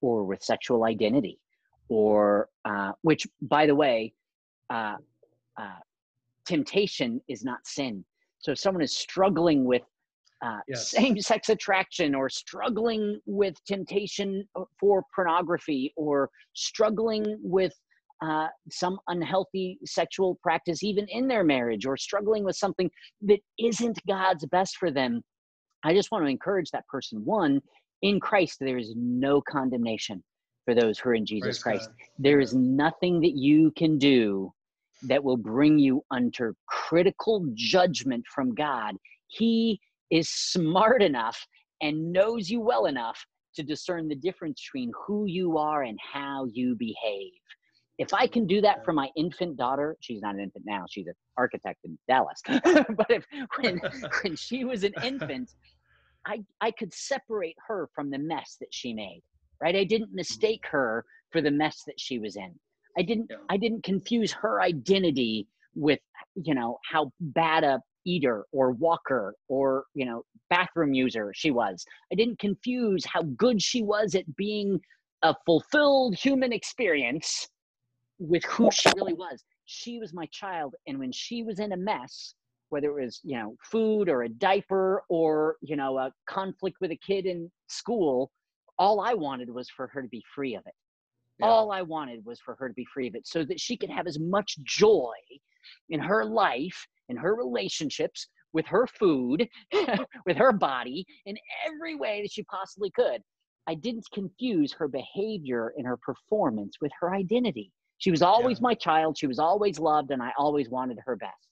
or 0.00 0.22
with 0.22 0.44
sexual 0.44 0.84
identity, 0.84 1.40
or 1.88 2.50
uh, 2.64 2.92
which, 3.02 3.26
by 3.42 3.66
the 3.66 3.74
way, 3.74 4.14
uh, 4.70 4.94
uh, 5.60 5.80
temptation 6.46 7.20
is 7.28 7.44
not 7.44 7.66
sin. 7.66 8.04
So 8.38 8.52
if 8.52 8.58
someone 8.58 8.82
is 8.82 8.94
struggling 8.94 9.64
with 9.64 9.82
uh, 10.44 10.58
yes. 10.68 10.90
same 10.90 11.18
sex 11.20 11.48
attraction 11.48 12.14
or 12.14 12.28
struggling 12.28 13.20
with 13.24 13.54
temptation 13.64 14.46
uh, 14.56 14.64
for 14.78 15.04
pornography 15.14 15.92
or 15.96 16.28
struggling 16.52 17.38
with 17.42 17.72
uh, 18.22 18.48
some 18.70 18.98
unhealthy 19.08 19.78
sexual 19.84 20.38
practice, 20.42 20.82
even 20.82 21.06
in 21.08 21.26
their 21.28 21.44
marriage, 21.44 21.86
or 21.86 21.96
struggling 21.96 22.44
with 22.44 22.56
something 22.56 22.90
that 23.22 23.40
isn't 23.58 23.98
God's 24.06 24.46
best 24.46 24.76
for 24.76 24.90
them, 24.90 25.22
I 25.82 25.94
just 25.94 26.10
want 26.10 26.24
to 26.24 26.30
encourage 26.30 26.70
that 26.70 26.86
person. 26.88 27.24
One, 27.24 27.60
in 28.02 28.20
Christ, 28.20 28.58
there 28.60 28.78
is 28.78 28.92
no 28.96 29.40
condemnation 29.40 30.22
for 30.64 30.74
those 30.74 30.98
who 30.98 31.10
are 31.10 31.14
in 31.14 31.26
Jesus 31.26 31.62
Praise 31.62 31.78
Christ. 31.78 31.88
God. 31.90 32.08
There 32.18 32.40
is 32.40 32.54
nothing 32.54 33.20
that 33.20 33.36
you 33.36 33.70
can 33.72 33.98
do 33.98 34.52
that 35.08 35.22
will 35.22 35.36
bring 35.36 35.78
you 35.78 36.02
under 36.10 36.54
critical 36.66 37.46
judgment 37.54 38.24
from 38.34 38.54
God. 38.54 38.94
He 39.28 39.80
is 40.10 40.28
smart 40.28 41.02
enough 41.02 41.38
and 41.80 42.12
knows 42.12 42.48
you 42.48 42.60
well 42.60 42.86
enough 42.86 43.24
to 43.56 43.62
discern 43.62 44.08
the 44.08 44.16
difference 44.16 44.60
between 44.64 44.92
who 45.06 45.26
you 45.26 45.58
are 45.58 45.82
and 45.82 45.98
how 46.12 46.46
you 46.52 46.74
behave 46.78 47.32
if 47.98 48.12
I 48.12 48.26
can 48.26 48.46
do 48.46 48.60
that 48.60 48.84
for 48.84 48.92
my 48.92 49.08
infant 49.16 49.56
daughter, 49.56 49.96
she's 50.00 50.20
not 50.20 50.34
an 50.34 50.40
infant 50.40 50.64
now, 50.66 50.84
she's 50.88 51.06
an 51.06 51.14
architect 51.36 51.78
in 51.84 51.96
Dallas. 52.08 52.40
but 52.46 53.10
if 53.10 53.24
when 53.60 53.80
when 54.22 54.36
she 54.36 54.64
was 54.64 54.84
an 54.84 54.94
infant, 55.02 55.50
I 56.26 56.42
I 56.60 56.70
could 56.72 56.92
separate 56.92 57.56
her 57.66 57.88
from 57.94 58.10
the 58.10 58.18
mess 58.18 58.56
that 58.60 58.72
she 58.72 58.92
made. 58.92 59.22
Right? 59.62 59.76
I 59.76 59.84
didn't 59.84 60.12
mistake 60.12 60.64
her 60.70 61.04
for 61.30 61.40
the 61.40 61.50
mess 61.50 61.82
that 61.86 61.98
she 61.98 62.18
was 62.18 62.36
in. 62.36 62.54
I 62.98 63.02
didn't 63.02 63.28
yeah. 63.30 63.36
I 63.48 63.56
didn't 63.56 63.84
confuse 63.84 64.32
her 64.32 64.60
identity 64.60 65.48
with 65.74 66.00
you 66.34 66.54
know 66.54 66.78
how 66.90 67.12
bad 67.20 67.64
a 67.64 67.80
eater 68.06 68.44
or 68.52 68.72
walker 68.72 69.34
or 69.48 69.84
you 69.94 70.04
know 70.04 70.24
bathroom 70.50 70.94
user 70.94 71.32
she 71.34 71.50
was. 71.50 71.84
I 72.12 72.14
didn't 72.14 72.38
confuse 72.38 73.04
how 73.04 73.22
good 73.22 73.62
she 73.62 73.82
was 73.82 74.14
at 74.14 74.36
being 74.36 74.80
a 75.22 75.34
fulfilled 75.46 76.14
human 76.14 76.52
experience 76.52 77.48
with 78.18 78.44
who 78.44 78.70
she 78.70 78.90
really 78.96 79.14
was. 79.14 79.42
She 79.64 79.98
was 79.98 80.12
my 80.12 80.26
child, 80.26 80.74
and 80.86 80.98
when 80.98 81.10
she 81.10 81.42
was 81.42 81.58
in 81.58 81.72
a 81.72 81.76
mess, 81.76 82.34
whether 82.68 82.98
it 82.98 83.04
was 83.04 83.20
you 83.24 83.38
know 83.38 83.56
food 83.62 84.08
or 84.08 84.22
a 84.22 84.28
diaper 84.28 85.02
or 85.08 85.56
you 85.62 85.76
know 85.76 85.98
a 85.98 86.12
conflict 86.28 86.76
with 86.80 86.90
a 86.90 86.96
kid 86.96 87.26
in 87.26 87.50
school, 87.68 88.30
all 88.78 89.00
I 89.00 89.14
wanted 89.14 89.50
was 89.50 89.68
for 89.70 89.86
her 89.88 90.02
to 90.02 90.08
be 90.08 90.22
free 90.34 90.54
of 90.54 90.62
it. 90.66 90.74
Yeah. 91.38 91.46
All 91.46 91.72
I 91.72 91.82
wanted 91.82 92.24
was 92.24 92.40
for 92.40 92.54
her 92.56 92.68
to 92.68 92.74
be 92.74 92.86
free 92.92 93.08
of 93.08 93.14
it, 93.14 93.26
so 93.26 93.44
that 93.44 93.60
she 93.60 93.76
could 93.76 93.90
have 93.90 94.06
as 94.06 94.18
much 94.18 94.56
joy 94.62 95.14
in 95.88 96.00
her 96.00 96.24
life, 96.24 96.86
in 97.08 97.16
her 97.16 97.34
relationships, 97.34 98.28
with 98.52 98.66
her 98.66 98.86
food, 98.86 99.48
with 100.26 100.36
her 100.36 100.52
body, 100.52 101.04
in 101.26 101.36
every 101.66 101.96
way 101.96 102.22
that 102.22 102.30
she 102.30 102.44
possibly 102.44 102.90
could. 102.90 103.20
I 103.66 103.74
didn't 103.74 104.06
confuse 104.12 104.72
her 104.74 104.88
behavior 104.88 105.74
and 105.76 105.86
her 105.86 105.96
performance 105.96 106.76
with 106.80 106.92
her 107.00 107.14
identity 107.14 107.72
She 107.98 108.10
was 108.10 108.22
always 108.22 108.58
yeah. 108.58 108.64
my 108.64 108.74
child. 108.74 109.16
She 109.18 109.26
was 109.26 109.38
always 109.38 109.78
loved, 109.78 110.10
and 110.10 110.22
I 110.22 110.32
always 110.38 110.68
wanted 110.68 110.98
her 111.04 111.16
best. 111.16 111.48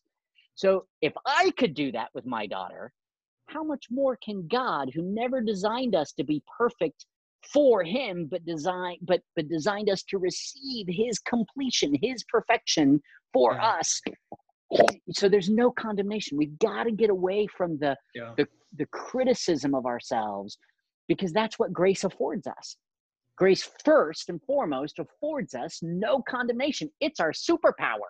So 0.54 0.86
if 1.00 1.14
I 1.26 1.50
could 1.56 1.74
do 1.74 1.90
that 1.92 2.10
with 2.14 2.26
my 2.26 2.46
daughter, 2.46 2.92
how 3.46 3.64
much 3.64 3.86
more 3.90 4.16
can 4.22 4.46
God, 4.48 4.90
who 4.94 5.02
never 5.02 5.40
designed 5.40 5.94
us 5.94 6.12
to 6.12 6.24
be 6.24 6.42
perfect 6.58 7.06
for 7.52 7.82
him 7.82 8.28
but 8.30 8.44
design 8.44 8.96
but 9.02 9.20
but 9.34 9.48
designed 9.48 9.90
us 9.90 10.02
to 10.02 10.18
receive 10.18 10.86
his 10.88 11.18
completion 11.18 11.94
his 12.00 12.24
perfection 12.24 13.00
for 13.32 13.54
yeah. 13.54 13.66
us. 13.66 14.00
So 15.10 15.28
there's 15.28 15.50
no 15.50 15.70
condemnation. 15.70 16.38
We've 16.38 16.58
got 16.58 16.84
to 16.84 16.92
get 16.92 17.10
away 17.10 17.46
from 17.46 17.78
the, 17.78 17.96
yeah. 18.14 18.32
the 18.36 18.46
the 18.78 18.86
criticism 18.86 19.74
of 19.74 19.84
ourselves 19.84 20.56
because 21.06 21.32
that's 21.32 21.58
what 21.58 21.74
grace 21.74 22.04
affords 22.04 22.46
us. 22.46 22.76
Grace 23.36 23.68
first 23.84 24.30
and 24.30 24.40
foremost 24.46 24.98
affords 24.98 25.54
us 25.54 25.80
no 25.82 26.22
condemnation. 26.22 26.88
It's 27.00 27.20
our 27.20 27.32
superpower. 27.32 28.08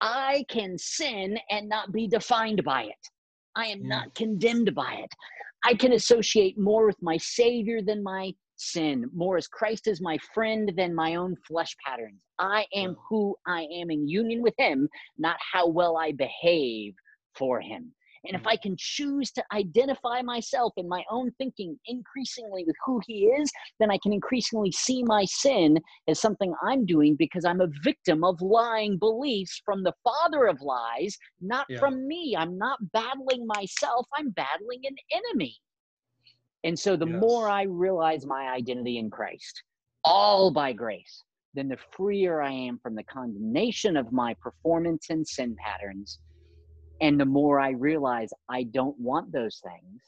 I 0.00 0.44
can 0.48 0.78
sin 0.78 1.38
and 1.50 1.68
not 1.68 1.92
be 1.92 2.08
defined 2.08 2.64
by 2.64 2.84
it. 2.84 3.08
I 3.56 3.66
am 3.66 3.80
mm. 3.80 3.88
not 3.88 4.14
condemned 4.14 4.74
by 4.74 5.00
it. 5.02 5.12
I 5.64 5.74
can 5.74 5.92
associate 5.92 6.58
more 6.58 6.86
with 6.86 6.96
my 7.02 7.18
savior 7.18 7.82
than 7.82 8.02
my 8.02 8.32
sin, 8.60 9.10
more 9.14 9.36
as 9.36 9.48
Christ 9.48 9.86
is 9.86 10.00
my 10.00 10.18
friend 10.34 10.72
than 10.76 10.94
my 10.94 11.14
own 11.14 11.36
flesh 11.46 11.74
patterns. 11.84 12.20
I 12.38 12.66
am 12.74 12.96
who 13.08 13.36
I 13.46 13.66
am 13.72 13.90
in 13.90 14.08
union 14.08 14.42
with 14.42 14.54
Him, 14.58 14.88
not 15.18 15.36
how 15.52 15.66
well 15.68 15.96
I 15.96 16.12
behave 16.12 16.94
for 17.34 17.60
Him. 17.60 17.92
And 18.24 18.36
if 18.36 18.42
mm. 18.42 18.50
I 18.50 18.56
can 18.56 18.76
choose 18.78 19.30
to 19.32 19.44
identify 19.52 20.20
myself 20.22 20.74
in 20.76 20.88
my 20.88 21.02
own 21.10 21.30
thinking 21.38 21.78
increasingly 21.86 22.64
with 22.66 22.76
who 22.84 23.00
He 23.06 23.24
is, 23.24 23.50
then 23.78 23.90
I 23.90 23.98
can 24.02 24.12
increasingly 24.12 24.72
see 24.72 25.02
my 25.02 25.24
sin 25.24 25.78
as 26.06 26.20
something 26.20 26.54
I'm 26.62 26.84
doing 26.84 27.16
because 27.16 27.44
I'm 27.44 27.60
a 27.60 27.70
victim 27.82 28.24
of 28.24 28.40
lying 28.42 28.98
beliefs 28.98 29.62
from 29.64 29.82
the 29.82 29.94
father 30.04 30.46
of 30.46 30.60
lies, 30.60 31.16
not 31.40 31.66
yeah. 31.68 31.78
from 31.78 32.06
me. 32.06 32.36
I'm 32.36 32.58
not 32.58 32.78
battling 32.92 33.46
myself, 33.46 34.06
I'm 34.16 34.30
battling 34.30 34.82
an 34.84 34.96
enemy. 35.12 35.56
And 36.64 36.78
so 36.78 36.96
the 36.96 37.06
yes. 37.06 37.20
more 37.20 37.48
I 37.48 37.62
realize 37.62 38.26
my 38.26 38.48
identity 38.48 38.98
in 38.98 39.10
Christ, 39.10 39.62
all 40.04 40.50
by 40.50 40.72
grace, 40.72 41.24
then 41.54 41.68
the 41.68 41.78
freer 41.96 42.40
I 42.40 42.52
am 42.52 42.78
from 42.82 42.94
the 42.94 43.02
condemnation 43.04 43.96
of 43.96 44.12
my 44.12 44.34
performance 44.40 45.06
and 45.10 45.26
sin 45.26 45.56
patterns. 45.58 46.18
And 47.00 47.18
the 47.18 47.24
more 47.24 47.58
I 47.60 47.70
realize 47.70 48.30
I 48.48 48.64
don't 48.64 48.98
want 48.98 49.32
those 49.32 49.60
things 49.64 50.02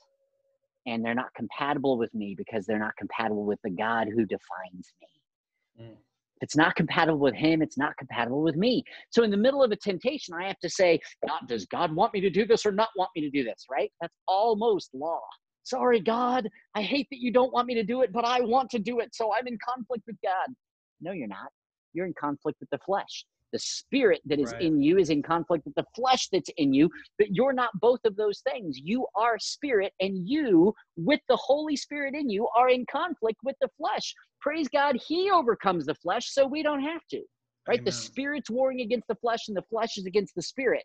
and 0.87 1.05
they're 1.05 1.15
not 1.15 1.35
compatible 1.35 1.97
with 1.97 2.13
me 2.15 2.35
because 2.37 2.67
they're 2.67 2.79
not 2.79 2.97
compatible 2.97 3.45
with 3.45 3.61
the 3.65 3.71
God 3.71 4.09
who 4.09 4.27
defines 4.27 4.93
me. 5.01 5.85
Mm. 5.85 5.93
If 5.93 6.47
it's 6.47 6.57
not 6.57 6.75
compatible 6.75 7.21
with 7.21 7.35
him, 7.35 7.63
it's 7.63 7.79
not 7.79 7.97
compatible 7.97 8.43
with 8.43 8.57
me. 8.57 8.85
So 9.11 9.23
in 9.23 9.31
the 9.31 9.37
middle 9.37 9.63
of 9.63 9.71
a 9.71 9.77
temptation, 9.77 10.35
I 10.35 10.47
have 10.49 10.59
to 10.59 10.69
say, 10.69 11.01
God, 11.27 11.43
does 11.47 11.67
God 11.67 11.95
want 11.95 12.13
me 12.13 12.21
to 12.21 12.31
do 12.31 12.45
this 12.45 12.67
or 12.67 12.73
not 12.73 12.89
want 12.97 13.11
me 13.15 13.23
to 13.23 13.31
do 13.31 13.45
this, 13.45 13.65
right? 13.71 13.91
That's 14.01 14.17
almost 14.27 14.91
law 14.93 15.21
sorry, 15.65 16.01
God, 16.01 16.49
I 16.75 16.83
hate 16.83 17.09
that 17.11 17.21
you 17.21 17.33
don't 17.33 17.53
want 17.53 17.67
me 17.67 17.75
to 17.75 17.85
do 17.85 18.03
it, 18.03 18.13
but 18.13 18.25
I 18.25 18.41
want 18.41 18.71
to 18.71 18.79
do 18.79 19.01
it. 19.01 19.15
So 19.15 19.33
I'm 19.33 19.47
in 19.47 19.59
conflict 19.67 20.05
with 20.07 20.17
God. 20.23 20.55
No, 21.01 21.13
you're 21.13 21.29
not. 21.29 21.49
You're 21.93 22.07
in 22.07 22.15
conflict 22.19 22.59
with 22.61 22.71
the 22.71 22.79
flesh. 22.79 23.25
The 23.53 23.59
spirit 23.59 24.23
that 24.25 24.41
is 24.41 24.51
right. 24.53 24.63
in 24.63 24.81
you 24.81 24.97
is 24.97 25.11
in 25.11 25.23
conflict 25.23 25.67
with 25.67 25.75
the 25.75 25.85
flesh 25.95 26.29
that's 26.33 26.49
in 26.57 26.73
you, 26.73 26.89
but 27.19 27.35
you're 27.35 27.53
not 27.53 27.69
both 27.81 28.01
of 28.07 28.17
those 28.17 28.41
things. 28.41 28.79
You 28.83 29.07
are 29.15 29.39
spirit, 29.39 29.93
and 30.01 30.27
you, 30.27 30.75
with 30.97 31.21
the 31.29 31.37
Holy 31.37 31.77
Spirit 31.77 32.15
in 32.15 32.31
you, 32.31 32.49
are 32.57 32.71
in 32.71 32.87
conflict 32.91 33.41
with 33.45 33.57
the 33.61 33.69
flesh. 33.77 34.15
Praise 34.41 34.69
God, 34.69 34.97
He 35.07 35.31
overcomes 35.31 35.85
the 35.85 35.95
flesh, 35.97 36.33
so 36.33 36.47
we 36.47 36.63
don't 36.63 36.83
have 36.83 37.03
to. 37.11 37.23
Right? 37.69 37.81
Amen. 37.81 37.85
The 37.85 37.93
spirit's 37.93 38.49
warring 38.49 38.81
against 38.81 39.07
the 39.09 39.17
flesh, 39.17 39.49
and 39.49 39.57
the 39.57 39.65
flesh 39.69 39.99
is 39.99 40.07
against 40.07 40.35
the 40.35 40.43
spirit. 40.43 40.85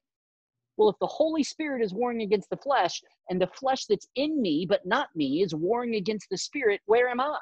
Well, 0.78 0.90
if 0.90 0.96
the 1.00 1.08
Holy 1.08 1.44
Spirit 1.44 1.82
is 1.82 1.94
warring 1.94 2.22
against 2.22 2.50
the 2.50 2.58
flesh, 2.58 3.02
and 3.30 3.42
the 3.42 3.48
flesh 3.48 3.86
that's 3.86 4.08
in 4.16 4.42
me 4.42 4.66
but 4.68 4.86
not 4.86 5.10
me 5.16 5.42
is 5.42 5.54
warring 5.54 5.96
against 5.96 6.30
the 6.30 6.38
Spirit, 6.38 6.82
where 6.86 7.10
am 7.10 7.20
I? 7.20 7.40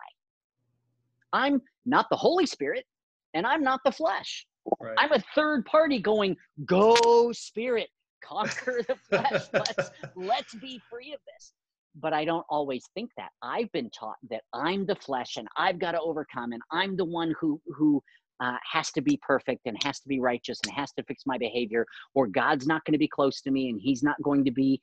I'm 1.33 1.61
not 1.85 2.07
the 2.09 2.15
Holy 2.15 2.45
Spirit, 2.45 2.85
and 3.33 3.45
I'm 3.45 3.61
not 3.61 3.81
the 3.83 3.91
flesh. 3.91 4.47
Right. 4.79 4.95
I'm 4.97 5.11
a 5.11 5.23
third 5.35 5.65
party 5.65 5.99
going, 5.99 6.37
go 6.65 7.31
Spirit, 7.33 7.89
conquer 8.23 8.81
the 8.87 8.95
flesh. 9.09 9.47
let's 9.53 9.91
let's 10.15 10.55
be 10.55 10.81
free 10.89 11.13
of 11.13 11.19
this. 11.33 11.53
But 11.97 12.13
I 12.13 12.25
don't 12.25 12.45
always 12.49 12.83
think 12.93 13.11
that. 13.17 13.29
I've 13.41 13.71
been 13.71 13.89
taught 13.89 14.17
that 14.29 14.43
I'm 14.53 14.85
the 14.85 14.95
flesh 14.95 15.37
and 15.37 15.47
I've 15.57 15.79
got 15.79 15.91
to 15.91 16.01
overcome, 16.01 16.53
and 16.53 16.61
I'm 16.71 16.95
the 16.95 17.05
one 17.05 17.33
who 17.39 17.61
who 17.67 18.01
uh, 18.39 18.57
has 18.71 18.91
to 18.91 19.01
be 19.01 19.19
perfect 19.25 19.61
and 19.65 19.81
has 19.83 19.99
to 19.99 20.07
be 20.07 20.19
righteous 20.19 20.59
and 20.65 20.73
has 20.73 20.91
to 20.93 21.03
fix 21.03 21.23
my 21.25 21.37
behavior, 21.37 21.85
or 22.13 22.27
God's 22.27 22.67
not 22.67 22.83
going 22.85 22.93
to 22.93 22.99
be 22.99 23.07
close 23.07 23.41
to 23.41 23.51
me 23.51 23.69
and 23.69 23.79
He's 23.81 24.03
not 24.03 24.21
going 24.21 24.43
to 24.45 24.51
be. 24.51 24.81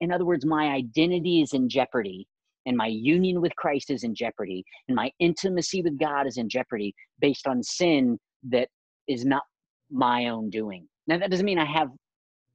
In 0.00 0.10
other 0.10 0.24
words, 0.24 0.44
my 0.44 0.68
identity 0.68 1.40
is 1.40 1.54
in 1.54 1.68
jeopardy 1.68 2.26
and 2.66 2.76
my 2.76 2.88
union 2.88 3.40
with 3.40 3.54
Christ 3.56 3.90
is 3.90 4.02
in 4.02 4.14
jeopardy 4.14 4.64
and 4.88 4.96
my 4.96 5.10
intimacy 5.20 5.82
with 5.82 5.98
God 5.98 6.26
is 6.26 6.36
in 6.36 6.48
jeopardy 6.48 6.94
based 7.20 7.46
on 7.46 7.62
sin 7.62 8.18
that 8.50 8.68
is 9.06 9.24
not 9.24 9.42
my 9.90 10.28
own 10.28 10.50
doing. 10.50 10.86
Now, 11.06 11.18
that 11.18 11.30
doesn't 11.30 11.46
mean 11.46 11.58
I 11.58 11.64
have 11.64 11.88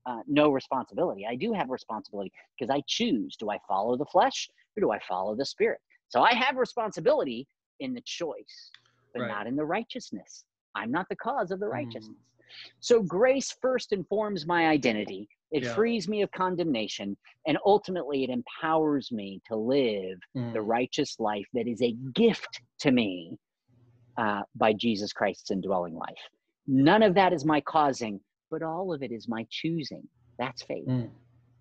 uh, 0.05 0.19
no 0.27 0.49
responsibility. 0.49 1.25
I 1.25 1.35
do 1.35 1.53
have 1.53 1.69
responsibility 1.69 2.31
because 2.57 2.69
I 2.69 2.83
choose 2.87 3.35
do 3.37 3.49
I 3.49 3.57
follow 3.67 3.97
the 3.97 4.05
flesh 4.05 4.49
or 4.77 4.81
do 4.81 4.91
I 4.91 4.99
follow 5.07 5.35
the 5.35 5.45
spirit? 5.45 5.79
So 6.09 6.21
I 6.21 6.33
have 6.33 6.57
responsibility 6.57 7.47
in 7.79 7.93
the 7.93 8.01
choice 8.05 8.71
but 9.13 9.21
right. 9.21 9.29
not 9.29 9.47
in 9.47 9.55
the 9.55 9.65
righteousness. 9.65 10.45
I'm 10.75 10.91
not 10.91 11.07
the 11.09 11.15
cause 11.15 11.51
of 11.51 11.59
the 11.59 11.65
mm. 11.65 11.71
righteousness. 11.71 12.17
Mm. 12.17 12.71
So 12.79 13.01
grace 13.01 13.55
first 13.61 13.93
informs 13.93 14.45
my 14.45 14.67
identity. 14.67 15.27
It 15.51 15.63
yeah. 15.63 15.73
frees 15.75 16.07
me 16.07 16.21
of 16.23 16.31
condemnation, 16.31 17.15
and 17.47 17.57
ultimately 17.65 18.23
it 18.23 18.29
empowers 18.29 19.11
me 19.11 19.41
to 19.47 19.55
live 19.55 20.17
mm. 20.35 20.53
the 20.53 20.61
righteous 20.61 21.19
life 21.19 21.45
that 21.53 21.67
is 21.67 21.81
a 21.81 21.95
gift 22.13 22.61
to 22.79 22.91
me 22.91 23.37
uh, 24.17 24.41
by 24.55 24.73
Jesus 24.73 25.13
Christ's 25.13 25.51
indwelling 25.51 25.95
life. 25.95 26.17
None 26.67 27.03
of 27.03 27.13
that 27.15 27.33
is 27.33 27.45
my 27.45 27.61
causing, 27.61 28.19
but 28.49 28.63
all 28.63 28.93
of 28.93 29.03
it 29.03 29.11
is 29.11 29.27
my 29.27 29.45
choosing. 29.49 30.07
That's 30.39 30.63
faith. 30.63 30.87
Mm. 30.87 31.09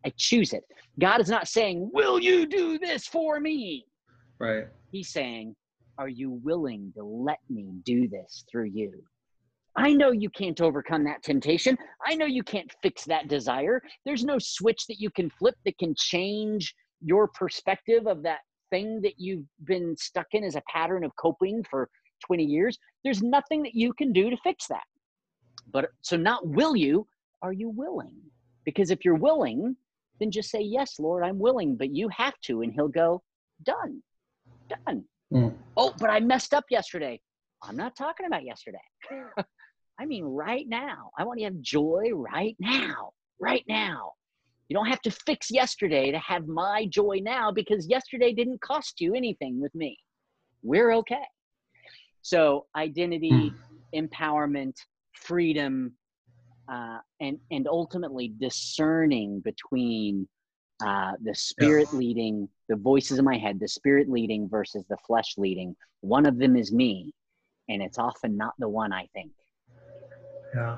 I 0.04 0.12
choose 0.16 0.52
it. 0.52 0.64
God 0.98 1.20
is 1.20 1.28
not 1.28 1.48
saying, 1.48 1.90
Will 1.92 2.18
you 2.18 2.46
do 2.46 2.78
this 2.78 3.06
for 3.06 3.40
me? 3.40 3.86
Right. 4.38 4.66
He's 4.90 5.10
saying, 5.10 5.54
are 6.02 6.08
you 6.08 6.32
willing 6.42 6.92
to 6.96 7.04
let 7.04 7.38
me 7.48 7.70
do 7.84 8.08
this 8.08 8.44
through 8.50 8.64
you? 8.64 9.04
I 9.76 9.92
know 9.92 10.10
you 10.10 10.30
can't 10.30 10.60
overcome 10.60 11.04
that 11.04 11.22
temptation. 11.22 11.78
I 12.04 12.16
know 12.16 12.26
you 12.26 12.42
can't 12.42 12.68
fix 12.82 13.04
that 13.04 13.28
desire. 13.28 13.80
There's 14.04 14.24
no 14.24 14.40
switch 14.40 14.88
that 14.88 14.98
you 14.98 15.10
can 15.10 15.30
flip 15.30 15.54
that 15.64 15.78
can 15.78 15.94
change 15.96 16.74
your 17.00 17.28
perspective 17.28 18.08
of 18.08 18.24
that 18.24 18.40
thing 18.70 19.00
that 19.02 19.14
you've 19.16 19.46
been 19.62 19.96
stuck 19.96 20.26
in 20.32 20.42
as 20.42 20.56
a 20.56 20.62
pattern 20.68 21.04
of 21.04 21.12
coping 21.14 21.62
for 21.70 21.88
20 22.26 22.42
years. 22.42 22.76
There's 23.04 23.22
nothing 23.22 23.62
that 23.62 23.76
you 23.76 23.92
can 23.92 24.12
do 24.12 24.28
to 24.28 24.36
fix 24.38 24.66
that. 24.66 24.82
But 25.72 25.86
so, 26.00 26.16
not 26.16 26.44
will 26.44 26.74
you, 26.74 27.06
are 27.42 27.52
you 27.52 27.70
willing? 27.70 28.16
Because 28.64 28.90
if 28.90 29.04
you're 29.04 29.14
willing, 29.14 29.76
then 30.18 30.32
just 30.32 30.50
say, 30.50 30.62
Yes, 30.62 30.98
Lord, 30.98 31.22
I'm 31.22 31.38
willing, 31.38 31.76
but 31.76 31.94
you 31.94 32.08
have 32.08 32.34
to. 32.46 32.62
And 32.62 32.72
He'll 32.72 32.88
go, 32.88 33.22
Done, 33.62 34.02
done. 34.84 35.04
Mm. 35.32 35.54
Oh, 35.76 35.94
but 35.98 36.10
I 36.10 36.20
messed 36.20 36.54
up 36.54 36.64
yesterday. 36.70 37.20
I'm 37.62 37.76
not 37.76 37.96
talking 37.96 38.26
about 38.26 38.44
yesterday. 38.44 38.78
I 39.98 40.06
mean, 40.06 40.24
right 40.24 40.66
now. 40.68 41.10
I 41.18 41.24
want 41.24 41.38
to 41.38 41.44
have 41.44 41.60
joy 41.60 42.10
right 42.14 42.56
now, 42.58 43.12
right 43.40 43.64
now. 43.68 44.12
You 44.68 44.76
don't 44.76 44.86
have 44.86 45.02
to 45.02 45.10
fix 45.10 45.50
yesterday 45.50 46.10
to 46.10 46.18
have 46.18 46.46
my 46.46 46.86
joy 46.86 47.20
now 47.22 47.52
because 47.52 47.86
yesterday 47.86 48.32
didn't 48.32 48.60
cost 48.60 49.00
you 49.00 49.14
anything 49.14 49.60
with 49.60 49.74
me. 49.74 49.98
We're 50.62 50.92
okay. 50.94 51.24
So, 52.22 52.66
identity, 52.76 53.52
mm. 53.52 53.54
empowerment, 53.94 54.74
freedom, 55.14 55.92
uh, 56.72 56.98
and 57.20 57.38
and 57.50 57.66
ultimately 57.68 58.32
discerning 58.40 59.40
between 59.40 60.28
uh, 60.84 61.12
the 61.22 61.34
spirit 61.34 61.88
yeah. 61.92 61.98
leading 61.98 62.48
the 62.68 62.76
voices 62.76 63.18
in 63.18 63.24
my 63.24 63.36
head 63.36 63.58
the 63.60 63.68
spirit 63.68 64.08
leading 64.08 64.48
versus 64.48 64.84
the 64.88 64.96
flesh 65.06 65.34
leading 65.36 65.76
one 66.00 66.26
of 66.26 66.38
them 66.38 66.56
is 66.56 66.72
me 66.72 67.12
and 67.68 67.82
it's 67.82 67.98
often 67.98 68.36
not 68.36 68.54
the 68.58 68.68
one 68.68 68.92
i 68.92 69.06
think. 69.12 69.30
Yeah. 70.54 70.76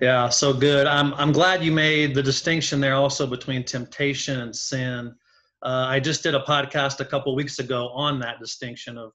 Yeah 0.00 0.28
so 0.28 0.52
good. 0.52 0.86
I'm 0.86 1.14
i'm 1.14 1.32
glad 1.32 1.62
you 1.62 1.72
made 1.72 2.14
the 2.14 2.22
distinction 2.22 2.80
there 2.80 2.94
also 2.94 3.26
between 3.26 3.64
temptation 3.64 4.40
and 4.40 4.54
sin. 4.54 5.14
Uh, 5.62 5.86
i 5.88 5.98
just 5.98 6.22
did 6.22 6.34
a 6.34 6.40
podcast 6.40 7.00
a 7.00 7.04
couple 7.04 7.34
weeks 7.34 7.58
ago 7.58 7.88
on 7.88 8.20
that 8.20 8.38
distinction 8.38 8.98
of 8.98 9.12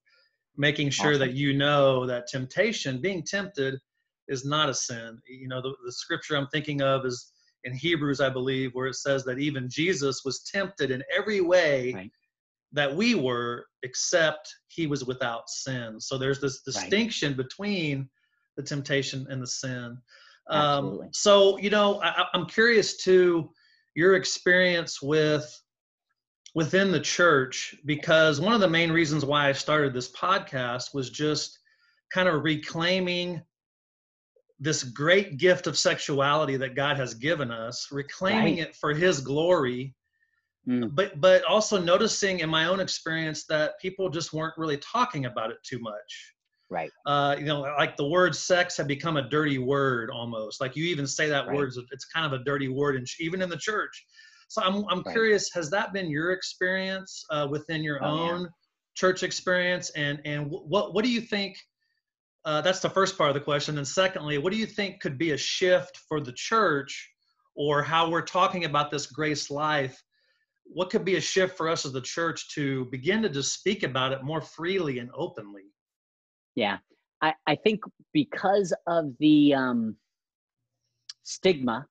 making 0.57 0.89
sure 0.89 1.11
awesome. 1.11 1.19
that 1.19 1.33
you 1.33 1.53
know 1.53 2.05
that 2.05 2.27
temptation 2.27 2.99
being 2.99 3.23
tempted 3.23 3.79
is 4.27 4.43
not 4.45 4.69
a 4.69 4.73
sin. 4.73 5.19
You 5.29 5.47
know 5.47 5.61
the, 5.61 5.73
the 5.85 5.91
scripture 5.91 6.35
i'm 6.35 6.47
thinking 6.47 6.81
of 6.81 7.05
is 7.05 7.31
in 7.63 7.73
Hebrews, 7.73 8.21
I 8.21 8.29
believe, 8.29 8.71
where 8.73 8.87
it 8.87 8.95
says 8.95 9.23
that 9.25 9.39
even 9.39 9.69
Jesus 9.69 10.23
was 10.25 10.43
tempted 10.43 10.91
in 10.91 11.03
every 11.15 11.41
way 11.41 11.93
right. 11.93 12.11
that 12.71 12.95
we 12.95 13.15
were, 13.15 13.65
except 13.83 14.53
he 14.67 14.87
was 14.87 15.05
without 15.05 15.49
sin. 15.49 15.99
So 15.99 16.17
there's 16.17 16.41
this 16.41 16.61
distinction 16.61 17.29
right. 17.29 17.37
between 17.37 18.09
the 18.57 18.63
temptation 18.63 19.27
and 19.29 19.41
the 19.41 19.47
sin. 19.47 19.97
Um, 20.49 21.09
so, 21.11 21.57
you 21.59 21.69
know, 21.69 22.01
I, 22.01 22.25
I'm 22.33 22.45
curious 22.45 22.97
to 23.03 23.49
your 23.95 24.15
experience 24.15 25.01
with 25.01 25.61
within 26.53 26.91
the 26.91 26.99
church 26.99 27.75
because 27.85 28.41
one 28.41 28.53
of 28.53 28.59
the 28.59 28.67
main 28.67 28.91
reasons 28.91 29.23
why 29.23 29.47
I 29.47 29.53
started 29.53 29.93
this 29.93 30.11
podcast 30.11 30.93
was 30.93 31.09
just 31.09 31.57
kind 32.13 32.27
of 32.27 32.43
reclaiming 32.43 33.41
this 34.61 34.83
great 34.83 35.37
gift 35.37 35.65
of 35.65 35.77
sexuality 35.77 36.55
that 36.55 36.75
God 36.75 36.95
has 36.95 37.15
given 37.15 37.49
us, 37.51 37.87
reclaiming 37.91 38.59
right. 38.59 38.67
it 38.67 38.75
for 38.75 38.93
his 38.93 39.19
glory. 39.19 39.95
Mm. 40.69 40.93
But 40.93 41.19
but 41.19 41.43
also 41.45 41.81
noticing 41.81 42.39
in 42.39 42.49
my 42.49 42.65
own 42.65 42.79
experience 42.79 43.45
that 43.47 43.79
people 43.81 44.09
just 44.09 44.31
weren't 44.31 44.53
really 44.57 44.77
talking 44.77 45.25
about 45.25 45.49
it 45.49 45.57
too 45.63 45.79
much. 45.79 46.33
Right. 46.69 46.91
Uh, 47.07 47.35
you 47.39 47.45
know, 47.45 47.61
like 47.61 47.97
the 47.97 48.07
word 48.07 48.35
sex 48.35 48.77
had 48.77 48.87
become 48.87 49.17
a 49.17 49.27
dirty 49.27 49.57
word 49.57 50.11
almost. 50.11 50.61
Like 50.61 50.75
you 50.75 50.85
even 50.85 51.07
say 51.07 51.27
that 51.27 51.47
right. 51.47 51.57
word, 51.57 51.73
it's 51.91 52.05
kind 52.05 52.31
of 52.31 52.39
a 52.39 52.43
dirty 52.43 52.69
word, 52.69 52.95
and 52.95 53.07
even 53.19 53.41
in 53.41 53.49
the 53.49 53.57
church. 53.57 54.05
So 54.47 54.61
I'm 54.61 54.85
I'm 54.89 55.01
right. 55.01 55.11
curious, 55.11 55.51
has 55.53 55.71
that 55.71 55.91
been 55.91 56.11
your 56.11 56.31
experience 56.31 57.25
uh, 57.31 57.47
within 57.49 57.83
your 57.83 58.01
oh, 58.03 58.07
own 58.07 58.41
yeah. 58.41 58.47
church 58.93 59.23
experience, 59.23 59.89
and 59.91 60.21
and 60.23 60.45
what 60.47 60.93
what 60.93 61.03
do 61.03 61.09
you 61.09 61.21
think? 61.21 61.57
Uh, 62.43 62.61
that's 62.61 62.79
the 62.79 62.89
first 62.89 63.17
part 63.17 63.29
of 63.29 63.33
the 63.35 63.39
question. 63.39 63.77
And 63.77 63.87
secondly, 63.87 64.37
what 64.37 64.51
do 64.51 64.57
you 64.57 64.65
think 64.65 64.99
could 64.99 65.17
be 65.17 65.31
a 65.31 65.37
shift 65.37 65.99
for 66.07 66.19
the 66.19 66.33
church, 66.33 67.09
or 67.55 67.83
how 67.83 68.09
we're 68.09 68.21
talking 68.21 68.65
about 68.65 68.89
this 68.89 69.05
grace 69.05 69.51
life? 69.51 70.01
What 70.63 70.89
could 70.89 71.05
be 71.05 71.17
a 71.17 71.21
shift 71.21 71.57
for 71.57 71.69
us 71.69 71.85
as 71.85 71.91
the 71.91 72.01
church 72.01 72.49
to 72.55 72.85
begin 72.85 73.21
to 73.23 73.29
just 73.29 73.53
speak 73.53 73.83
about 73.83 74.11
it 74.11 74.23
more 74.23 74.41
freely 74.41 74.99
and 74.99 75.11
openly? 75.13 75.65
Yeah, 76.55 76.77
I, 77.21 77.33
I 77.45 77.55
think 77.55 77.81
because 78.13 78.73
of 78.87 79.13
the 79.19 79.53
um, 79.53 79.95
stigma 81.23 81.85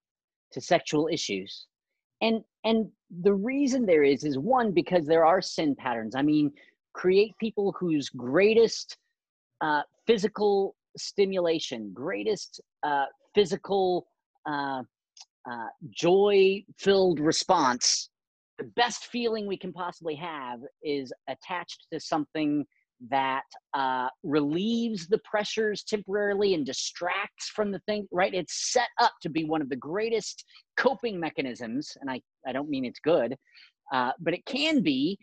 to 0.53 0.61
sexual 0.61 1.09
issues, 1.13 1.67
and 2.21 2.43
and 2.65 2.91
the 3.23 3.35
reason 3.35 3.87
there 3.87 4.03
is 4.03 4.25
is 4.25 4.39
one 4.39 4.73
because 4.73 5.07
there 5.07 5.25
are 5.25 5.41
sin 5.41 5.77
patterns. 5.77 6.17
I 6.17 6.23
mean, 6.23 6.53
create 6.93 7.39
people 7.39 7.75
whose 7.79 8.09
greatest 8.09 8.97
uh, 9.61 9.83
physical 10.07 10.75
stimulation, 10.97 11.91
greatest 11.93 12.61
uh, 12.83 13.07
physical 13.35 14.07
uh, 14.49 14.83
uh, 15.51 15.67
joy-filled 15.91 17.21
response. 17.21 18.11
The 18.59 18.65
best 18.77 19.07
feeling 19.07 19.47
we 19.47 19.57
can 19.57 19.73
possibly 19.73 20.15
have 20.17 20.61
is 20.83 21.13
attached 21.29 21.87
to 21.93 22.01
something 22.01 22.65
that 23.11 23.45
uh, 23.73 24.09
relieves 24.23 25.07
the 25.09 25.19
pressures 25.25 25.83
temporarily 25.83 26.53
and 26.53 26.67
distracts 26.67 27.49
from 27.49 27.73
the 27.73 27.79
thing, 27.81 28.07
right? 28.13 28.35
It's 28.35 28.73
set 28.73 28.89
up 29.01 29.13
to 29.23 29.31
be 29.31 29.45
one 29.45 29.63
of 29.63 29.71
the 29.71 29.77
greatest 29.77 30.45
coping 30.77 31.19
mechanisms, 31.19 31.97
and 32.01 32.11
I, 32.11 32.21
I 32.47 32.53
don't 32.53 32.69
mean 32.69 32.85
it's 32.85 33.01
good, 33.01 33.35
but 33.91 34.35
it 34.35 34.45
can 34.45 34.83
be. 34.83 35.19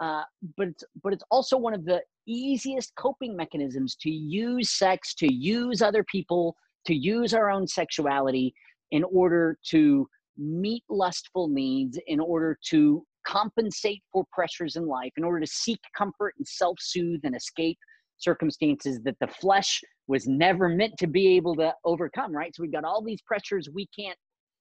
Uh, 0.00 0.22
but 0.56 0.68
it's 0.68 0.84
but 1.02 1.12
it's 1.12 1.24
also 1.30 1.56
one 1.56 1.74
of 1.74 1.84
the 1.84 2.02
easiest 2.26 2.94
coping 2.96 3.34
mechanisms 3.36 3.96
to 3.96 4.10
use 4.10 4.70
sex, 4.70 5.14
to 5.14 5.32
use 5.32 5.80
other 5.80 6.04
people, 6.04 6.54
to 6.86 6.94
use 6.94 7.32
our 7.32 7.50
own 7.50 7.66
sexuality 7.66 8.54
in 8.90 9.04
order 9.04 9.58
to 9.70 10.08
meet 10.36 10.82
lustful 10.90 11.48
needs, 11.48 11.98
in 12.06 12.20
order 12.20 12.58
to 12.68 13.04
compensate 13.26 14.02
for 14.12 14.24
pressures 14.32 14.76
in 14.76 14.86
life 14.86 15.12
in 15.16 15.24
order 15.24 15.40
to 15.40 15.46
seek 15.46 15.80
comfort 15.96 16.34
and 16.38 16.46
self 16.46 16.76
soothe 16.80 17.20
and 17.24 17.34
escape 17.34 17.78
circumstances 18.18 19.00
that 19.02 19.16
the 19.20 19.26
flesh 19.26 19.82
was 20.06 20.26
never 20.26 20.68
meant 20.68 20.94
to 20.98 21.06
be 21.06 21.36
able 21.36 21.54
to 21.56 21.74
overcome, 21.84 22.32
right? 22.32 22.54
So 22.54 22.62
we've 22.62 22.72
got 22.72 22.84
all 22.84 23.02
these 23.02 23.20
pressures 23.22 23.68
we 23.74 23.86
can't 23.98 24.16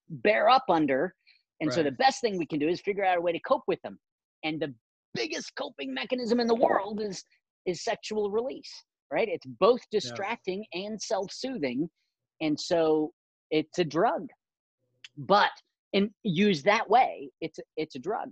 bear 0.09 0.49
up 0.49 0.65
under. 0.69 1.13
And 1.61 1.69
right. 1.69 1.75
so 1.75 1.83
the 1.83 1.91
best 1.91 2.19
thing 2.19 2.37
we 2.37 2.45
can 2.45 2.59
do 2.59 2.67
is 2.67 2.81
figure 2.81 3.05
out 3.05 3.17
a 3.17 3.21
way 3.21 3.31
to 3.31 3.39
cope 3.47 3.63
with 3.67 3.81
them. 3.81 3.97
And 4.43 4.59
the 4.59 4.73
biggest 5.15 5.55
coping 5.55 5.93
mechanism 5.93 6.39
in 6.39 6.47
the 6.47 6.55
world 6.55 7.01
is 7.01 7.23
is 7.65 7.83
sexual 7.83 8.29
release, 8.29 8.71
right? 9.11 9.27
It's 9.27 9.45
both 9.45 9.81
distracting 9.91 10.63
yeah. 10.71 10.81
and 10.81 11.01
self-soothing. 11.01 11.89
And 12.41 12.59
so 12.59 13.11
it's 13.49 13.79
a 13.79 13.83
drug. 13.83 14.27
But 15.17 15.51
and 15.93 16.11
used 16.23 16.65
that 16.65 16.89
way, 16.89 17.29
it's 17.41 17.59
it's 17.77 17.95
a 17.95 17.99
drug 17.99 18.29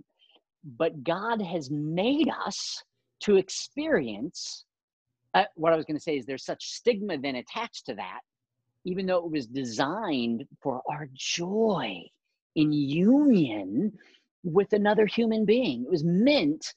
but 0.64 1.04
God 1.04 1.42
has 1.42 1.70
made 1.70 2.30
us 2.46 2.82
to 3.20 3.36
experience. 3.36 4.64
Uh, 5.34 5.44
what 5.56 5.72
I 5.72 5.76
was 5.76 5.84
going 5.84 5.96
to 5.96 6.02
say 6.02 6.16
is 6.16 6.24
there's 6.24 6.44
such 6.44 6.64
stigma 6.64 7.18
then 7.18 7.36
attached 7.36 7.86
to 7.86 7.94
that, 7.94 8.20
even 8.84 9.06
though 9.06 9.18
it 9.18 9.30
was 9.30 9.46
designed 9.46 10.44
for 10.62 10.80
our 10.90 11.08
joy 11.12 12.02
in 12.56 12.72
union 12.72 13.92
with 14.44 14.72
another 14.72 15.06
human 15.06 15.44
being. 15.44 15.84
It 15.84 15.90
was 15.90 16.04
meant 16.04 16.74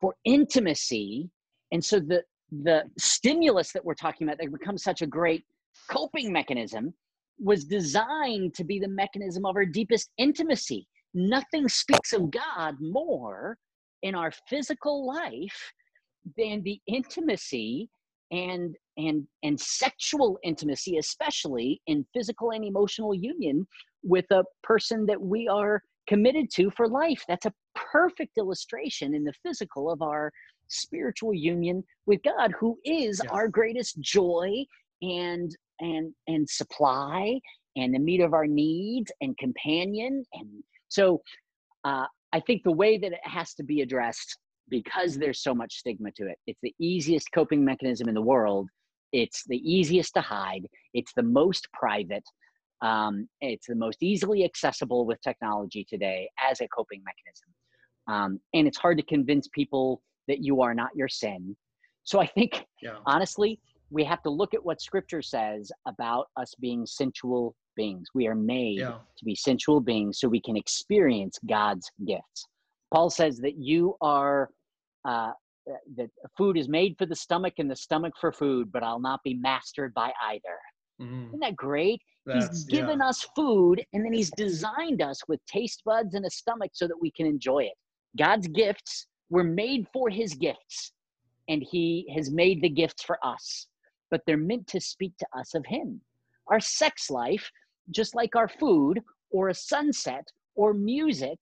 for 0.00 0.14
intimacy. 0.24 1.28
And 1.72 1.84
so 1.84 1.98
the 1.98 2.22
the 2.50 2.84
stimulus 2.96 3.72
that 3.72 3.84
we're 3.84 3.94
talking 3.94 4.26
about 4.26 4.38
that 4.38 4.50
becomes 4.50 4.82
such 4.82 5.02
a 5.02 5.06
great 5.06 5.44
coping 5.90 6.32
mechanism 6.32 6.94
was 7.38 7.64
designed 7.64 8.54
to 8.54 8.64
be 8.64 8.78
the 8.78 8.88
mechanism 8.88 9.44
of 9.44 9.54
our 9.54 9.66
deepest 9.66 10.10
intimacy 10.16 10.86
nothing 11.14 11.68
speaks 11.68 12.12
of 12.12 12.30
God 12.30 12.76
more 12.80 13.56
in 14.02 14.14
our 14.14 14.32
physical 14.48 15.06
life 15.06 15.72
than 16.36 16.62
the 16.62 16.80
intimacy 16.86 17.88
and 18.30 18.76
and 18.96 19.26
and 19.42 19.58
sexual 19.58 20.38
intimacy 20.42 20.98
especially 20.98 21.80
in 21.86 22.04
physical 22.12 22.50
and 22.50 22.64
emotional 22.64 23.14
union 23.14 23.66
with 24.02 24.26
a 24.30 24.44
person 24.62 25.06
that 25.06 25.20
we 25.20 25.48
are 25.48 25.82
committed 26.08 26.48
to 26.54 26.70
for 26.76 26.88
life 26.88 27.22
that's 27.28 27.46
a 27.46 27.52
perfect 27.74 28.38
illustration 28.38 29.14
in 29.14 29.24
the 29.24 29.32
physical 29.44 29.90
of 29.90 30.02
our 30.02 30.32
spiritual 30.68 31.34
union 31.34 31.82
with 32.06 32.20
God 32.22 32.52
who 32.58 32.78
is 32.84 33.20
yes. 33.22 33.32
our 33.32 33.48
greatest 33.48 34.00
joy 34.00 34.64
and 35.02 35.54
and 35.80 36.12
and 36.26 36.48
supply 36.48 37.38
and 37.76 37.94
the 37.94 37.98
meet 37.98 38.20
of 38.20 38.34
our 38.34 38.46
needs 38.46 39.12
and 39.20 39.36
companion 39.38 40.24
and 40.32 40.48
so 40.88 41.20
uh, 41.84 42.06
I 42.32 42.40
think 42.40 42.62
the 42.62 42.72
way 42.72 42.98
that 42.98 43.12
it 43.12 43.20
has 43.22 43.54
to 43.54 43.62
be 43.62 43.80
addressed, 43.80 44.36
because 44.68 45.16
there's 45.16 45.42
so 45.42 45.54
much 45.54 45.76
stigma 45.76 46.10
to 46.16 46.28
it, 46.28 46.38
it's 46.46 46.60
the 46.62 46.74
easiest 46.78 47.32
coping 47.32 47.64
mechanism 47.64 48.08
in 48.08 48.14
the 48.14 48.22
world. 48.22 48.68
It's 49.12 49.44
the 49.46 49.56
easiest 49.56 50.12
to 50.14 50.20
hide. 50.20 50.66
It's 50.92 51.12
the 51.14 51.22
most 51.22 51.66
private. 51.72 52.24
Um, 52.80 53.28
it's 53.40 53.66
the 53.66 53.74
most 53.74 54.02
easily 54.02 54.44
accessible 54.44 55.04
with 55.06 55.20
technology 55.22 55.84
today 55.88 56.28
as 56.50 56.60
a 56.60 56.68
coping 56.68 57.02
mechanism. 57.04 57.48
Um, 58.06 58.40
and 58.54 58.66
it's 58.66 58.78
hard 58.78 58.98
to 58.98 59.04
convince 59.04 59.48
people 59.48 60.02
that 60.28 60.42
you 60.42 60.62
are 60.62 60.74
not 60.74 60.90
your 60.94 61.08
sin. 61.08 61.56
So 62.04 62.20
I 62.20 62.26
think, 62.26 62.64
yeah. 62.82 62.96
honestly, 63.06 63.60
we 63.90 64.04
have 64.04 64.22
to 64.22 64.30
look 64.30 64.54
at 64.54 64.64
what 64.64 64.80
scripture 64.80 65.22
says 65.22 65.72
about 65.86 66.28
us 66.36 66.54
being 66.60 66.86
sensual 66.86 67.54
beings. 67.76 68.08
We 68.14 68.26
are 68.26 68.34
made 68.34 68.78
yeah. 68.78 68.98
to 69.18 69.24
be 69.24 69.34
sensual 69.34 69.80
beings 69.80 70.20
so 70.20 70.28
we 70.28 70.40
can 70.40 70.56
experience 70.56 71.38
God's 71.48 71.90
gifts. 72.06 72.46
Paul 72.92 73.10
says 73.10 73.38
that 73.38 73.56
you 73.58 73.96
are, 74.00 74.50
uh, 75.06 75.32
that 75.96 76.08
food 76.36 76.56
is 76.56 76.68
made 76.68 76.96
for 76.96 77.06
the 77.06 77.14
stomach 77.14 77.54
and 77.58 77.70
the 77.70 77.76
stomach 77.76 78.14
for 78.18 78.32
food, 78.32 78.72
but 78.72 78.82
I'll 78.82 79.00
not 79.00 79.20
be 79.22 79.34
mastered 79.34 79.92
by 79.92 80.12
either. 80.30 80.58
Mm. 81.00 81.28
Isn't 81.28 81.40
that 81.40 81.56
great? 81.56 82.00
That's, 82.26 82.48
he's 82.48 82.64
given 82.64 82.98
yeah. 82.98 83.08
us 83.08 83.26
food 83.34 83.82
and 83.92 84.04
then 84.04 84.12
he's 84.12 84.30
designed 84.36 85.00
us 85.00 85.20
with 85.28 85.44
taste 85.46 85.82
buds 85.84 86.14
and 86.14 86.26
a 86.26 86.30
stomach 86.30 86.70
so 86.74 86.86
that 86.86 87.00
we 87.00 87.10
can 87.10 87.26
enjoy 87.26 87.60
it. 87.60 87.74
God's 88.18 88.48
gifts 88.48 89.06
were 89.30 89.44
made 89.44 89.86
for 89.92 90.08
his 90.08 90.34
gifts, 90.34 90.92
and 91.48 91.62
he 91.62 92.10
has 92.14 92.30
made 92.30 92.62
the 92.62 92.68
gifts 92.68 93.02
for 93.02 93.18
us, 93.22 93.66
but 94.10 94.22
they're 94.26 94.36
meant 94.36 94.66
to 94.68 94.80
speak 94.80 95.12
to 95.18 95.26
us 95.38 95.54
of 95.54 95.64
him. 95.66 96.00
Our 96.48 96.60
sex 96.60 97.10
life 97.10 97.50
just 97.90 98.14
like 98.14 98.36
our 98.36 98.48
food 98.48 99.00
or 99.30 99.48
a 99.48 99.54
sunset 99.54 100.26
or 100.54 100.74
music, 100.74 101.38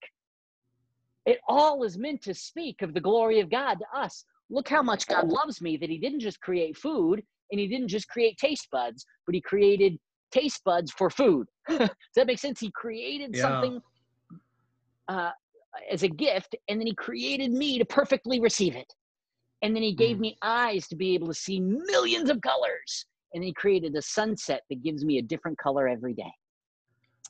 it 1.24 1.40
all 1.48 1.82
is 1.82 1.98
meant 1.98 2.22
to 2.22 2.34
speak 2.34 2.82
of 2.82 2.94
the 2.94 3.00
glory 3.00 3.40
of 3.40 3.50
God 3.50 3.78
to 3.78 3.98
us. 3.98 4.24
Look 4.48 4.68
how 4.68 4.82
much 4.82 5.06
God 5.08 5.28
loves 5.28 5.60
me 5.60 5.76
that 5.76 5.90
He 5.90 5.98
didn't 5.98 6.20
just 6.20 6.40
create 6.40 6.76
food 6.76 7.22
and 7.50 7.60
He 7.60 7.68
didn't 7.68 7.88
just 7.88 8.08
create 8.08 8.36
taste 8.38 8.68
buds, 8.70 9.04
but 9.26 9.34
He 9.34 9.40
created 9.40 9.98
taste 10.32 10.62
buds 10.64 10.92
for 10.92 11.10
food. 11.10 11.46
Does 11.68 11.88
that 12.16 12.26
make 12.26 12.38
sense? 12.38 12.60
He 12.60 12.70
created 12.72 13.34
yeah. 13.34 13.42
something 13.42 13.80
uh, 15.08 15.30
as 15.90 16.02
a 16.02 16.08
gift 16.08 16.56
and 16.68 16.80
then 16.80 16.86
He 16.86 16.94
created 16.94 17.52
me 17.52 17.78
to 17.78 17.84
perfectly 17.84 18.40
receive 18.40 18.76
it. 18.76 18.92
And 19.62 19.74
then 19.74 19.82
He 19.82 19.94
gave 19.94 20.16
mm. 20.16 20.20
me 20.20 20.36
eyes 20.42 20.86
to 20.88 20.96
be 20.96 21.14
able 21.14 21.28
to 21.28 21.34
see 21.34 21.60
millions 21.60 22.30
of 22.30 22.40
colors 22.40 23.06
and 23.36 23.44
he 23.44 23.52
created 23.52 23.94
a 23.94 24.02
sunset 24.02 24.62
that 24.70 24.82
gives 24.82 25.04
me 25.04 25.18
a 25.18 25.22
different 25.22 25.58
color 25.58 25.86
every 25.86 26.14
day. 26.14 26.32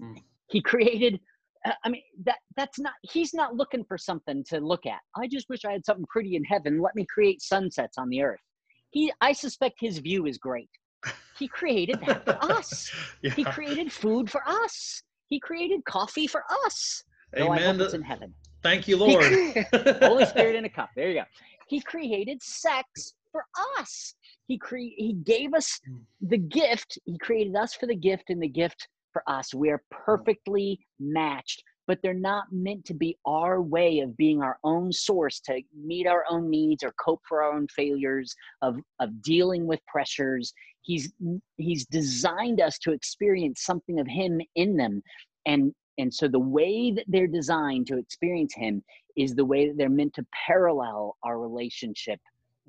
Mm. 0.01 0.23
He 0.49 0.63
created 0.63 1.21
uh, 1.67 1.73
I 1.85 1.89
mean 1.89 2.03
that 2.25 2.37
that's 2.57 2.79
not 2.79 2.93
he's 3.03 3.35
not 3.35 3.57
looking 3.57 3.85
for 3.85 3.99
something 3.99 4.45
to 4.49 4.61
look 4.61 4.87
at. 4.87 5.01
I 5.17 5.27
just 5.27 5.49
wish 5.49 5.65
I 5.65 5.73
had 5.73 5.85
something 5.85 6.07
pretty 6.09 6.37
in 6.37 6.45
heaven. 6.45 6.81
Let 6.81 6.95
me 6.95 7.07
create 7.13 7.43
sunsets 7.43 7.99
on 7.99 8.09
the 8.09 8.23
earth. 8.23 8.41
He 8.97 9.13
I 9.21 9.35
suspect 9.35 9.77
his 9.79 9.99
view 9.99 10.25
is 10.25 10.39
great. 10.39 10.71
He 11.39 11.49
created 11.49 12.01
that 12.07 12.25
for 12.25 12.39
us. 12.57 12.91
yeah. 13.21 13.31
He 13.33 13.45
created 13.45 13.93
food 13.93 14.31
for 14.31 14.41
us. 14.47 15.03
He 15.29 15.39
created 15.39 15.85
coffee 15.85 16.27
for 16.27 16.43
us. 16.65 17.05
Amen. 17.37 17.59
I 17.59 17.61
hope 17.61 17.81
it's 17.81 17.93
in 17.93 18.01
heaven. 18.01 18.33
Thank 18.63 18.89
you, 18.89 18.97
Lord. 18.97 19.23
Holy 20.01 20.25
Spirit 20.25 20.57
in 20.57 20.65
a 20.65 20.71
cup. 20.71 20.89
There 20.97 21.11
you 21.11 21.17
go. 21.21 21.25
He 21.69 21.83
created 21.83 22.43
sex 22.43 23.13
for 23.33 23.45
us. 23.79 24.15
He 24.49 24.57
cre- 24.57 24.97
he 24.97 25.13
gave 25.25 25.53
us 25.53 25.79
the 26.23 26.39
gift. 26.39 26.99
He 27.05 27.19
created 27.19 27.55
us 27.55 27.75
for 27.75 27.87
the 27.87 27.95
gift 27.97 28.31
and 28.31 28.41
the 28.43 28.49
gift 28.49 28.89
for 29.13 29.23
us. 29.27 29.53
We 29.53 29.69
are 29.69 29.83
perfectly 29.91 30.81
matched, 30.99 31.63
but 31.87 31.99
they're 32.03 32.15
not 32.15 32.45
meant 32.51 32.85
to 32.87 32.95
be 32.95 33.17
our 33.27 33.63
way 33.63 34.01
of 34.01 34.17
being 34.17 34.43
our 34.43 34.59
own 34.65 34.93
source 34.93 35.41
to 35.41 35.61
meet 35.75 36.07
our 36.07 36.25
own 36.29 36.51
needs 36.51 36.83
or 36.83 36.93
cope 36.93 37.23
for 37.29 37.43
our 37.43 37.53
own 37.53 37.67
failures 37.69 38.35
of 38.63 38.77
of 39.01 39.23
dealing 39.23 39.67
with 39.67 39.81
pressures. 39.87 40.53
He's 40.83 41.13
he's 41.57 41.87
designed 41.87 42.61
us 42.61 42.79
to 42.81 42.93
experience 42.93 43.63
something 43.63 44.01
of 44.01 44.07
him 44.07 44.41
in 44.55 44.77
them 44.77 45.03
and 45.47 45.73
and 45.99 46.13
so 46.13 46.29
the 46.29 46.39
way 46.39 46.93
that 46.93 47.05
they're 47.09 47.27
designed 47.27 47.87
to 47.89 47.99
experience 47.99 48.55
him 48.55 48.83
is 49.17 49.35
the 49.35 49.45
way 49.45 49.69
that 49.69 49.79
they're 49.79 49.89
meant 49.89 50.15
to 50.15 50.27
parallel 50.47 51.17
our 51.23 51.39
relationship 51.39 52.21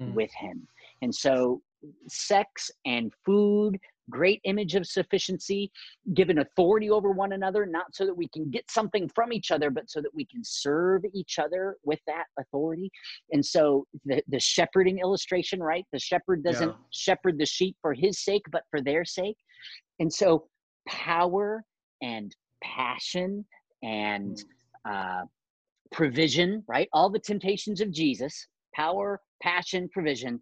mm. 0.01 0.13
with 0.13 0.31
him. 0.33 0.65
And 1.01 1.13
so 1.13 1.61
sex 2.07 2.71
and 2.85 3.11
food, 3.25 3.77
great 4.09 4.41
image 4.45 4.75
of 4.75 4.85
sufficiency, 4.85 5.71
given 6.13 6.39
authority 6.39 6.89
over 6.89 7.11
one 7.11 7.33
another, 7.33 7.65
not 7.65 7.93
so 7.93 8.05
that 8.05 8.15
we 8.15 8.27
can 8.29 8.49
get 8.49 8.69
something 8.69 9.09
from 9.13 9.33
each 9.33 9.51
other, 9.51 9.69
but 9.69 9.89
so 9.89 10.01
that 10.01 10.13
we 10.13 10.25
can 10.25 10.41
serve 10.43 11.03
each 11.13 11.39
other 11.39 11.75
with 11.83 11.99
that 12.07 12.25
authority. 12.39 12.89
And 13.31 13.45
so 13.45 13.85
the, 14.05 14.21
the 14.27 14.39
shepherding 14.39 14.99
illustration, 14.99 15.61
right? 15.61 15.85
The 15.91 15.99
shepherd 15.99 16.43
doesn't 16.43 16.69
yeah. 16.69 16.75
shepherd 16.91 17.37
the 17.37 17.45
sheep 17.45 17.75
for 17.81 17.93
his 17.93 18.23
sake, 18.23 18.43
but 18.51 18.63
for 18.71 18.81
their 18.81 19.05
sake. 19.05 19.37
And 19.99 20.11
so 20.11 20.47
power 20.87 21.63
and 22.01 22.35
passion 22.63 23.45
and 23.83 24.37
mm. 24.85 25.21
uh, 25.21 25.25
provision, 25.91 26.63
right? 26.67 26.89
All 26.93 27.09
the 27.09 27.19
temptations 27.19 27.81
of 27.81 27.91
Jesus, 27.91 28.47
power, 28.75 29.19
passion, 29.41 29.89
provision, 29.89 30.41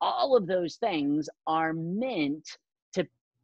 all 0.00 0.36
of 0.36 0.46
those 0.46 0.76
things 0.76 1.28
are 1.46 1.72
meant 1.72 2.46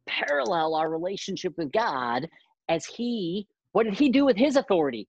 parallel 0.07 0.75
our 0.75 0.89
relationship 0.89 1.53
with 1.57 1.71
God 1.71 2.27
as 2.69 2.85
He, 2.85 3.47
what 3.71 3.83
did 3.83 3.93
He 3.93 4.09
do 4.09 4.25
with 4.25 4.37
His 4.37 4.55
authority? 4.55 5.07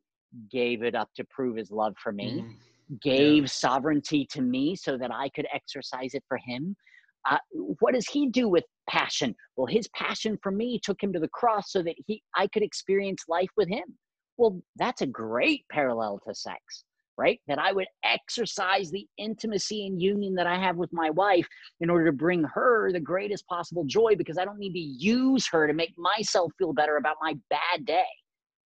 Gave 0.50 0.82
it 0.82 0.94
up 0.94 1.10
to 1.16 1.24
prove 1.30 1.56
His 1.56 1.70
love 1.70 1.94
for 2.02 2.12
me, 2.12 2.44
mm. 2.44 3.00
gave 3.00 3.44
yeah. 3.44 3.48
sovereignty 3.48 4.26
to 4.30 4.42
me 4.42 4.76
so 4.76 4.96
that 4.98 5.12
I 5.12 5.28
could 5.30 5.46
exercise 5.52 6.14
it 6.14 6.24
for 6.28 6.38
Him. 6.38 6.76
Uh, 7.28 7.38
what 7.78 7.94
does 7.94 8.08
he 8.08 8.28
do 8.28 8.48
with 8.48 8.64
passion 8.90 9.32
well 9.56 9.66
his 9.66 9.86
passion 9.94 10.36
for 10.42 10.50
me 10.50 10.80
took 10.82 11.00
him 11.00 11.12
to 11.12 11.20
the 11.20 11.28
cross 11.28 11.70
so 11.70 11.80
that 11.80 11.94
he 12.06 12.20
i 12.34 12.48
could 12.48 12.64
experience 12.64 13.22
life 13.28 13.48
with 13.56 13.68
him 13.68 13.84
well 14.38 14.60
that's 14.74 15.02
a 15.02 15.06
great 15.06 15.64
parallel 15.70 16.20
to 16.26 16.34
sex 16.34 16.82
right 17.18 17.40
that 17.46 17.58
i 17.58 17.72
would 17.72 17.86
exercise 18.04 18.90
the 18.90 19.06
intimacy 19.18 19.86
and 19.86 20.00
union 20.00 20.34
that 20.34 20.46
i 20.46 20.58
have 20.58 20.76
with 20.76 20.92
my 20.92 21.10
wife 21.10 21.46
in 21.80 21.90
order 21.90 22.06
to 22.06 22.12
bring 22.12 22.42
her 22.44 22.90
the 22.92 23.00
greatest 23.00 23.46
possible 23.46 23.84
joy 23.84 24.14
because 24.16 24.38
i 24.38 24.44
don't 24.44 24.58
need 24.58 24.72
to 24.72 24.78
use 24.78 25.46
her 25.46 25.66
to 25.66 25.72
make 25.72 25.92
myself 25.96 26.52
feel 26.58 26.72
better 26.72 26.96
about 26.96 27.16
my 27.20 27.34
bad 27.50 27.84
day 27.84 28.04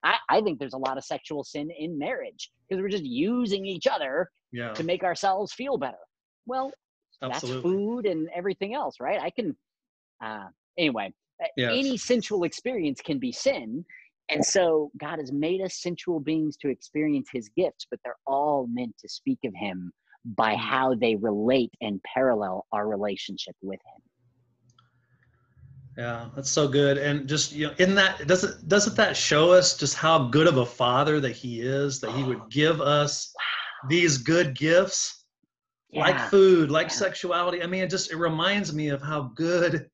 i, 0.05 0.17
I 0.29 0.41
think 0.41 0.59
there's 0.59 0.75
a 0.75 0.79
lot 0.79 0.97
of 0.97 1.05
sexual 1.05 1.45
sin 1.45 1.71
in 1.77 1.99
marriage 1.99 2.51
because 2.69 2.81
we're 2.81 2.89
just 2.89 3.05
using 3.05 3.67
each 3.67 3.87
other 3.87 4.31
yeah. 4.53 4.73
to 4.73 4.85
make 4.85 5.03
ourselves 5.03 5.53
feel 5.53 5.77
better 5.77 5.97
well 6.47 6.73
Absolutely. 7.23 7.55
that's 7.55 7.63
food 7.63 8.07
and 8.07 8.29
everything 8.35 8.75
else 8.75 8.97
right 9.01 9.21
i 9.21 9.31
can 9.31 9.57
uh 10.25 10.47
anyway 10.79 11.13
yes. 11.57 11.73
any 11.73 11.97
sensual 11.97 12.45
experience 12.45 13.01
can 13.01 13.19
be 13.19 13.33
sin 13.33 13.85
and 14.29 14.45
so 14.45 14.91
god 14.99 15.19
has 15.19 15.33
made 15.33 15.61
us 15.61 15.81
sensual 15.81 16.21
beings 16.21 16.57
to 16.57 16.69
experience 16.69 17.29
his 17.33 17.49
gifts 17.57 17.87
but 17.91 18.01
they're 18.05 18.17
all 18.27 18.67
meant 18.71 18.95
to 18.99 19.09
speak 19.09 19.39
of 19.45 19.53
him 19.55 19.93
by 20.37 20.55
mm. 20.55 20.59
how 20.59 20.95
they 20.95 21.15
relate 21.17 21.73
and 21.81 22.01
parallel 22.03 22.67
our 22.73 22.89
relationship 22.89 23.55
with 23.63 23.81
him 23.95 24.03
yeah 25.99 26.27
that's 26.35 26.51
so 26.51 26.67
good 26.69 26.99
and 26.99 27.29
just 27.29 27.53
you 27.53 27.67
know 27.67 27.75
in 27.79 27.95
that 27.95 28.27
doesn't 28.27 28.69
doesn't 28.69 28.97
that 28.97 29.17
show 29.17 29.53
us 29.53 29.77
just 29.77 29.97
how 29.97 30.29
good 30.29 30.47
of 30.47 30.59
a 30.59 30.67
father 30.67 31.21
that 31.21 31.33
he 31.33 31.61
is 31.61 32.01
that 32.01 32.11
he 32.13 32.23
would 32.23 32.43
give 32.51 32.81
us 32.81 33.33
wow. 33.35 33.89
these 33.89 34.19
good 34.19 34.57
gifts 34.57 35.25
yeah. 35.91 36.01
like 36.03 36.31
food, 36.31 36.71
like 36.71 36.89
yeah. 36.89 36.95
sexuality. 36.95 37.63
I 37.63 37.67
mean, 37.67 37.83
it 37.83 37.91
just 37.91 38.13
it 38.13 38.17
reminds 38.17 38.73
me 38.73 38.89
of 38.89 39.03
how 39.03 39.33
good 39.35 39.89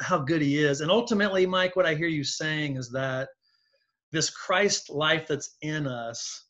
how 0.00 0.18
good 0.18 0.40
he 0.40 0.58
is. 0.58 0.80
And 0.80 0.90
ultimately, 0.90 1.44
Mike, 1.46 1.76
what 1.76 1.86
I 1.86 1.94
hear 1.94 2.08
you 2.08 2.24
saying 2.24 2.76
is 2.76 2.90
that 2.90 3.28
this 4.12 4.30
Christ 4.30 4.90
life 4.90 5.26
that's 5.28 5.56
in 5.62 5.86
us, 5.86 6.46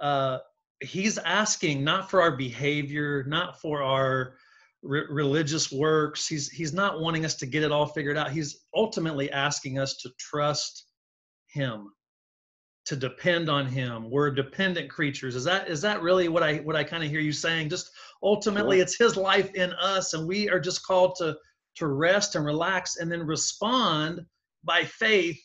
uh, 0.00 0.38
he's 0.80 1.18
asking 1.18 1.84
not 1.84 2.10
for 2.10 2.20
our 2.20 2.36
behavior, 2.36 3.24
not 3.26 3.60
for 3.60 3.82
our 3.82 4.34
re- 4.82 5.06
religious 5.10 5.70
works. 5.70 6.26
He's 6.26 6.50
he's 6.50 6.72
not 6.72 7.00
wanting 7.00 7.24
us 7.24 7.34
to 7.36 7.46
get 7.46 7.62
it 7.62 7.72
all 7.72 7.86
figured 7.86 8.16
out. 8.16 8.30
He's 8.30 8.60
ultimately 8.74 9.30
asking 9.30 9.78
us 9.78 9.96
to 9.98 10.10
trust 10.18 10.86
him 11.48 11.92
to 12.84 12.96
depend 12.96 13.48
on 13.48 13.66
him 13.66 14.10
we're 14.10 14.30
dependent 14.30 14.90
creatures 14.90 15.36
is 15.36 15.44
that 15.44 15.68
is 15.68 15.80
that 15.80 16.02
really 16.02 16.28
what 16.28 16.42
i 16.42 16.56
what 16.58 16.74
i 16.74 16.82
kind 16.82 17.04
of 17.04 17.10
hear 17.10 17.20
you 17.20 17.32
saying 17.32 17.68
just 17.68 17.90
ultimately 18.22 18.80
it's 18.80 18.98
his 18.98 19.16
life 19.16 19.54
in 19.54 19.72
us 19.74 20.14
and 20.14 20.26
we 20.26 20.50
are 20.50 20.58
just 20.58 20.84
called 20.84 21.14
to 21.16 21.36
to 21.76 21.86
rest 21.86 22.34
and 22.34 22.44
relax 22.44 22.96
and 22.96 23.10
then 23.10 23.24
respond 23.24 24.20
by 24.64 24.84
faith 24.84 25.40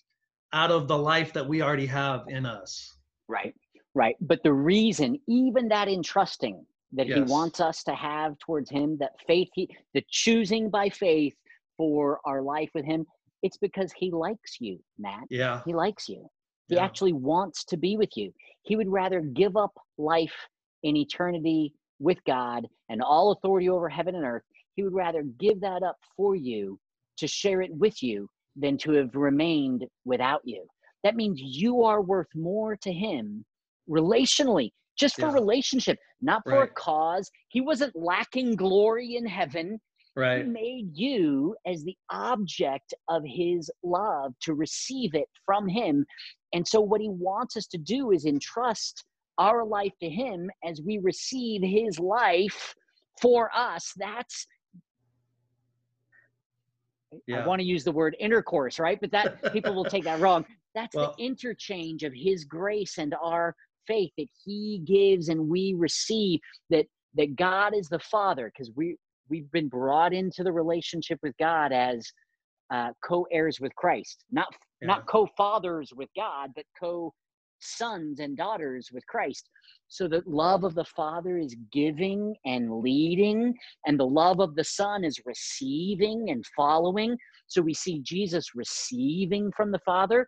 out 0.54 0.72
of 0.72 0.88
the 0.88 0.98
life 0.98 1.34
that 1.34 1.48
we 1.48 1.62
already 1.62 1.86
have 1.86 2.26
in 2.28 2.46
us 2.46 2.96
right 3.28 3.56
right 3.94 4.16
but 4.22 4.42
the 4.44 4.54
reason 4.54 5.20
even 5.28 5.68
that 5.68 5.88
entrusting 5.88 6.66
that 6.94 7.08
yes. 7.08 7.18
he 7.18 7.24
wants 7.24 7.60
us 7.60 7.84
to 7.84 7.94
have 7.94 8.38
towards 8.40 8.70
him 8.70 8.98
that 8.98 9.12
faith 9.26 9.50
he 9.54 9.70
the 9.94 10.04
choosing 10.10 10.70
by 10.70 10.90
faith 10.90 11.36
for 11.76 12.20
our 12.26 12.42
life 12.42 12.70
with 12.74 12.86
him 12.86 13.06
it's 13.44 13.58
because 13.58 13.92
he 13.96 14.10
likes 14.12 14.58
you 14.60 14.80
matt 14.98 15.24
yeah 15.30 15.62
he 15.66 15.74
likes 15.74 16.08
you 16.08 16.28
he 16.68 16.76
yeah. 16.76 16.84
actually 16.84 17.14
wants 17.14 17.64
to 17.66 17.78
be 17.78 17.98
with 17.98 18.16
you. 18.16 18.34
He 18.64 18.76
would 18.76 18.90
rather 18.90 19.22
give 19.22 19.56
up 19.56 19.74
life 19.98 20.36
in 20.84 20.98
eternity 20.98 21.74
with 22.00 22.18
God 22.26 22.68
and 22.90 23.02
all 23.02 23.32
authority 23.32 23.70
over 23.70 23.90
heaven 23.90 24.16
and 24.16 24.26
earth. 24.26 24.44
He 24.76 24.84
would 24.84 24.94
rather 24.94 25.24
give 25.24 25.62
that 25.62 25.84
up 25.84 25.98
for 26.16 26.36
you 26.36 26.80
to 27.18 27.28
share 27.28 27.62
it 27.62 27.74
with 27.74 28.04
you 28.04 28.30
than 28.58 28.78
to 28.80 28.92
have 28.94 29.16
remained 29.16 29.86
without 30.06 30.42
you. 30.44 30.66
That 31.04 31.16
means 31.16 31.40
you 31.40 31.84
are 31.84 32.02
worth 32.02 32.34
more 32.36 32.76
to 32.78 32.92
him 32.92 33.46
relationally, 33.90 34.72
just 34.98 35.16
for 35.16 35.28
yeah. 35.28 35.34
relationship, 35.34 35.98
not 36.22 36.42
for 36.44 36.60
right. 36.60 36.70
a 36.70 36.74
cause. 36.74 37.30
He 37.50 37.62
wasn't 37.62 37.96
lacking 37.96 38.56
glory 38.56 39.16
in 39.16 39.26
heaven. 39.26 39.80
Right. 40.16 40.44
He 40.44 40.50
made 40.50 40.90
you 40.94 41.56
as 41.68 41.84
the 41.84 41.96
object 42.10 42.94
of 43.08 43.22
his 43.24 43.70
love 43.84 44.34
to 44.42 44.56
receive 44.56 45.14
it 45.14 45.30
from 45.46 45.68
him. 45.68 46.06
And 46.54 46.68
so, 46.68 46.82
what 46.82 47.02
he 47.02 47.10
wants 47.10 47.56
us 47.56 47.68
to 47.68 47.78
do 47.78 48.12
is 48.12 48.26
entrust 48.26 49.06
our 49.38 49.64
life 49.64 49.94
to 50.02 50.10
him 50.10 50.50
as 50.66 50.82
we 50.82 50.98
receive 50.98 51.62
his 51.62 52.00
life 52.00 52.74
for 53.22 53.52
us. 53.56 53.94
That's 53.98 54.48
yeah. 57.28 57.44
I 57.44 57.48
want 57.48 57.60
to 57.60 57.66
use 57.66 57.84
the 57.84 57.92
word 57.92 58.16
intercourse, 58.20 58.80
right? 58.80 59.00
But 59.00 59.12
that 59.12 59.54
people 59.54 59.74
will 59.74 59.86
take 59.86 60.04
that 60.04 60.20
wrong. 60.20 60.46
That's 60.76 60.96
well, 60.96 61.16
the 61.18 61.24
interchange 61.24 62.04
of 62.04 62.14
his 62.14 62.46
grace 62.46 62.98
and 62.98 63.16
our 63.24 63.56
faith 63.88 64.12
that 64.18 64.28
he 64.44 64.82
gives 64.86 65.30
and 65.30 65.48
we 65.48 65.74
receive 65.78 66.40
that 66.70 66.86
that 67.16 67.36
God 67.36 67.74
is 67.76 67.88
the 67.88 68.00
father 68.00 68.52
because 68.54 68.72
we 68.76 68.98
we've 69.30 69.52
been 69.52 69.70
brought 69.70 70.14
into 70.14 70.44
the 70.44 70.52
relationship 70.52 71.20
with 71.24 71.36
God 71.40 71.72
as 71.72 72.12
uh, 72.70 72.90
co-heirs 73.04 73.60
with 73.60 73.74
Christ, 73.76 74.24
not 74.32 74.48
yeah. 74.82 74.88
not 74.88 75.08
co-fathers 75.08 75.92
with 75.96 76.10
God, 76.16 76.52
but 76.56 76.66
co-sons 77.62 78.20
and 78.20 78.38
daughters 78.38 78.90
with 78.92 79.06
Christ. 79.08 79.50
So 79.88 80.08
the 80.08 80.24
love 80.26 80.64
of 80.64 80.76
the 80.76 80.86
Father 80.86 81.38
is 81.38 81.56
giving 81.72 82.36
and 82.46 82.82
leading, 82.82 83.54
and 83.86 84.00
the 84.00 84.06
love 84.06 84.40
of 84.40 84.56
the 84.56 84.64
Son 84.64 85.04
is 85.04 85.20
receiving 85.26 86.30
and 86.30 86.44
following. 86.56 87.18
So 87.48 87.62
we 87.62 87.74
see 87.74 88.02
Jesus 88.02 88.56
receiving 88.56 89.52
from 89.56 89.72
the 89.72 89.80
Father, 89.80 90.28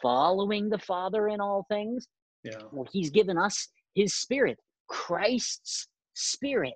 following 0.00 0.68
the 0.68 0.78
Father 0.78 1.28
in 1.28 1.40
all 1.40 1.66
things. 1.68 2.06
Yeah. 2.42 2.62
Well, 2.72 2.88
He's 2.92 3.10
given 3.10 3.38
us 3.38 3.68
His 3.94 4.14
Spirit, 4.14 4.58
Christ's 4.88 5.88
Spirit 6.14 6.74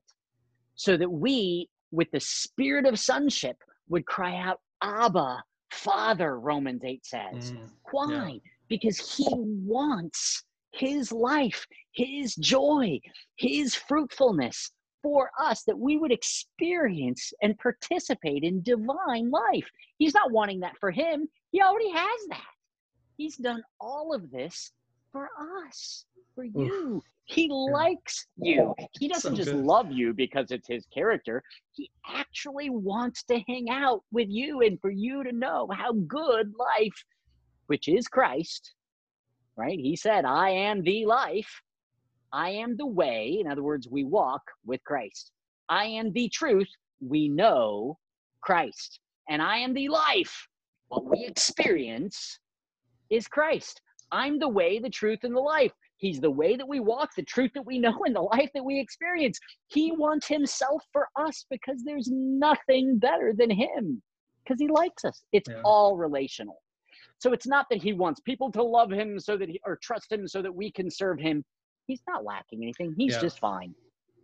so 0.75 0.97
that 0.97 1.11
we, 1.11 1.69
with 1.91 2.09
the 2.13 2.21
spirit 2.21 2.87
of 2.87 2.99
sonship, 2.99 3.57
would 3.89 4.07
cry 4.07 4.37
out, 4.37 4.61
Abba, 4.83 5.43
Father, 5.73 6.39
Romans 6.39 6.83
8 6.85 7.05
says. 7.05 7.53
Mm, 7.53 7.69
Why? 7.91 8.33
Yeah. 8.33 8.39
Because 8.69 8.99
he 8.99 9.27
wants 9.31 10.45
his 10.73 11.11
life, 11.13 11.67
his 11.93 12.35
joy, 12.37 13.01
his 13.37 13.75
fruitfulness 13.75 14.71
for 15.03 15.31
us 15.41 15.63
that 15.65 15.79
we 15.79 15.97
would 15.97 16.13
experience 16.13 17.33
and 17.43 17.59
participate 17.59 18.43
in 18.43 18.63
divine 18.63 19.31
life. 19.31 19.69
He's 19.99 20.15
not 20.15 20.33
wanting 20.33 20.61
that 20.61 20.77
for 20.79 20.91
him, 20.91 21.29
he 21.51 21.63
already 21.63 21.91
has 21.91 22.21
that. 22.31 22.45
He's 23.17 23.37
done 23.37 23.63
all 23.81 24.15
of 24.15 24.31
this 24.31 24.73
for 25.13 25.29
us, 25.67 26.05
for 26.35 26.45
you. 26.45 26.97
Oof. 26.97 27.05
He 27.25 27.49
likes 27.51 28.27
you. 28.39 28.75
He 28.99 29.07
doesn't 29.07 29.33
so 29.33 29.37
just 29.37 29.51
good. 29.53 29.65
love 29.65 29.93
you 29.93 30.15
because 30.15 30.51
it's 30.51 30.67
his 30.67 30.87
character. 30.87 31.43
He 31.73 31.91
actually 32.07 32.71
wants 32.71 33.23
to 33.25 33.41
hang 33.47 33.69
out 33.69 34.03
with 34.11 34.29
you 34.31 34.63
and 34.63 34.81
for 34.81 34.91
you 34.91 35.23
to 35.25 35.33
know 35.33 35.69
how 35.71 35.93
good 35.93 36.53
life, 36.59 37.05
which 37.69 37.89
is 37.89 38.09
Christ, 38.09 38.75
right? 39.57 39.79
He 39.79 39.97
said, 39.97 40.25
I 40.25 40.51
am 40.51 40.83
the 40.83 41.07
life. 41.07 41.63
I 42.33 42.51
am 42.51 42.77
the 42.77 42.87
way. 42.87 43.39
In 43.41 43.51
other 43.51 43.63
words, 43.63 43.89
we 43.89 44.05
walk 44.05 44.43
with 44.67 44.83
Christ. 44.85 45.31
I 45.69 45.85
am 45.85 46.13
the 46.13 46.29
truth. 46.29 46.69
We 47.01 47.29
know 47.29 47.99
Christ. 48.43 49.01
And 49.29 49.41
I 49.41 49.59
am 49.59 49.75
the 49.75 49.89
life. 49.89 50.49
What 50.89 51.05
we 51.07 51.25
experience 51.25 52.39
is 53.11 53.29
Christ. 53.29 53.81
I'm 54.11 54.39
the 54.39 54.49
way, 54.49 54.79
the 54.79 54.91
truth, 54.91 55.21
and 55.23 55.37
the 55.37 55.41
life. 55.41 55.73
He's 55.99 56.21
the 56.21 56.31
way 56.31 56.57
that 56.57 56.69
we 56.69 56.81
walk, 56.81 57.11
the 57.17 57.25
truth 57.25 57.51
that 57.55 57.67
we 57.67 57.79
know, 57.79 57.99
and 58.05 58.15
the 58.15 58.23
life 58.23 58.51
that 58.55 58.65
we 58.65 58.81
experience. 58.81 59.39
He 59.67 59.93
wants 59.93 60.27
Himself 60.29 60.83
for 60.93 61.09
us 61.17 61.45
because 61.51 61.83
there's 61.85 62.09
nothing 62.11 62.99
better 62.99 63.35
than 63.37 63.51
Him 63.51 64.01
because 64.45 64.61
He 64.61 64.69
likes 64.69 65.05
us. 65.05 65.23
It's 65.33 65.51
yeah. 65.51 65.61
all 65.65 65.97
relational. 65.97 66.63
So 67.19 67.33
it's 67.33 67.47
not 67.47 67.67
that 67.71 67.83
He 67.83 67.93
wants 67.93 68.21
people 68.21 68.51
to 68.53 68.63
love 68.63 68.91
Him 68.91 69.19
so 69.19 69.37
that 69.37 69.49
He 69.49 69.61
or 69.65 69.77
trust 69.83 70.13
Him 70.13 70.27
so 70.29 70.43
that 70.43 70.55
we 70.55 70.71
can 70.71 70.91
serve 70.91 71.19
Him. 71.19 71.45
He's 71.87 72.03
not 72.09 72.25
lacking 72.25 72.63
anything. 72.63 72.95
He's 72.97 73.15
yeah. 73.15 73.21
just 73.21 73.39
fine. 73.39 73.75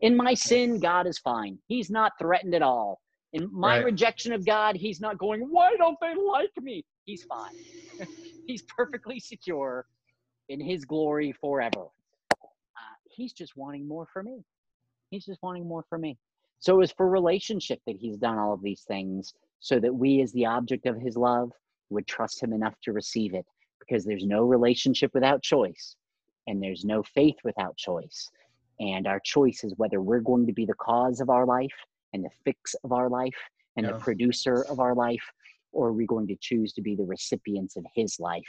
In 0.00 0.16
my 0.16 0.34
sin, 0.34 0.80
God 0.80 1.06
is 1.06 1.18
fine. 1.18 1.58
He's 1.66 1.90
not 1.90 2.12
threatened 2.18 2.54
at 2.54 2.62
all. 2.62 3.00
In 3.32 3.48
my 3.52 3.78
right. 3.78 3.84
rejection 3.86 4.32
of 4.32 4.44
God, 4.44 4.76
He's 4.76 5.00
not 5.00 5.18
going, 5.18 5.42
Why 5.50 5.74
don't 5.76 5.98
they 6.00 6.14
like 6.14 6.50
me? 6.60 6.84
He's 7.04 7.24
fine. 7.24 7.52
he's 8.46 8.62
perfectly 8.62 9.18
secure 9.18 9.86
in 10.48 10.60
his 10.60 10.84
glory 10.84 11.32
forever. 11.32 11.86
Uh, 12.32 12.96
he's 13.10 13.32
just 13.32 13.56
wanting 13.56 13.86
more 13.86 14.06
for 14.12 14.22
me. 14.22 14.44
He's 15.10 15.24
just 15.24 15.42
wanting 15.42 15.66
more 15.66 15.84
for 15.88 15.98
me. 15.98 16.18
So 16.60 16.80
it's 16.80 16.92
for 16.92 17.08
relationship 17.08 17.80
that 17.86 17.96
he's 17.96 18.16
done 18.16 18.38
all 18.38 18.54
of 18.54 18.62
these 18.62 18.82
things 18.82 19.34
so 19.60 19.78
that 19.80 19.94
we, 19.94 20.22
as 20.22 20.32
the 20.32 20.46
object 20.46 20.86
of 20.86 21.00
his 21.00 21.16
love, 21.16 21.52
would 21.90 22.06
trust 22.06 22.42
him 22.42 22.52
enough 22.52 22.74
to 22.82 22.92
receive 22.92 23.34
it 23.34 23.46
because 23.80 24.04
there's 24.04 24.24
no 24.24 24.44
relationship 24.44 25.12
without 25.14 25.42
choice 25.42 25.96
and 26.46 26.62
there's 26.62 26.84
no 26.84 27.02
faith 27.02 27.36
without 27.44 27.76
choice. 27.76 28.30
And 28.80 29.06
our 29.06 29.20
choice 29.20 29.64
is 29.64 29.74
whether 29.76 30.00
we're 30.00 30.20
going 30.20 30.46
to 30.46 30.52
be 30.52 30.66
the 30.66 30.74
cause 30.74 31.20
of 31.20 31.30
our 31.30 31.46
life 31.46 31.74
and 32.12 32.24
the 32.24 32.30
fix 32.44 32.74
of 32.84 32.92
our 32.92 33.08
life 33.08 33.36
and 33.76 33.86
yeah. 33.86 33.92
the 33.92 33.98
producer 33.98 34.64
of 34.68 34.80
our 34.80 34.94
life, 34.94 35.22
or 35.72 35.88
are 35.88 35.92
we 35.92 36.06
going 36.06 36.26
to 36.28 36.36
choose 36.40 36.72
to 36.74 36.82
be 36.82 36.94
the 36.94 37.04
recipients 37.04 37.76
of 37.76 37.84
his 37.94 38.18
life 38.20 38.42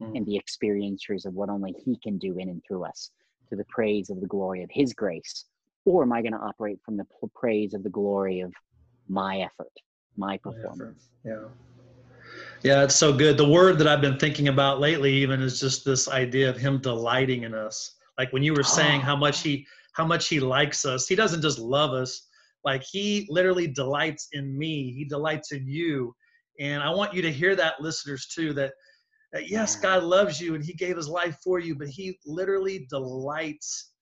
mm. 0.00 0.16
and 0.16 0.26
the 0.26 0.40
experiencers 0.40 1.26
of 1.26 1.34
what 1.34 1.48
only 1.48 1.74
he 1.84 1.98
can 2.02 2.18
do 2.18 2.38
in 2.38 2.48
and 2.48 2.62
through 2.66 2.84
us 2.84 3.10
to 3.48 3.56
the 3.56 3.64
praise 3.64 4.10
of 4.10 4.20
the 4.20 4.26
glory 4.26 4.62
of 4.62 4.70
his 4.72 4.92
grace? 4.92 5.44
Or 5.84 6.02
am 6.02 6.12
I 6.12 6.22
going 6.22 6.32
to 6.32 6.38
operate 6.38 6.78
from 6.84 6.96
the 6.96 7.06
praise 7.34 7.74
of 7.74 7.82
the 7.82 7.90
glory 7.90 8.40
of 8.40 8.52
my 9.08 9.40
effort, 9.40 9.72
my 10.16 10.38
performance? 10.38 11.08
My 11.24 11.30
yeah. 11.30 11.44
Yeah, 12.64 12.82
it's 12.82 12.96
so 12.96 13.12
good. 13.12 13.36
The 13.36 13.48
word 13.48 13.78
that 13.78 13.86
I've 13.86 14.00
been 14.00 14.18
thinking 14.18 14.48
about 14.48 14.80
lately 14.80 15.12
even 15.12 15.42
is 15.42 15.60
just 15.60 15.84
this 15.84 16.08
idea 16.08 16.48
of 16.48 16.56
him 16.56 16.80
delighting 16.80 17.42
in 17.42 17.54
us. 17.54 17.96
Like 18.18 18.32
when 18.32 18.42
you 18.42 18.54
were 18.54 18.62
saying 18.62 19.02
oh. 19.02 19.04
how 19.04 19.16
much 19.16 19.42
he 19.42 19.66
how 19.94 20.06
much 20.06 20.28
he 20.28 20.40
likes 20.40 20.84
us. 20.84 21.06
He 21.06 21.14
doesn't 21.14 21.42
just 21.42 21.58
love 21.58 21.92
us, 21.92 22.26
like 22.64 22.82
he 22.82 23.26
literally 23.30 23.66
delights 23.66 24.28
in 24.32 24.56
me. 24.58 24.92
He 24.92 25.04
delights 25.04 25.52
in 25.52 25.66
you. 25.66 26.14
And 26.60 26.82
I 26.82 26.90
want 26.90 27.14
you 27.14 27.22
to 27.22 27.32
hear 27.32 27.56
that, 27.56 27.80
listeners, 27.80 28.26
too, 28.26 28.52
that, 28.54 28.72
that 29.32 29.50
yes, 29.50 29.76
mm. 29.76 29.82
God 29.82 30.04
loves 30.04 30.40
you 30.40 30.54
and 30.54 30.64
He 30.64 30.72
gave 30.72 30.96
His 30.96 31.08
life 31.08 31.36
for 31.42 31.58
you, 31.58 31.74
but 31.74 31.88
He 31.88 32.18
literally 32.26 32.86
delights 32.90 33.92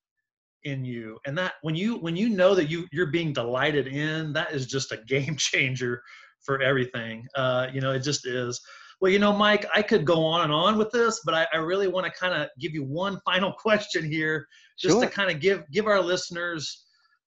in 0.64 0.84
you. 0.84 1.18
And 1.26 1.36
that 1.38 1.54
when 1.62 1.74
you 1.74 1.96
when 1.96 2.16
you 2.16 2.28
know 2.28 2.54
that 2.54 2.70
you 2.70 2.86
you're 2.92 3.06
being 3.06 3.32
delighted 3.32 3.86
in, 3.86 4.32
that 4.34 4.52
is 4.52 4.66
just 4.66 4.92
a 4.92 4.96
game 5.08 5.36
changer 5.36 6.02
for 6.44 6.60
everything. 6.62 7.26
Uh, 7.34 7.68
you 7.72 7.80
know, 7.80 7.92
it 7.92 8.00
just 8.00 8.26
is. 8.26 8.60
Well, 9.00 9.10
you 9.10 9.18
know, 9.18 9.32
Mike, 9.32 9.66
I 9.74 9.82
could 9.82 10.04
go 10.04 10.24
on 10.24 10.42
and 10.42 10.52
on 10.52 10.78
with 10.78 10.90
this, 10.92 11.20
but 11.24 11.34
I, 11.34 11.46
I 11.52 11.56
really 11.56 11.88
want 11.88 12.06
to 12.06 12.12
kind 12.12 12.34
of 12.34 12.48
give 12.60 12.72
you 12.72 12.84
one 12.84 13.18
final 13.24 13.52
question 13.52 14.04
here, 14.04 14.46
just 14.78 14.94
sure. 14.94 15.02
to 15.02 15.10
kind 15.10 15.30
of 15.30 15.40
give 15.40 15.64
give 15.70 15.86
our 15.86 16.00
listeners 16.00 16.84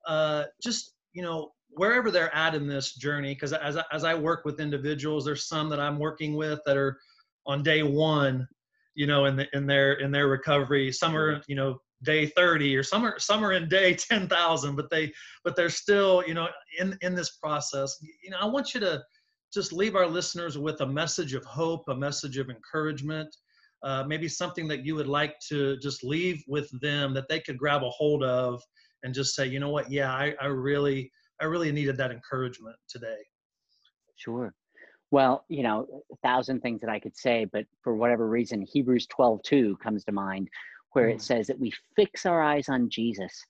uh, 0.07 0.43
just 0.61 0.93
you 1.13 1.21
know 1.21 1.51
wherever 1.75 2.11
they're 2.11 2.33
at 2.33 2.55
in 2.55 2.67
this 2.67 2.95
journey, 2.95 3.33
because 3.33 3.53
as, 3.53 3.77
as 3.91 4.03
I 4.03 4.15
work 4.15 4.45
with 4.45 4.59
individuals, 4.59 5.25
there's 5.25 5.47
some 5.47 5.69
that 5.69 5.79
I'm 5.79 5.99
working 5.99 6.35
with 6.35 6.59
that 6.65 6.77
are 6.77 6.97
on 7.45 7.63
day 7.63 7.83
one, 7.83 8.47
you 8.95 9.07
know, 9.07 9.25
in 9.25 9.35
the, 9.35 9.47
in 9.53 9.67
their, 9.67 9.93
in 9.93 10.11
their 10.11 10.27
recovery, 10.27 10.91
some 10.91 11.15
are, 11.15 11.41
you 11.47 11.55
know, 11.55 11.79
day 12.03 12.27
30 12.27 12.75
or 12.75 12.83
some 12.83 13.05
are, 13.05 13.19
some 13.19 13.43
are 13.43 13.53
in 13.53 13.67
day 13.69 13.93
10,000, 13.95 14.75
but 14.75 14.89
they, 14.89 15.11
but 15.43 15.55
they're 15.55 15.69
still, 15.69 16.23
you 16.27 16.33
know, 16.33 16.47
in, 16.79 16.97
in 17.01 17.15
this 17.15 17.37
process, 17.37 17.97
you 18.23 18.29
know, 18.29 18.37
I 18.39 18.45
want 18.45 18.73
you 18.73 18.79
to 18.81 19.01
just 19.53 19.71
leave 19.71 19.95
our 19.95 20.07
listeners 20.07 20.57
with 20.57 20.81
a 20.81 20.85
message 20.85 21.33
of 21.33 21.43
hope, 21.45 21.83
a 21.87 21.95
message 21.95 22.37
of 22.37 22.49
encouragement, 22.49 23.33
uh, 23.83 24.03
maybe 24.05 24.27
something 24.27 24.67
that 24.67 24.85
you 24.85 24.95
would 24.95 25.07
like 25.07 25.35
to 25.47 25.77
just 25.77 26.03
leave 26.03 26.43
with 26.47 26.69
them 26.81 27.13
that 27.13 27.27
they 27.29 27.39
could 27.39 27.57
grab 27.57 27.83
a 27.83 27.89
hold 27.89 28.23
of 28.23 28.61
and 29.03 29.13
just 29.13 29.35
say, 29.35 29.45
you 29.45 29.59
know 29.59 29.69
what, 29.69 29.89
yeah, 29.89 30.11
I, 30.11 30.33
I 30.41 30.47
really, 30.47 31.11
I 31.39 31.45
really 31.45 31.71
needed 31.71 31.95
that 31.97 32.11
encouragement 32.11 32.75
today. 32.89 33.17
Sure. 34.17 34.53
Well, 35.11 35.45
you 35.47 35.63
know, 35.63 36.03
a 36.11 36.15
thousand 36.27 36.61
things 36.61 36.81
that 36.81 36.89
I 36.89 36.99
could 36.99 37.15
say, 37.15 37.45
but 37.45 37.65
for 37.81 37.95
whatever 37.95 38.27
reason, 38.27 38.61
Hebrews 38.61 39.07
12 39.07 39.43
2 39.43 39.77
comes 39.81 40.03
to 40.05 40.11
mind, 40.11 40.49
where 40.95 41.09
it 41.09 41.21
says 41.21 41.47
that 41.47 41.59
we 41.59 41.73
fix 41.95 42.25
our 42.25 42.41
eyes 42.41 42.69
on 42.69 42.89
Jesus. 42.89 43.45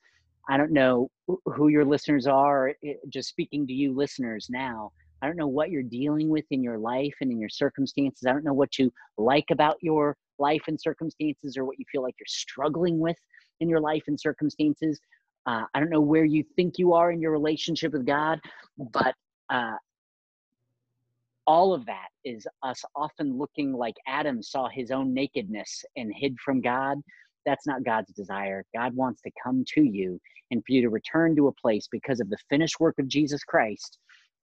I 0.50 0.58
don't 0.58 0.72
know 0.72 1.10
who 1.46 1.68
your 1.68 1.86
listeners 1.86 2.26
are, 2.28 2.74
just 3.10 3.30
speaking 3.30 3.68
to 3.68 3.74
you 3.74 3.96
listeners 3.96 4.48
now. 4.50 4.92
I 5.22 5.28
don't 5.28 5.38
know 5.38 5.48
what 5.48 5.70
you're 5.70 5.84
dealing 5.84 6.30
with 6.30 6.46
in 6.52 6.64
your 6.64 6.78
life 6.78 7.14
and 7.22 7.32
in 7.32 7.40
your 7.40 7.50
circumstances. 7.50 8.26
I 8.28 8.34
don't 8.34 8.44
know 8.44 8.54
what 8.54 8.80
you 8.80 8.92
like 9.18 9.46
about 9.52 9.78
your 9.82 10.18
life 10.40 10.64
and 10.68 10.80
circumstances 10.80 11.56
or 11.56 11.66
what 11.66 11.80
you 11.80 11.86
feel 11.92 12.02
like 12.02 12.16
you're 12.20 12.26
struggling 12.28 13.00
with 13.00 13.18
in 13.60 13.70
your 13.70 13.80
life 13.80 14.04
and 14.08 14.20
circumstances. 14.20 15.00
Uh, 15.46 15.64
I 15.74 15.80
don't 15.80 15.92
know 15.92 16.02
where 16.02 16.26
you 16.26 16.44
think 16.56 16.80
you 16.80 16.94
are 16.94 17.12
in 17.12 17.22
your 17.22 17.32
relationship 17.32 17.94
with 17.94 18.06
God, 18.06 18.40
but 18.78 19.14
uh, 19.52 19.76
all 21.48 21.74
of 21.74 21.86
that 21.86 22.08
is 22.24 22.48
us 22.64 22.84
often 22.96 23.38
looking 23.38 23.72
like 23.72 23.96
Adam 24.08 24.42
saw 24.42 24.68
his 24.68 24.92
own 24.92 25.14
nakedness 25.14 25.86
and 25.96 26.12
hid 26.16 26.36
from 26.44 26.62
God. 26.62 26.98
That's 27.46 27.68
not 27.68 27.84
God's 27.84 28.12
desire. 28.14 28.66
God 28.76 28.96
wants 28.96 29.22
to 29.22 29.32
come 29.44 29.64
to 29.76 29.84
you 29.84 30.20
and 30.52 30.64
for 30.66 30.74
you 30.74 30.82
to 30.82 30.90
return 30.90 31.36
to 31.36 31.48
a 31.48 31.54
place 31.54 31.88
because 31.92 32.20
of 32.20 32.30
the 32.30 32.38
finished 32.50 32.80
work 32.80 32.96
of 33.00 33.08
Jesus 33.08 33.44
Christ 33.44 33.98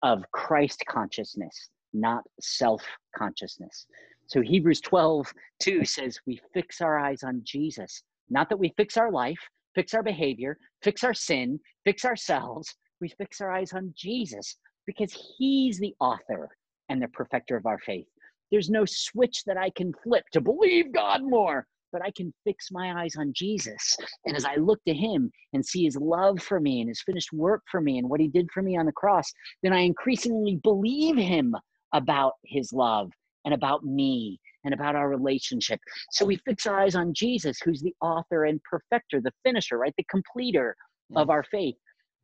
of 0.03 0.23
Christ 0.33 0.85
consciousness, 0.89 1.71
not 1.93 2.23
self 2.41 2.83
consciousness. 3.17 3.87
So 4.27 4.41
Hebrews 4.43 4.81
12, 4.83 5.33
2 5.61 5.85
says, 5.85 6.19
We 6.27 6.41
fix 6.53 6.81
our 6.81 6.99
eyes 6.99 7.23
on 7.23 7.41
Jesus. 7.45 8.03
Not 8.31 8.49
that 8.51 8.59
we 8.59 8.75
fix 8.77 8.97
our 8.97 9.11
life, 9.11 9.39
fix 9.75 9.95
our 9.95 10.03
behavior, 10.03 10.59
fix 10.83 11.03
our 11.03 11.15
sin, 11.15 11.59
fix 11.85 12.05
ourselves. 12.05 12.75
We 13.01 13.09
fix 13.09 13.41
our 13.41 13.51
eyes 13.51 13.73
on 13.73 13.95
Jesus 13.97 14.57
because 14.87 15.17
he's 15.39 15.79
the 15.79 15.95
author 16.01 16.51
and 16.89 17.01
the 17.01 17.09
perfecter 17.09 17.57
of 17.57 17.67
our 17.67 17.79
faith. 17.79 18.07
There's 18.51 18.71
no 18.71 18.85
switch 18.87 19.45
that 19.45 19.57
I 19.57 19.71
can 19.71 19.93
flip 20.03 20.25
to 20.33 20.41
believe 20.41 20.93
God 20.93 21.23
more, 21.23 21.67
but 21.93 22.03
I 22.03 22.11
can 22.17 22.33
fix 22.45 22.71
my 22.71 23.03
eyes 23.03 23.15
on 23.19 23.33
Jesus. 23.35 23.97
And 24.27 24.37
as 24.37 24.45
I 24.45 24.57
look 24.57 24.81
to 24.87 24.95
him 24.95 25.31
and 25.53 25.65
see 25.65 25.85
his 25.85 25.97
love 25.97 26.41
for 26.41 26.61
me 26.61 26.81
and 26.81 26.89
his 26.89 27.03
finished 27.03 27.33
work 27.33 27.63
for 27.71 27.81
me 27.81 27.99
and 27.99 28.09
what 28.09 28.21
he 28.21 28.29
did 28.29 28.49
for 28.53 28.63
me 28.63 28.77
on 28.77 28.87
the 28.87 28.93
cross, 28.93 29.33
then 29.63 29.73
I 29.73 29.81
increasingly 29.81 30.57
believe 30.57 31.17
him 31.17 31.55
about 31.93 32.33
his 32.45 32.73
love 32.73 33.11
and 33.45 33.55
about 33.55 33.85
me 33.85 34.39
and 34.65 34.75
about 34.75 34.97
our 34.97 35.09
relationship. 35.09 35.81
So 36.11 36.27
we 36.27 36.37
fix 36.45 36.67
our 36.67 36.81
eyes 36.81 36.95
on 36.95 37.15
Jesus, 37.15 37.59
who's 37.65 37.81
the 37.81 37.95
author 38.01 38.45
and 38.45 38.61
perfecter, 38.65 39.21
the 39.21 39.33
finisher, 39.43 39.79
right? 39.79 39.95
The 39.97 40.05
completer 40.11 40.77
of 41.17 41.31
our 41.31 41.45
faith, 41.45 41.77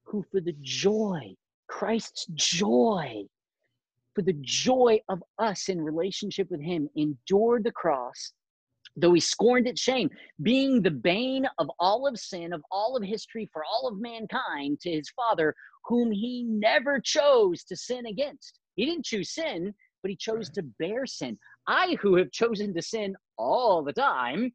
who 0.05 0.25
for 0.31 0.41
the 0.41 0.55
joy, 0.61 1.35
Christ's 1.69 2.27
joy, 2.35 3.23
for 4.15 4.23
the 4.23 4.37
joy 4.43 5.01
of 5.09 5.23
us 5.39 5.69
in 5.69 5.81
relationship 5.81 6.51
with 6.51 6.61
him, 6.61 6.89
endured 6.97 7.65
the 7.65 7.73
cross, 7.73 8.33
though 8.97 9.13
he 9.13 9.21
scorned 9.21 9.67
its 9.67 9.81
shame, 9.81 10.09
being 10.43 10.83
the 10.83 10.91
bane 10.91 11.47
of 11.59 11.69
all 11.79 12.07
of 12.07 12.19
sin, 12.19 12.53
of 12.53 12.63
all 12.71 12.97
of 12.97 13.03
history, 13.03 13.49
for 13.53 13.65
all 13.65 13.89
of 13.89 14.01
mankind, 14.01 14.81
to 14.81 14.91
his 14.91 15.11
Father, 15.11 15.55
whom 15.87 16.11
he 16.11 16.45
never 16.45 17.01
chose 17.01 17.65
to 17.65 17.77
sin 17.77 18.07
against. 18.07 18.59
He 18.77 18.87
didn't 18.87 19.05
choose 19.05 19.35
sin, 19.35 19.75
but 20.03 20.11
he 20.11 20.17
chose 20.17 20.49
right. 20.49 20.55
to 20.55 20.63
bear 20.79 21.07
sin. 21.07 21.39
I, 21.67 21.97
who 22.01 22.17
have 22.17 22.31
chosen 22.31 22.75
to 22.75 22.83
sin 22.83 23.15
all 23.39 23.83
the 23.83 23.93
time, 23.93 24.53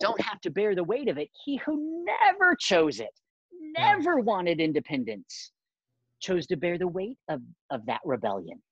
don't 0.00 0.20
have 0.20 0.40
to 0.42 0.50
bear 0.50 0.74
the 0.74 0.84
weight 0.84 1.08
of 1.08 1.18
it. 1.18 1.28
He 1.44 1.56
who 1.56 2.04
never 2.04 2.56
chose 2.58 3.00
it, 3.00 3.10
never 3.76 4.20
wanted 4.20 4.60
independence, 4.60 5.52
chose 6.20 6.46
to 6.48 6.56
bear 6.56 6.78
the 6.78 6.88
weight 6.88 7.18
of, 7.28 7.40
of 7.70 7.84
that 7.86 8.00
rebellion. 8.04 8.62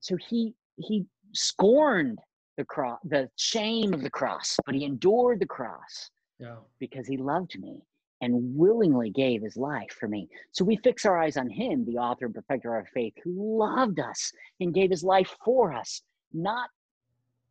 So 0.00 0.16
he 0.16 0.54
he 0.76 1.06
scorned 1.34 2.18
the 2.58 2.64
cross, 2.64 2.98
the 3.04 3.30
shame 3.36 3.94
of 3.94 4.02
the 4.02 4.10
cross, 4.10 4.58
but 4.66 4.74
he 4.74 4.84
endured 4.84 5.40
the 5.40 5.46
cross 5.46 6.10
yeah. 6.38 6.56
because 6.78 7.06
he 7.06 7.16
loved 7.16 7.58
me 7.58 7.80
and 8.20 8.34
willingly 8.56 9.10
gave 9.10 9.42
his 9.42 9.56
life 9.56 9.96
for 9.98 10.08
me. 10.08 10.28
So 10.52 10.64
we 10.64 10.76
fix 10.76 11.06
our 11.06 11.16
eyes 11.16 11.36
on 11.36 11.48
him, 11.48 11.86
the 11.86 11.96
author 11.96 12.26
and 12.26 12.34
perfecter 12.34 12.74
of 12.74 12.80
our 12.82 12.90
faith, 12.92 13.14
who 13.22 13.58
loved 13.58 14.00
us 14.00 14.32
and 14.60 14.74
gave 14.74 14.90
his 14.90 15.04
life 15.04 15.34
for 15.44 15.72
us, 15.72 16.02
not 16.34 16.68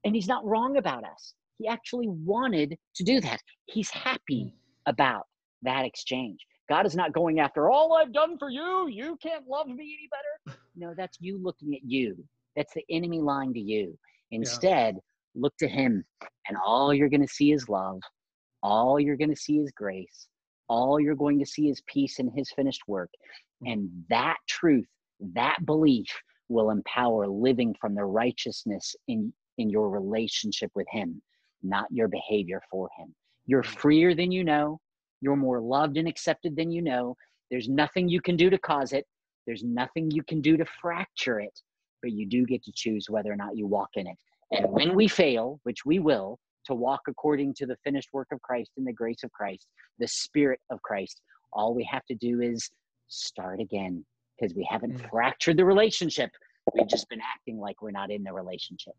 and 0.03 0.13
he's 0.13 0.27
not 0.27 0.45
wrong 0.45 0.77
about 0.77 1.03
us. 1.03 1.33
He 1.57 1.67
actually 1.67 2.07
wanted 2.07 2.77
to 2.95 3.03
do 3.03 3.19
that. 3.21 3.41
He's 3.65 3.89
happy 3.89 4.53
mm. 4.53 4.91
about 4.91 5.25
that 5.63 5.85
exchange. 5.85 6.45
God 6.69 6.85
is 6.85 6.95
not 6.95 7.13
going 7.13 7.39
after 7.39 7.69
all 7.69 7.93
I've 7.93 8.13
done 8.13 8.37
for 8.37 8.49
you. 8.49 8.87
You 8.89 9.17
can't 9.21 9.47
love 9.47 9.67
me 9.67 9.97
any 9.97 10.09
better. 10.11 10.59
No, 10.79 10.93
that's 10.95 11.17
you 11.19 11.39
looking 11.41 11.73
at 11.73 11.81
you. 11.83 12.23
That's 12.55 12.71
the 12.75 12.85
enemy 12.91 13.19
lying 13.19 13.51
to 13.51 13.59
you. 13.59 13.97
Instead, 14.31 14.95
yeah. 14.95 15.41
look 15.41 15.55
to 15.57 15.67
him, 15.67 16.03
and 16.47 16.57
all 16.65 16.93
you're 16.93 17.09
going 17.09 17.21
to 17.21 17.27
see 17.27 17.51
is 17.51 17.69
love. 17.69 17.99
All 18.63 18.99
you're 18.99 19.17
going 19.17 19.29
to 19.29 19.35
see 19.35 19.57
is 19.57 19.71
grace. 19.71 20.27
All 20.67 20.99
you're 20.99 21.15
going 21.15 21.39
to 21.39 21.45
see 21.45 21.69
is 21.69 21.81
peace 21.87 22.19
in 22.19 22.29
his 22.35 22.51
finished 22.51 22.81
work. 22.87 23.09
Mm. 23.63 23.73
And 23.73 23.89
that 24.09 24.37
truth, 24.47 24.87
that 25.33 25.65
belief 25.65 26.07
will 26.49 26.71
empower 26.71 27.27
living 27.27 27.75
from 27.79 27.95
the 27.95 28.05
righteousness 28.05 28.95
in, 29.07 29.31
in 29.57 29.69
your 29.69 29.89
relationship 29.89 30.71
with 30.75 30.87
him, 30.89 31.21
not 31.63 31.85
your 31.91 32.07
behavior 32.07 32.61
for 32.69 32.89
him. 32.97 33.13
You're 33.45 33.63
mm. 33.63 33.79
freer 33.79 34.15
than 34.15 34.31
you 34.31 34.43
know. 34.43 34.79
You're 35.21 35.35
more 35.35 35.61
loved 35.61 35.97
and 35.97 36.07
accepted 36.07 36.55
than 36.55 36.71
you 36.71 36.81
know. 36.81 37.15
There's 37.49 37.69
nothing 37.69 38.09
you 38.09 38.21
can 38.21 38.35
do 38.35 38.49
to 38.49 38.57
cause 38.57 38.93
it. 38.93 39.05
There's 39.45 39.63
nothing 39.63 40.11
you 40.11 40.23
can 40.23 40.41
do 40.41 40.57
to 40.57 40.65
fracture 40.81 41.39
it, 41.39 41.57
but 42.01 42.11
you 42.11 42.27
do 42.27 42.45
get 42.45 42.63
to 42.63 42.71
choose 42.73 43.07
whether 43.09 43.31
or 43.31 43.35
not 43.35 43.57
you 43.57 43.67
walk 43.67 43.89
in 43.95 44.07
it. 44.07 44.17
And 44.51 44.71
when 44.71 44.95
we 44.95 45.07
fail, 45.07 45.59
which 45.63 45.85
we 45.85 45.99
will, 45.99 46.39
to 46.65 46.75
walk 46.75 47.01
according 47.07 47.53
to 47.55 47.65
the 47.65 47.77
finished 47.83 48.09
work 48.13 48.27
of 48.31 48.41
Christ 48.41 48.71
and 48.77 48.85
the 48.85 48.93
grace 48.93 49.23
of 49.23 49.31
Christ, 49.31 49.67
the 49.99 50.07
Spirit 50.07 50.59
of 50.69 50.81
Christ, 50.81 51.21
all 51.53 51.73
we 51.73 51.83
have 51.91 52.05
to 52.05 52.15
do 52.15 52.41
is 52.41 52.69
start 53.07 53.59
again 53.59 54.05
because 54.39 54.55
we 54.55 54.67
haven't 54.69 54.97
mm. 54.97 55.09
fractured 55.09 55.57
the 55.57 55.65
relationship. 55.65 56.29
We've 56.73 56.87
just 56.87 57.09
been 57.09 57.21
acting 57.21 57.57
like 57.57 57.81
we're 57.81 57.91
not 57.91 58.11
in 58.11 58.23
the 58.23 58.33
relationship. 58.33 58.93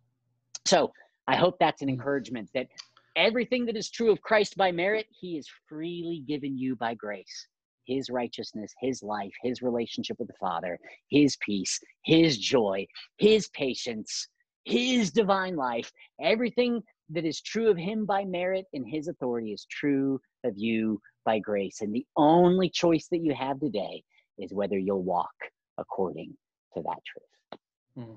So 0.66 0.92
I 1.26 1.36
hope 1.36 1.56
that's 1.60 1.82
an 1.82 1.88
mm. 1.88 1.92
encouragement 1.92 2.48
that 2.54 2.68
everything 3.16 3.66
that 3.66 3.76
is 3.76 3.90
true 3.90 4.10
of 4.10 4.20
Christ 4.22 4.56
by 4.56 4.72
merit, 4.72 5.06
he 5.10 5.36
is 5.36 5.48
freely 5.68 6.22
given 6.26 6.56
you 6.56 6.76
by 6.76 6.94
grace. 6.94 7.46
His 7.88 8.10
righteousness, 8.10 8.72
his 8.80 9.02
life, 9.02 9.32
his 9.42 9.62
relationship 9.62 10.18
with 10.20 10.28
the 10.28 10.34
Father, 10.38 10.78
his 11.10 11.36
peace, 11.44 11.80
his 12.04 12.38
joy, 12.38 12.86
his 13.16 13.48
patience, 13.48 14.28
his 14.64 15.10
divine 15.10 15.56
life, 15.56 15.90
everything 16.22 16.82
that 17.10 17.24
is 17.24 17.40
true 17.40 17.70
of 17.70 17.78
him 17.78 18.04
by 18.04 18.24
merit 18.24 18.66
and 18.74 18.86
his 18.86 19.08
authority 19.08 19.52
is 19.52 19.66
true 19.70 20.20
of 20.44 20.52
you 20.56 21.00
by 21.24 21.38
grace. 21.38 21.80
And 21.80 21.94
the 21.94 22.06
only 22.16 22.68
choice 22.68 23.08
that 23.10 23.22
you 23.22 23.34
have 23.34 23.58
today 23.58 24.02
is 24.38 24.52
whether 24.52 24.78
you'll 24.78 25.02
walk 25.02 25.34
according 25.78 26.36
to 26.74 26.82
that 26.82 27.00
truth. 27.06 27.60
Hmm. 27.96 28.14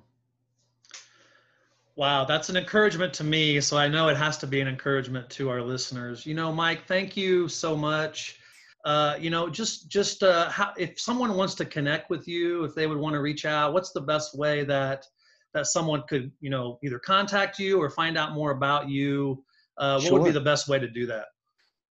Wow, 1.96 2.26
that's 2.26 2.50
an 2.50 2.58
encouragement 2.58 3.14
to 3.16 3.24
me. 3.24 3.62
So 3.62 3.78
I 3.78 3.88
know 3.88 4.10
it 4.10 4.18
has 4.18 4.38
to 4.40 4.48
be 4.48 4.60
an 4.60 4.68
encouragement 4.68 5.30
to 5.32 5.50
our 5.50 5.62
listeners. 5.62 6.26
You 6.26 6.34
know, 6.34 6.52
Mike, 6.52 6.86
thank 6.86 7.16
you 7.16 7.48
so 7.48 7.78
much. 7.78 8.41
Uh, 8.84 9.16
you 9.20 9.30
know, 9.30 9.50
just 9.50 9.90
just 9.90 10.24
uh, 10.24 10.50
how, 10.50 10.74
if 10.78 11.00
someone 11.00 11.36
wants 11.36 11.54
to 11.56 11.66
connect 11.66 12.10
with 12.10 12.28
you, 12.28 12.64
if 12.64 12.74
they 12.74 12.88
would 12.88 12.98
want 12.98 13.14
to 13.14 13.22
reach 13.22 13.46
out, 13.46 13.74
what's 13.74 13.92
the 13.92 14.02
best 14.02 14.38
way 14.38 14.64
that 14.64 15.06
that 15.54 15.68
someone 15.68 16.04
could, 16.08 16.32
you 16.40 16.50
know, 16.50 16.80
either 16.84 16.98
contact 16.98 17.60
you 17.60 17.80
or 17.80 17.90
find 17.90 18.18
out 18.18 18.34
more 18.34 18.52
about 18.52 18.90
you? 18.90 19.44
Uh, 19.78 19.96
what 19.96 20.04
sure. 20.04 20.20
would 20.20 20.26
be 20.26 20.32
the 20.32 20.40
best 20.40 20.68
way 20.68 20.80
to 20.80 20.88
do 20.88 21.06
that? 21.06 21.26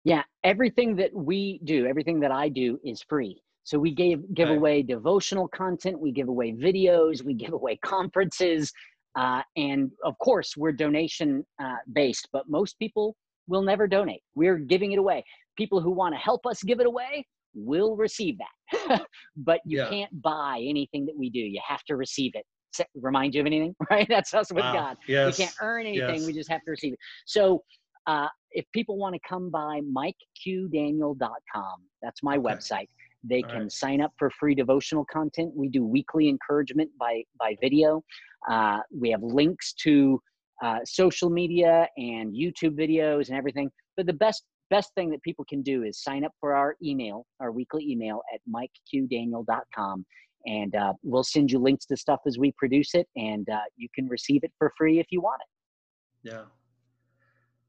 Yeah, 0.04 0.22
everything 0.44 0.96
that 0.96 1.12
we 1.12 1.60
do, 1.64 1.86
everything 1.86 2.20
that 2.20 2.32
I 2.32 2.48
do 2.48 2.80
is 2.84 3.02
free. 3.02 3.40
So 3.64 3.78
we 3.78 3.92
gave 3.92 4.22
give 4.34 4.48
okay. 4.48 4.56
away 4.56 4.82
devotional 4.82 5.46
content, 5.46 6.00
we 6.00 6.10
give 6.10 6.28
away 6.28 6.52
videos, 6.52 7.22
we 7.22 7.34
give 7.34 7.52
away 7.52 7.76
conferences, 7.84 8.72
uh, 9.14 9.42
and 9.56 9.90
of 10.04 10.18
course, 10.18 10.56
we're 10.56 10.72
donation 10.72 11.44
uh, 11.62 11.76
based, 11.92 12.28
but 12.32 12.48
most 12.48 12.78
people 12.78 13.16
will 13.48 13.62
never 13.62 13.86
donate. 13.86 14.22
We're 14.34 14.58
giving 14.58 14.92
it 14.92 14.98
away. 14.98 15.24
People 15.60 15.82
who 15.82 15.90
want 15.90 16.14
to 16.14 16.18
help 16.18 16.46
us 16.46 16.62
give 16.62 16.80
it 16.80 16.86
away 16.86 17.26
will 17.54 17.94
receive 17.94 18.38
that. 18.38 19.04
but 19.36 19.60
you 19.66 19.76
yeah. 19.76 19.90
can't 19.90 20.22
buy 20.22 20.64
anything 20.66 21.04
that 21.04 21.14
we 21.14 21.28
do. 21.28 21.38
You 21.38 21.60
have 21.68 21.82
to 21.84 21.96
receive 21.96 22.32
it. 22.34 22.46
remind 22.94 23.34
you 23.34 23.42
of 23.42 23.46
anything, 23.46 23.76
right? 23.90 24.06
That's 24.08 24.32
us 24.32 24.50
with 24.50 24.64
wow. 24.64 24.72
God. 24.72 24.96
Yes. 25.06 25.36
We 25.36 25.44
can't 25.44 25.54
earn 25.60 25.84
anything. 25.84 26.14
Yes. 26.14 26.26
We 26.26 26.32
just 26.32 26.50
have 26.50 26.62
to 26.64 26.70
receive 26.70 26.94
it. 26.94 26.98
So 27.26 27.62
uh, 28.06 28.28
if 28.52 28.64
people 28.72 28.96
want 28.96 29.14
to 29.16 29.20
come 29.28 29.50
by 29.50 29.82
mikeqdaniel.com, 29.82 31.74
that's 32.00 32.22
my 32.22 32.38
okay. 32.38 32.42
website. 32.42 32.88
They 33.22 33.42
All 33.42 33.50
can 33.50 33.62
right. 33.64 33.72
sign 33.72 34.00
up 34.00 34.14
for 34.18 34.30
free 34.30 34.54
devotional 34.54 35.04
content. 35.12 35.52
We 35.54 35.68
do 35.68 35.84
weekly 35.84 36.30
encouragement 36.30 36.88
by 36.98 37.22
by 37.38 37.54
video. 37.60 38.02
Uh, 38.50 38.78
we 38.98 39.10
have 39.10 39.22
links 39.22 39.74
to 39.84 40.22
uh, 40.64 40.78
social 40.86 41.28
media 41.28 41.86
and 41.98 42.34
YouTube 42.34 42.78
videos 42.78 43.28
and 43.28 43.36
everything. 43.36 43.70
But 43.98 44.06
the 44.06 44.14
best 44.14 44.44
best 44.70 44.94
thing 44.94 45.10
that 45.10 45.22
people 45.22 45.44
can 45.48 45.62
do 45.62 45.82
is 45.82 46.02
sign 46.02 46.24
up 46.24 46.32
for 46.40 46.54
our 46.54 46.76
email, 46.82 47.26
our 47.40 47.52
weekly 47.52 47.84
email 47.88 48.22
at 48.32 48.40
mikeqdaniel.com, 48.48 50.06
and 50.46 50.74
uh, 50.74 50.92
we'll 51.02 51.24
send 51.24 51.50
you 51.50 51.58
links 51.58 51.84
to 51.86 51.96
stuff 51.96 52.20
as 52.26 52.38
we 52.38 52.52
produce 52.52 52.94
it, 52.94 53.08
and 53.16 53.48
uh, 53.50 53.58
you 53.76 53.88
can 53.94 54.08
receive 54.08 54.44
it 54.44 54.52
for 54.58 54.72
free 54.78 54.98
if 54.98 55.06
you 55.10 55.20
want 55.20 55.40
it. 55.42 56.30
Yeah. 56.30 56.42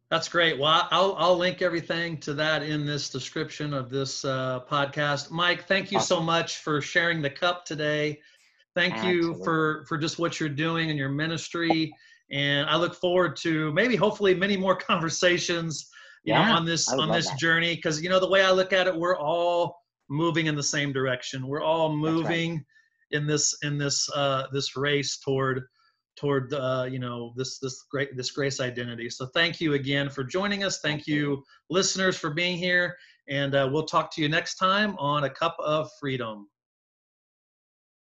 That's 0.10 0.28
great. 0.28 0.60
Well, 0.60 0.90
I'll, 0.92 1.16
I'll 1.18 1.38
link 1.38 1.62
everything 1.62 2.18
to 2.18 2.34
that 2.34 2.64
in 2.64 2.86
this 2.86 3.10
description 3.10 3.74
of 3.74 3.90
this 3.90 4.26
uh, 4.26 4.60
podcast. 4.70 5.32
Mike, 5.32 5.68
thank 5.68 5.90
you 5.90 6.00
awesome. 6.00 6.18
so 6.18 6.22
much 6.22 6.58
for 6.58 6.82
sharing 6.82 7.22
the 7.22 7.30
cup 7.30 7.66
today. 7.66 8.20
Thank 8.76 8.96
Absolutely. 8.96 9.38
you 9.38 9.44
for 9.44 9.86
for 9.88 9.98
just 9.98 10.20
what 10.20 10.40
you're 10.40 10.50
doing 10.50 10.90
in 10.90 10.98
your 10.98 11.10
ministry, 11.10 11.94
and 12.30 12.70
I 12.70 12.78
look 12.78 12.96
forward 12.96 13.36
to 13.38 13.72
maybe 13.74 13.96
hopefully 13.96 14.34
many 14.34 14.58
more 14.58 14.76
conversations, 14.92 15.90
you 16.24 16.34
yeah, 16.34 16.46
know, 16.46 16.56
on 16.56 16.66
this 16.66 16.88
on 16.90 17.12
this 17.12 17.30
that. 17.30 17.40
journey. 17.40 17.76
Because 17.76 18.02
you 18.02 18.10
know 18.10 18.20
the 18.20 18.30
way 18.30 18.44
I 18.44 18.52
look 18.52 18.74
at 18.74 18.88
it, 18.88 18.96
we're 18.96 19.18
all 19.18 19.76
moving 20.10 20.48
in 20.48 20.56
the 20.56 20.64
same 20.64 20.94
direction. 20.94 21.48
We're 21.48 21.64
all 21.64 21.96
moving 21.96 22.52
right. 22.52 22.64
in 23.12 23.28
this 23.28 23.56
in 23.64 23.78
this 23.78 24.10
uh, 24.14 24.48
this 24.52 24.76
race 24.76 25.20
toward 25.20 25.64
toward 26.18 26.54
uh, 26.54 26.88
you 26.90 27.00
know 27.00 27.34
this 27.36 27.58
this 27.60 27.86
great 27.90 28.16
this 28.16 28.32
grace 28.32 28.60
identity. 28.60 29.10
So 29.10 29.28
thank 29.34 29.60
you 29.60 29.74
again 29.74 30.10
for 30.10 30.24
joining 30.24 30.64
us. 30.64 30.80
Thank 30.82 31.08
you 31.08 31.44
listeners 31.70 32.18
for 32.18 32.30
being 32.30 32.58
here, 32.58 32.96
and 33.28 33.56
uh, 33.56 33.70
we'll 33.72 33.86
talk 33.86 34.14
to 34.16 34.22
you 34.22 34.30
next 34.30 34.56
time 34.56 34.96
on 35.00 35.24
a 35.24 35.30
cup 35.30 35.56
of 35.60 35.90
freedom. 36.00 36.48